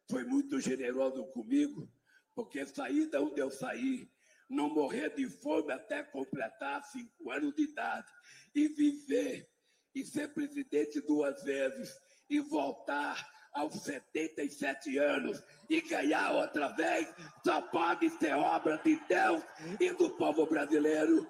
[0.09, 1.91] foi muito generoso comigo,
[2.35, 4.11] porque saí da onde eu saí,
[4.49, 8.11] não morrer de fome até completar cinco anos de idade,
[8.53, 9.49] e viver,
[9.95, 11.95] e ser presidente duas vezes,
[12.29, 13.17] e voltar
[13.53, 17.07] aos 77 anos e ganhar outra vez,
[17.45, 19.41] só pode ser obra de Deus
[19.79, 21.29] e do povo brasileiro.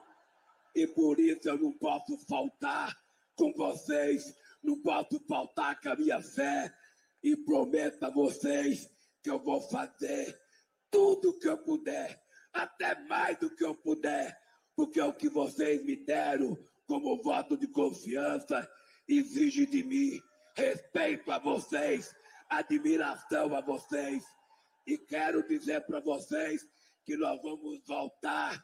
[0.76, 2.96] E por isso eu não posso faltar
[3.36, 6.74] com vocês, não posso faltar com a minha fé.
[7.24, 8.90] E prometo a vocês
[9.22, 10.40] que eu vou fazer
[10.90, 12.20] tudo que eu puder,
[12.52, 14.36] até mais do que eu puder,
[14.76, 16.58] porque é o que vocês me deram
[16.88, 18.70] como voto de confiança
[19.08, 20.22] exige de mim
[20.56, 22.14] respeito a vocês,
[22.50, 24.24] admiração a vocês.
[24.86, 26.62] E quero dizer para vocês
[27.06, 28.64] que nós vamos voltar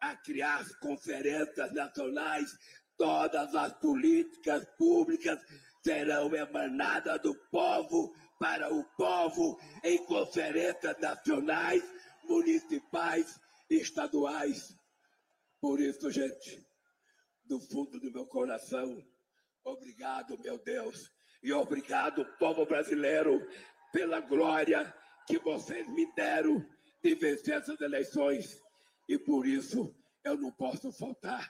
[0.00, 2.50] a criar as conferências nacionais.
[2.96, 5.38] Todas as políticas públicas
[5.82, 11.82] serão emanadas do povo para o povo em conferências nacionais,
[12.24, 13.38] municipais
[13.68, 14.74] estaduais.
[15.60, 16.66] Por isso, gente,
[17.44, 19.02] do fundo do meu coração,
[19.64, 21.10] obrigado, meu Deus,
[21.46, 23.40] e obrigado, povo brasileiro,
[23.92, 24.92] pela glória
[25.28, 26.58] que vocês me deram
[27.00, 28.60] de vencer essas eleições.
[29.08, 29.94] E por isso
[30.24, 31.48] eu não posso faltar.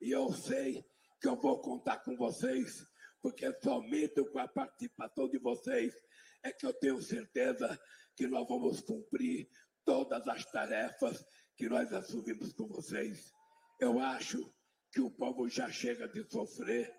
[0.00, 0.82] E eu sei
[1.20, 2.86] que eu vou contar com vocês,
[3.20, 5.94] porque somente com a participação de vocês
[6.42, 7.78] é que eu tenho certeza
[8.16, 9.46] que nós vamos cumprir
[9.84, 11.22] todas as tarefas
[11.54, 13.30] que nós assumimos com vocês.
[13.78, 14.50] Eu acho
[14.90, 16.90] que o povo já chega de sofrer.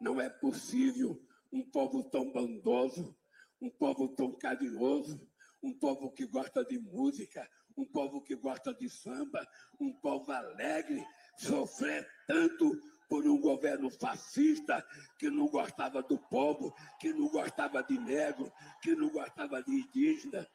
[0.00, 3.16] Não é possível um povo tão bondoso,
[3.60, 5.20] um povo tão carinhoso,
[5.62, 9.46] um povo que gosta de música, um povo que gosta de samba,
[9.80, 11.04] um povo alegre,
[11.38, 14.84] sofrer tanto por um governo fascista
[15.18, 18.50] que não gostava do povo, que não gostava de negro,
[18.82, 20.48] que não gostava de indígena.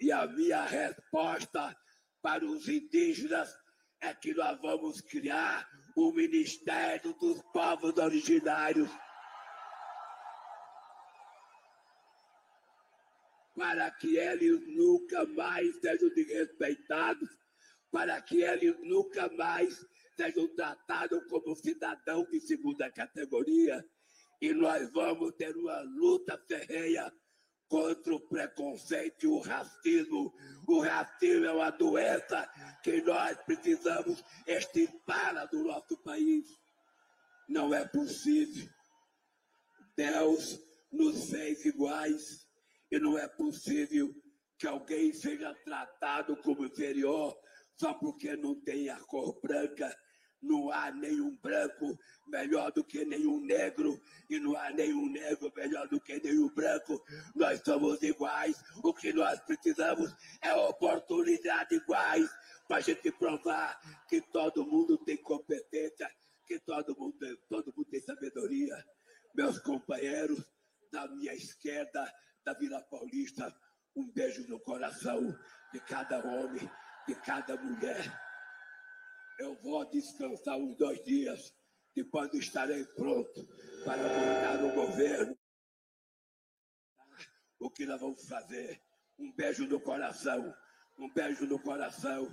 [0.00, 1.76] E a minha resposta
[2.22, 3.52] para os indígenas
[4.00, 8.90] é que nós vamos criar o Ministério dos Povos Originários.
[13.54, 17.28] Para que eles nunca mais sejam desrespeitados,
[17.90, 19.86] para que eles nunca mais
[20.16, 23.84] sejam tratados como cidadão de segunda categoria.
[24.40, 27.12] E nós vamos ter uma luta ferreia
[27.68, 30.34] contra o preconceito e o racismo.
[30.66, 32.48] O racismo é uma doença
[32.82, 36.46] que nós precisamos extirpar do nosso país.
[37.48, 38.68] Não é possível.
[39.96, 40.60] Deus
[40.92, 42.43] nos fez iguais
[42.94, 44.14] e não é possível
[44.58, 47.36] que alguém seja tratado como inferior
[47.76, 49.94] só porque não tem a cor branca
[50.44, 51.98] não há nenhum branco
[52.28, 57.02] melhor do que nenhum negro, e não há nenhum negro melhor do que nenhum branco.
[57.34, 58.62] Nós somos iguais.
[58.82, 62.28] O que nós precisamos é oportunidade iguais
[62.68, 66.10] para a gente provar que todo mundo tem competência,
[66.46, 67.16] que todo mundo,
[67.48, 68.76] todo mundo tem sabedoria.
[69.34, 70.44] Meus companheiros
[70.92, 72.12] da minha esquerda,
[72.44, 73.54] da Vila Paulista,
[73.96, 75.20] um beijo no coração
[75.72, 76.70] de cada homem,
[77.06, 78.24] de cada mulher
[79.38, 81.52] eu vou descansar uns dois dias,
[81.94, 83.46] depois estarei pronto
[83.84, 85.38] para montar o governo.
[87.58, 88.80] O que nós vamos fazer?
[89.18, 90.54] Um beijo no coração,
[90.98, 92.26] um beijo no coração.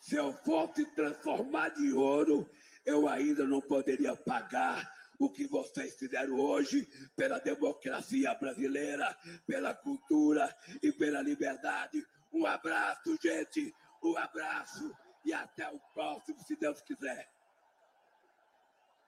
[0.00, 2.48] Se eu fosse transformar de ouro,
[2.84, 9.16] eu ainda não poderia pagar o que vocês fizeram hoje pela democracia brasileira,
[9.46, 12.04] pela cultura e pela liberdade.
[12.32, 17.30] Um abraço, gente, um abraço e até o próximo, se Deus quiser.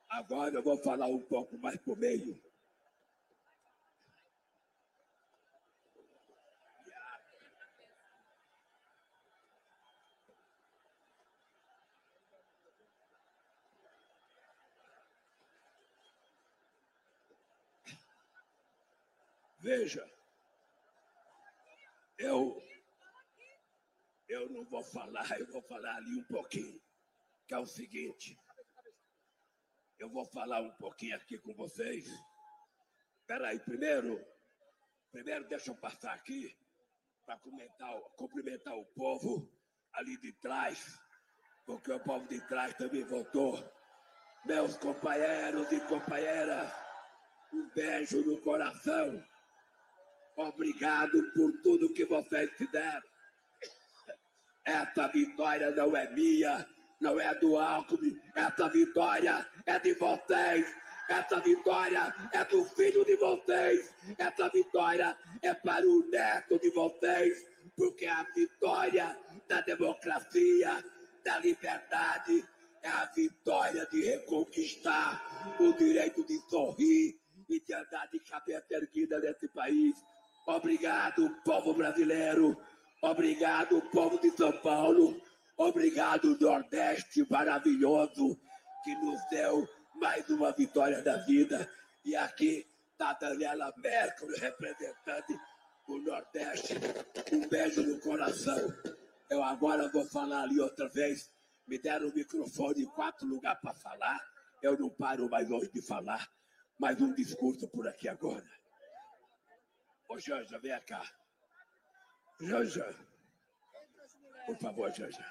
[0.08, 2.40] Agora eu vou falar um pouco mais por meio.
[19.66, 20.08] Veja,
[22.16, 22.62] eu
[24.28, 26.80] eu não vou falar, eu vou falar ali um pouquinho,
[27.48, 28.38] que é o seguinte.
[29.98, 32.06] Eu vou falar um pouquinho aqui com vocês.
[33.22, 34.24] Espera aí, primeiro,
[35.10, 36.56] primeiro deixa eu passar aqui
[37.24, 37.36] para
[38.16, 39.52] cumprimentar o povo
[39.94, 40.96] ali de trás,
[41.64, 43.58] porque o povo de trás também votou.
[44.44, 46.72] Meus companheiros e companheiras,
[47.52, 49.26] um beijo no coração.
[50.36, 53.02] Obrigado por tudo que vocês fizeram.
[54.66, 56.66] Essa vitória não é minha,
[57.00, 58.20] não é do Alckmin.
[58.34, 60.74] Essa vitória é de vocês.
[61.08, 63.94] Essa vitória é do filho de vocês.
[64.18, 67.46] Essa vitória é para o neto de vocês.
[67.74, 69.16] Porque a vitória
[69.48, 70.84] da democracia,
[71.24, 72.44] da liberdade,
[72.82, 77.18] é a vitória de reconquistar o direito de sorrir
[77.48, 79.96] e de andar de cabeça erguida nesse país.
[80.46, 82.56] Obrigado, povo brasileiro.
[83.02, 85.20] Obrigado, povo de São Paulo.
[85.56, 88.38] Obrigado, Nordeste maravilhoso,
[88.84, 91.68] que nos deu mais uma vitória da vida.
[92.04, 95.36] E aqui está Daniela Merkel, representante
[95.88, 96.74] do Nordeste.
[97.32, 98.72] Um beijo no coração.
[99.28, 101.28] Eu agora vou falar ali outra vez.
[101.66, 104.20] Me deram o microfone em quatro lugares para falar.
[104.62, 106.28] Eu não paro mais hoje de falar.
[106.78, 108.44] Mais um discurso por aqui agora.
[110.08, 111.02] Ô, Janja, vem cá.
[112.40, 112.86] Janja.
[114.46, 115.24] Por favor, Janja.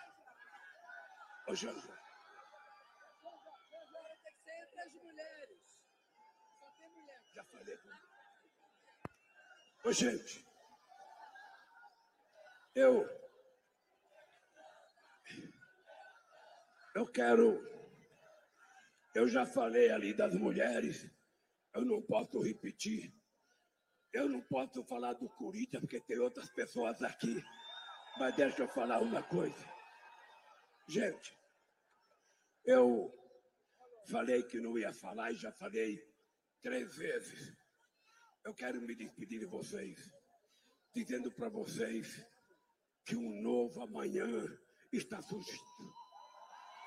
[1.47, 2.05] Ô, Janja.
[7.33, 10.45] Já falei com Ô, gente.
[12.73, 13.07] Eu.
[16.93, 17.63] Eu quero.
[19.13, 21.09] Eu já falei ali das mulheres.
[21.73, 23.13] Eu não posso repetir.
[24.15, 27.43] Eu não posso falar do Corinthians, porque tem outras pessoas aqui.
[28.17, 29.69] Mas deixa eu falar uma coisa.
[30.87, 31.37] Gente,
[32.63, 33.13] eu
[34.09, 36.01] falei que não ia falar e já falei
[36.61, 37.57] três vezes.
[38.45, 39.99] Eu quero me despedir de vocês,
[40.93, 42.25] dizendo para vocês
[43.05, 44.47] que um novo amanhã
[44.93, 45.93] está surgindo.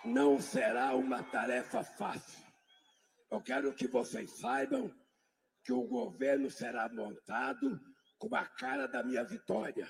[0.02, 2.42] Não será uma tarefa fácil.
[3.30, 4.90] Eu quero que vocês saibam
[5.68, 7.78] que o governo será montado
[8.16, 9.86] com a cara da minha vitória,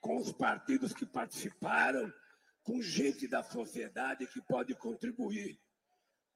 [0.00, 2.14] com os partidos que participaram,
[2.62, 5.60] com gente da sociedade que pode contribuir.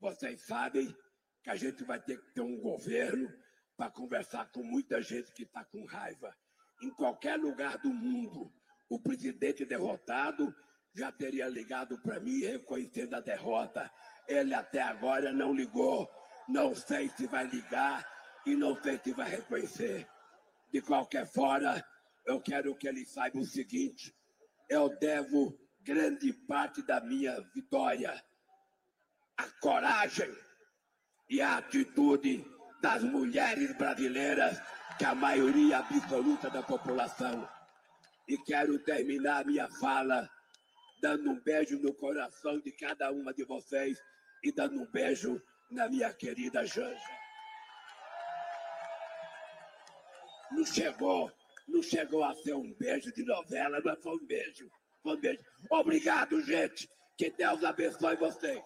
[0.00, 0.92] Vocês sabem
[1.44, 3.32] que a gente vai ter que ter um governo
[3.76, 6.36] para conversar com muita gente que está com raiva.
[6.82, 8.52] Em qualquer lugar do mundo,
[8.90, 10.52] o presidente derrotado
[10.92, 13.88] já teria ligado para mim reconhecendo a derrota.
[14.26, 16.10] Ele até agora não ligou.
[16.48, 18.13] Não sei se vai ligar
[18.46, 20.06] e não se vai reconhecer.
[20.72, 21.82] De qualquer forma,
[22.26, 24.14] eu quero que ele saiba o seguinte:
[24.68, 28.22] eu devo grande parte da minha vitória
[29.36, 30.32] à coragem
[31.28, 32.44] e à atitude
[32.80, 34.60] das mulheres brasileiras,
[34.98, 37.48] que é a maioria absoluta da população.
[38.26, 40.28] E quero terminar minha fala
[41.00, 43.98] dando um beijo no coração de cada uma de vocês
[44.42, 45.40] e dando um beijo
[45.70, 47.23] na minha querida Janja.
[50.54, 51.32] Não chegou,
[51.66, 54.70] não chegou a ser um beijo de novela, mas foi um beijo.
[55.02, 55.42] Foi um beijo.
[55.70, 56.88] Obrigado, gente.
[57.16, 58.62] Que Deus abençoe vocês.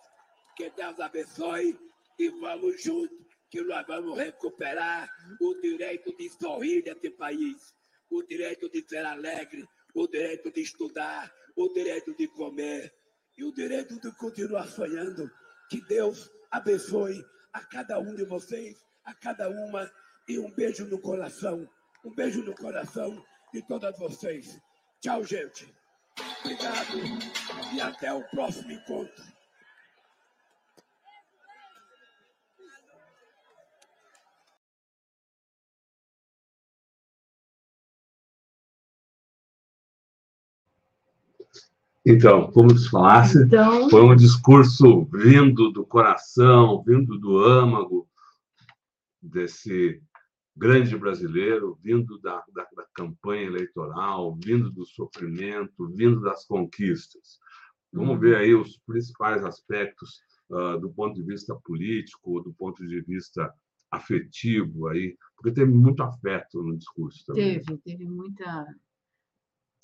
[0.56, 1.78] Que Deus abençoe
[2.18, 3.16] e vamos juntos,
[3.50, 5.08] que nós vamos recuperar
[5.40, 7.72] o direito de sorrir nesse país,
[8.10, 12.92] o direito de ser alegre, o direito de estudar, o direito de comer
[13.36, 15.30] e o direito de continuar sonhando.
[15.70, 19.90] Que Deus abençoe a cada um de vocês, a cada uma,
[20.28, 21.68] e um beijo no coração,
[22.04, 23.22] um beijo no coração
[23.52, 24.60] de todas vocês.
[25.00, 25.72] Tchau, gente.
[26.40, 26.98] Obrigado
[27.72, 29.24] e até o próximo encontro.
[42.10, 43.90] Então, como tu falasse, então...
[43.90, 48.08] foi um discurso vindo do coração, vindo do âmago
[49.20, 50.02] desse
[50.58, 57.38] grande brasileiro, vindo da, da, da, campanha eleitoral, vindo do sofrimento, vindo das conquistas.
[57.92, 58.18] Vamos uhum.
[58.18, 60.20] ver aí os principais aspectos
[60.50, 63.50] uh, do ponto de vista político, do ponto de vista
[63.90, 67.60] afetivo aí, porque teve muito afeto no discurso também.
[67.60, 68.66] Teve, teve muita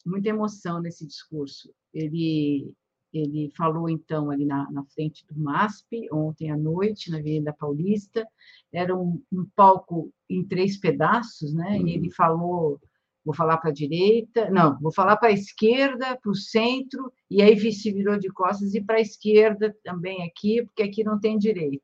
[0.04, 1.72] muita emoção nesse discurso.
[1.92, 2.70] Ele
[3.14, 8.26] ele falou, então, ali na, na frente do MASP, ontem à noite, na Avenida Paulista.
[8.72, 11.78] Era um, um palco em três pedaços, né?
[11.78, 11.86] Uhum.
[11.86, 12.80] E ele falou:
[13.24, 17.40] vou falar para a direita, não, vou falar para a esquerda, para o centro, e
[17.40, 21.38] aí se virou de costas e para a esquerda também aqui, porque aqui não tem
[21.38, 21.82] direita.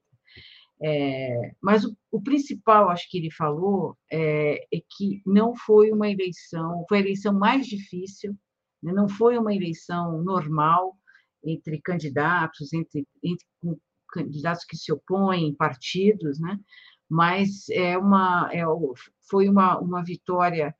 [0.82, 6.08] É, mas o, o, principal, acho que ele falou, é, é, que não foi uma
[6.08, 8.34] eleição, foi a eleição mais difícil,
[8.82, 8.92] né?
[8.92, 10.96] não foi uma eleição normal,
[11.44, 13.46] entre candidatos, entre, entre
[14.12, 16.58] candidatos que se opõem, partidos, né?
[17.08, 18.62] mas é uma, é,
[19.28, 20.74] foi uma, uma vitória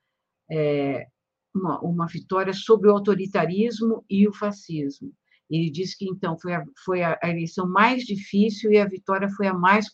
[0.51, 1.07] é,
[1.55, 5.13] uma, uma vitória sobre o autoritarismo e o fascismo.
[5.51, 9.49] Ele disse que, então, foi a, foi a, eleição mais difícil e a vitória foi
[9.49, 9.87] a mais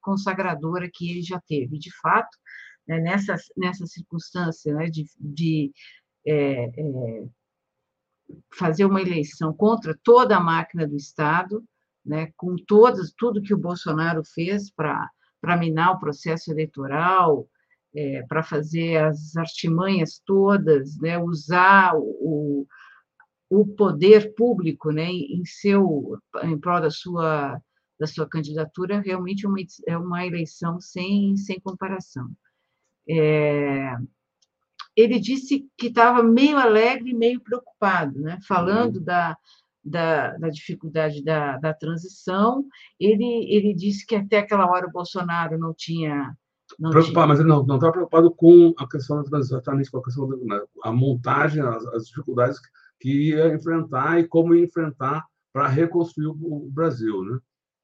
[0.00, 1.78] consagradora que ele já teve.
[1.78, 2.36] De fato,
[2.86, 5.72] né, nessa, nessa circunstância né, de, de
[6.26, 7.26] é, é,
[8.54, 11.64] fazer uma eleição contra toda a máquina do Estado,
[12.04, 17.48] né, com todas, tudo que o Bolsonaro fez para minar o processo eleitoral,
[17.94, 22.66] é, para fazer as artimanhas todas, né, usar o,
[23.50, 27.60] o poder público né, em seu em prol da sua
[27.98, 32.30] da sua candidatura realmente uma, é uma eleição sem sem comparação.
[33.08, 33.96] É,
[34.98, 38.36] ele disse que estava meio alegre, meio preocupado, né?
[38.48, 39.04] falando uhum.
[39.04, 39.36] da,
[39.84, 42.64] da, da, dificuldade da, da transição.
[42.98, 46.36] Ele, ele disse que até aquela hora o Bolsonaro não tinha.
[46.76, 47.26] Não preocupado, tinha...
[47.28, 50.36] mas ele não estava preocupado com a questão da transição, exatamente com a questão da
[50.36, 52.58] né, a montagem, as, as dificuldades
[52.98, 57.38] que ia enfrentar e como ia enfrentar para reconstruir o Brasil, né?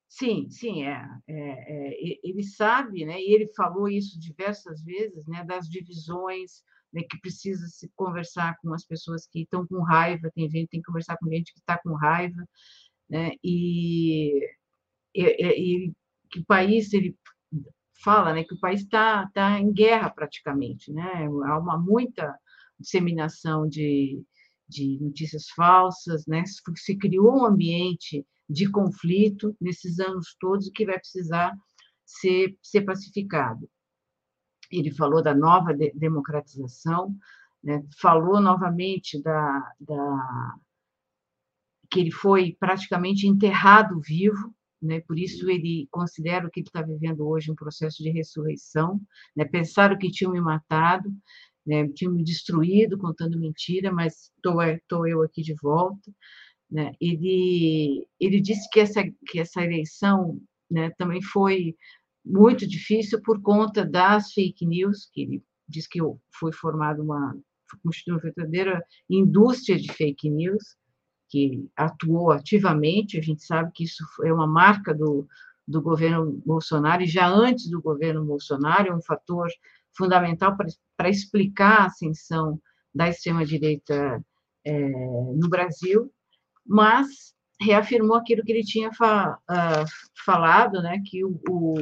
[0.09, 3.20] Sim, sim, é, é, é, Ele sabe, né?
[3.20, 5.45] E ele falou isso diversas vezes, né?
[5.45, 6.62] Das divisões,
[6.94, 10.80] né, que precisa se conversar com as pessoas que estão com raiva, tem gente tem
[10.80, 12.48] que conversar com gente que está com raiva,
[13.10, 14.38] né, e,
[15.14, 15.92] e, e,
[16.30, 17.16] que o país ele
[18.02, 22.32] fala, né, que o país está tá em guerra praticamente, né, há uma muita
[22.78, 24.22] disseminação de,
[24.68, 30.98] de notícias falsas, né, se criou um ambiente de conflito nesses anos todos que vai
[30.98, 31.52] precisar
[32.04, 33.68] ser, ser pacificado
[34.70, 37.15] ele falou da nova de democratização,
[37.62, 37.82] né?
[37.99, 40.55] falou novamente da, da,
[41.91, 45.01] que ele foi praticamente enterrado vivo, né?
[45.01, 49.01] por isso ele considera que ele está vivendo hoje um processo de ressurreição.
[49.35, 49.45] Né?
[49.45, 51.11] Pensaram que tinham me matado,
[51.66, 51.89] né?
[51.89, 56.12] tinham me destruído contando mentira, mas estou eu aqui de volta.
[56.70, 56.93] Né?
[57.01, 61.77] Ele, ele disse que essa, que essa eleição né, também foi
[62.24, 65.98] muito difícil por conta das fake news, que ele diz que
[66.38, 67.36] foi formada uma,
[67.84, 70.76] uma verdadeira indústria de fake news,
[71.28, 75.26] que atuou ativamente, a gente sabe que isso é uma marca do,
[75.66, 79.48] do governo Bolsonaro, e já antes do governo Bolsonaro, é um fator
[79.96, 80.56] fundamental
[80.96, 82.60] para explicar a ascensão
[82.94, 84.24] da extrema-direita
[84.64, 86.12] é, no Brasil,
[86.66, 89.84] mas reafirmou aquilo que ele tinha fa, uh,
[90.24, 91.74] falado, né, que o, o,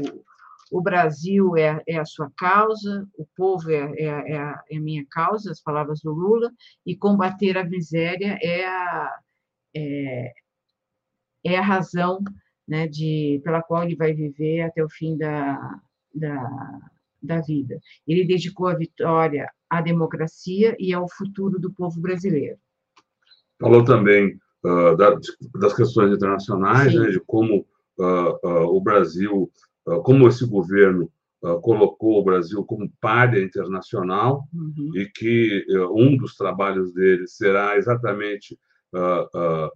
[0.73, 4.81] o Brasil é, é, a sua causa, o povo é, é, é, a, é, a,
[4.81, 6.51] minha causa, as palavras do Lula,
[6.87, 9.21] e combater a miséria é a,
[9.77, 10.33] é,
[11.45, 12.21] é a razão
[12.67, 15.79] né, de, pela qual ele vai viver até o fim da,
[16.15, 16.81] da,
[17.23, 17.79] da vida.
[18.09, 22.57] Ele dedicou a vitória à democracia e ao futuro do povo brasileiro.
[23.61, 25.19] Falou também uh, da,
[25.61, 27.67] das questões internacionais, né, de como
[27.99, 29.53] uh, uh, o Brasil
[29.85, 31.11] como esse governo
[31.45, 34.93] ah, colocou o Brasil como párea internacional uhum.
[34.95, 38.57] e que eh, um dos trabalhos dele será exatamente
[38.95, 39.69] ah,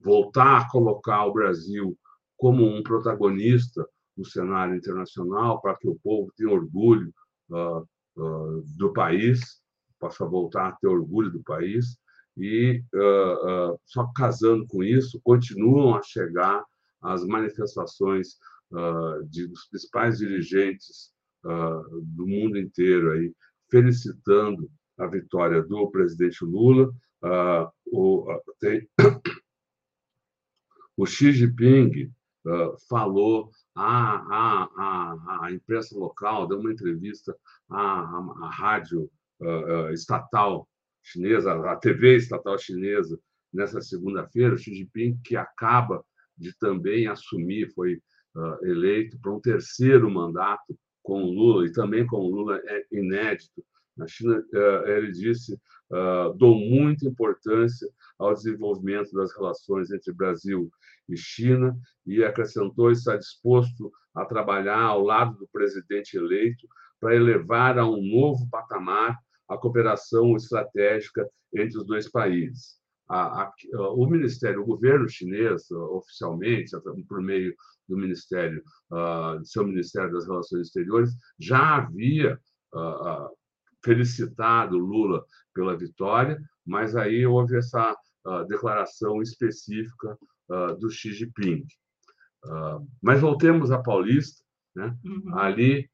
[0.00, 1.98] voltar a colocar o Brasil
[2.36, 3.84] como um protagonista
[4.16, 7.12] no cenário internacional para que o povo tenha orgulho
[8.78, 9.60] do país,
[9.98, 11.98] possa voltar a ter orgulho do país
[12.36, 12.82] e
[13.84, 16.64] só casando com isso continuam a chegar
[17.02, 18.36] as manifestações
[18.72, 21.12] uh, de, dos principais dirigentes
[21.44, 23.34] uh, do mundo inteiro aí,
[23.70, 26.92] felicitando a vitória do presidente Lula.
[27.22, 28.88] Uh, o, tem,
[30.96, 32.12] o Xi Jinping
[32.88, 37.36] falou à, à, à, imprensa local, deu uma entrevista
[37.68, 39.10] à, à, à rádio
[39.92, 40.66] estatal
[41.02, 43.18] chinesa, à TV estatal chinesa,
[43.52, 46.04] nessa segunda-feira, Xi Jinping, que acaba
[46.36, 48.00] de também assumir, foi
[48.34, 53.64] uh, eleito para um terceiro mandato com Lula, e também com Lula é inédito.
[53.96, 55.54] Na China, uh, ele disse:
[55.90, 57.88] uh, dou muita importância
[58.18, 60.70] ao desenvolvimento das relações entre Brasil
[61.08, 61.76] e China,
[62.06, 66.66] e acrescentou estar disposto a trabalhar ao lado do presidente eleito
[67.00, 69.16] para elevar a um novo patamar
[69.48, 72.80] a cooperação estratégica entre os dois países
[73.10, 73.52] a, a,
[73.92, 76.70] o Ministério, o governo chinês, oficialmente,
[77.08, 77.52] por meio
[77.90, 82.38] do Ministério, uh, seu Ministério das Relações Exteriores, já havia
[82.72, 83.36] uh,
[83.84, 87.92] felicitado Lula pela vitória, mas aí houve essa
[88.26, 90.16] uh, declaração específica
[90.80, 91.64] do Xi Jinping.
[93.00, 94.42] mas voltemos à Paulista,
[94.74, 94.96] né?
[95.04, 95.38] Uhum.
[95.38, 95.88] ali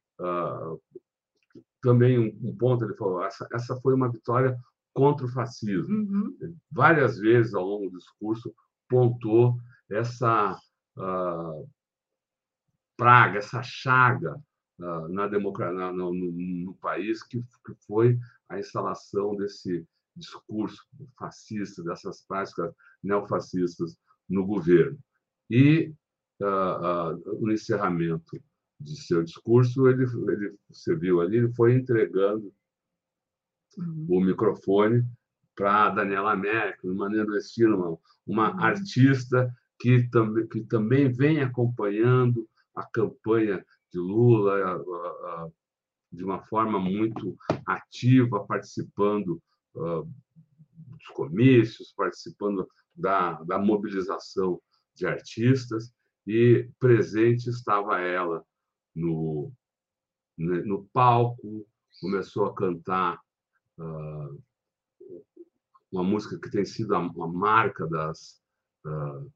[1.82, 4.56] também um, um, ponto ele falou essa, essa foi uma vitória
[4.94, 5.94] contra o fascismo.
[5.94, 6.56] Uhum.
[6.72, 8.50] Várias vezes ao longo do discurso
[8.88, 9.58] pontou
[9.90, 10.58] essa
[10.96, 11.68] uh,
[12.96, 14.40] praga, essa chaga
[14.78, 18.18] uh, na democracia, no, no, no, país, que, que foi
[18.48, 20.82] a instalação desse discurso
[21.18, 23.96] fascista, dessas práticas neofascistas
[24.28, 24.98] no governo.
[25.50, 25.92] E
[26.40, 28.40] uh, no encerramento
[28.80, 32.52] de seu discurso, ele, ele, você viu ali, ele foi entregando
[33.76, 34.06] uhum.
[34.08, 35.04] o microfone
[35.54, 38.60] para Daniela América, Maneiro Destino, uma, uma uhum.
[38.60, 42.46] artista que, tam, que também vem acompanhando
[42.76, 45.50] a campanha de Lula
[46.12, 47.36] de uma forma muito
[47.66, 49.42] ativa, participando
[49.74, 50.08] uh,
[50.66, 54.60] dos comícios, participando da, da mobilização
[54.94, 55.92] de artistas,
[56.26, 58.44] e presente estava ela
[58.94, 59.52] no,
[60.36, 61.66] no palco,
[62.00, 63.20] começou a cantar
[63.78, 64.42] uh,
[65.92, 68.42] uma música que tem sido a, marca das,
[68.84, 69.32] uh,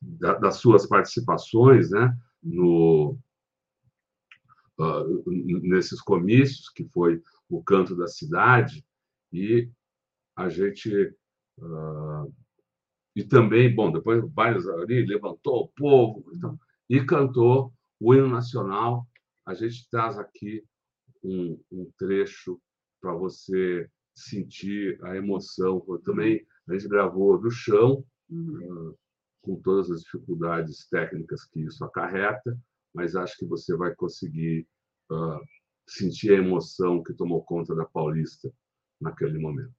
[0.00, 3.18] das suas participações né, no,
[5.62, 8.84] nesses comícios, que foi o Canto da Cidade,
[9.32, 9.70] e
[10.34, 11.14] a gente.
[13.14, 16.58] e também, bom, depois vários ali levantou o povo então,
[16.88, 19.06] e cantou o hino nacional
[19.46, 20.64] a gente traz aqui
[21.22, 22.60] um, um trecho
[23.00, 25.82] para você sentir a emoção.
[25.88, 28.88] Eu também a gente gravou do chão, uhum.
[28.88, 28.98] uh,
[29.46, 32.58] com todas as dificuldades técnicas que isso acarreta,
[32.92, 34.66] mas acho que você vai conseguir
[35.12, 35.40] uh,
[35.88, 38.52] sentir a emoção que tomou conta da Paulista
[39.00, 39.72] naquele momento.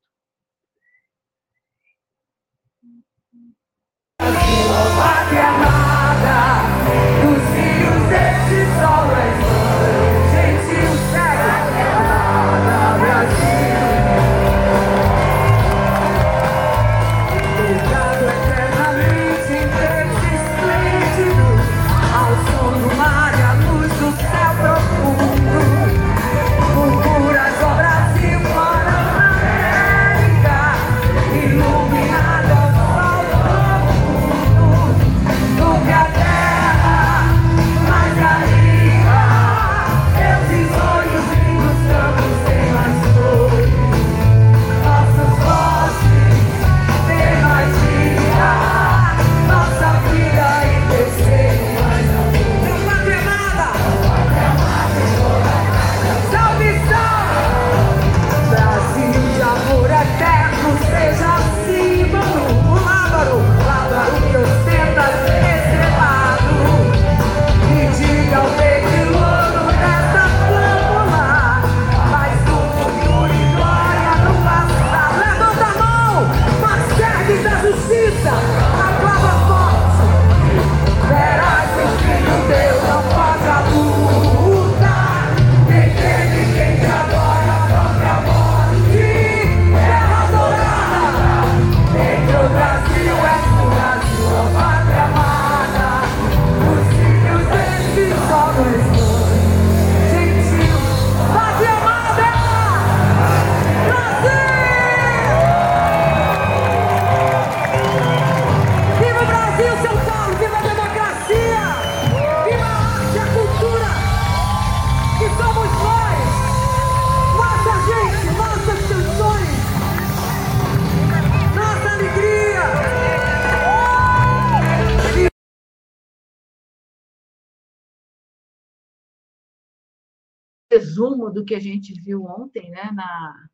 [131.48, 133.50] Que a gente viu ontem né, na,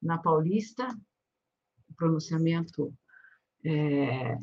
[0.00, 0.88] na Paulista,
[1.90, 2.94] o pronunciamento
[3.64, 4.38] é,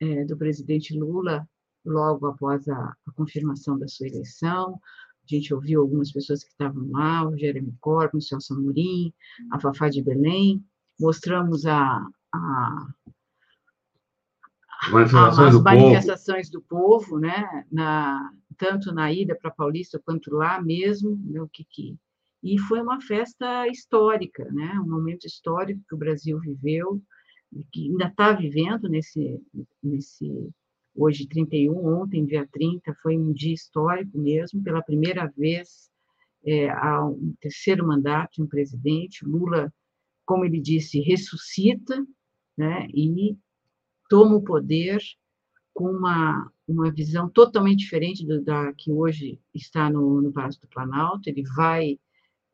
[0.00, 1.48] é, do presidente Lula
[1.84, 4.80] logo após a, a, confirmação da sua eleição.
[5.24, 9.14] A gente ouviu algumas pessoas que estavam lá, o Jeremy Corbyn, o Celso Amorim,
[9.52, 10.64] a Fafá de Belém.
[11.00, 12.04] Mostramos a,
[12.34, 12.86] a
[14.92, 16.60] as do, manifestações povo.
[16.60, 17.64] do povo, né?
[17.70, 21.40] Na, tanto na ida para Paulista quanto lá mesmo, né?
[21.40, 21.96] o que, que
[22.42, 24.80] e foi uma festa histórica, né?
[24.80, 27.00] Um momento histórico que o Brasil viveu,
[27.70, 29.40] que ainda está vivendo nesse
[29.82, 30.50] nesse
[30.94, 35.90] hoje 31, ontem dia 30 foi um dia histórico mesmo, pela primeira vez
[36.44, 39.72] é, há um terceiro mandato de um presidente, Lula,
[40.24, 42.04] como ele disse, ressuscita,
[42.56, 42.86] né?
[42.92, 43.36] E
[44.08, 45.00] toma o poder
[45.72, 50.68] com uma, uma visão totalmente diferente do, da que hoje está no, no Palácio do
[50.68, 51.28] Planalto.
[51.28, 51.98] Ele vai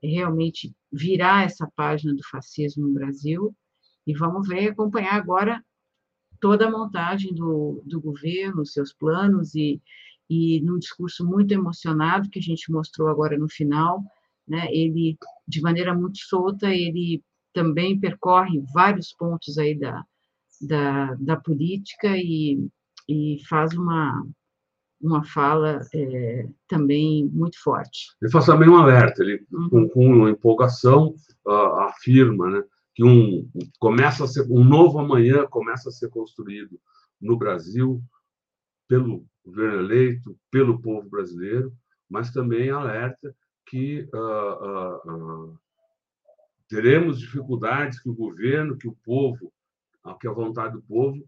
[0.02, 3.54] realmente virar essa página do fascismo no Brasil
[4.06, 5.62] e vamos ver, acompanhar agora
[6.40, 9.82] toda a montagem do, do governo, seus planos e,
[10.30, 14.02] e num discurso muito emocionado que a gente mostrou agora no final,
[14.46, 17.22] né, ele, de maneira muito solta, ele
[17.52, 20.04] também percorre vários pontos aí da,
[20.60, 22.66] da, da política e,
[23.08, 24.24] e faz uma,
[25.00, 28.14] uma fala é, também muito forte.
[28.20, 29.88] Ele faz também um alerta, ele uhum.
[29.88, 31.14] com, uma empolgação
[31.46, 32.64] uh, afirma né,
[32.94, 33.48] que um,
[33.78, 36.78] começa a ser, um novo amanhã começa a ser construído
[37.20, 38.02] no Brasil
[38.88, 41.72] pelo governo eleito, pelo povo brasileiro,
[42.08, 43.34] mas também alerta
[43.66, 45.58] que uh, uh,
[46.68, 49.52] teremos dificuldades que o governo, que o povo
[50.20, 51.22] que a vontade do povo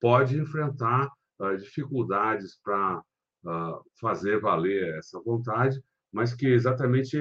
[0.00, 1.10] pode enfrentar
[1.40, 5.82] uh, dificuldades para uh, fazer valer essa vontade,
[6.12, 7.18] mas que exatamente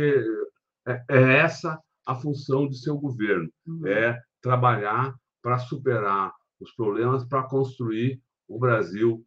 [0.88, 3.88] é, é essa a função de seu governo, uhum.
[3.88, 9.26] é trabalhar para superar os problemas, para construir o Brasil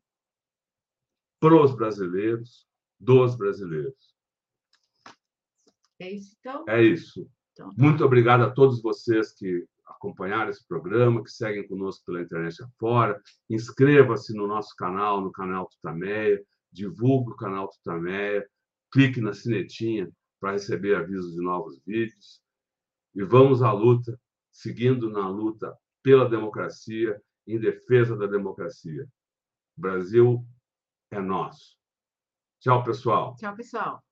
[1.40, 2.66] para os brasileiros,
[2.98, 4.15] dos brasileiros.
[6.01, 6.65] É isso, então?
[6.69, 7.28] É isso.
[7.52, 7.74] Então, tá.
[7.77, 13.20] Muito obrigado a todos vocês que acompanhar esse programa, que seguem conosco pela internet afora.
[13.48, 16.43] Inscreva-se no nosso canal, no canal Tutameia,
[16.73, 18.48] divulgue o canal Tutameia,
[18.93, 20.10] clique na sinetinha
[20.40, 22.43] para receber avisos de novos vídeos.
[23.15, 24.19] E vamos à luta,
[24.51, 29.09] seguindo na luta pela democracia, em defesa da democracia.
[29.77, 30.47] O Brasil
[31.10, 31.77] é nosso.
[32.60, 33.35] Tchau, pessoal.
[33.36, 34.05] Tchau, pessoal.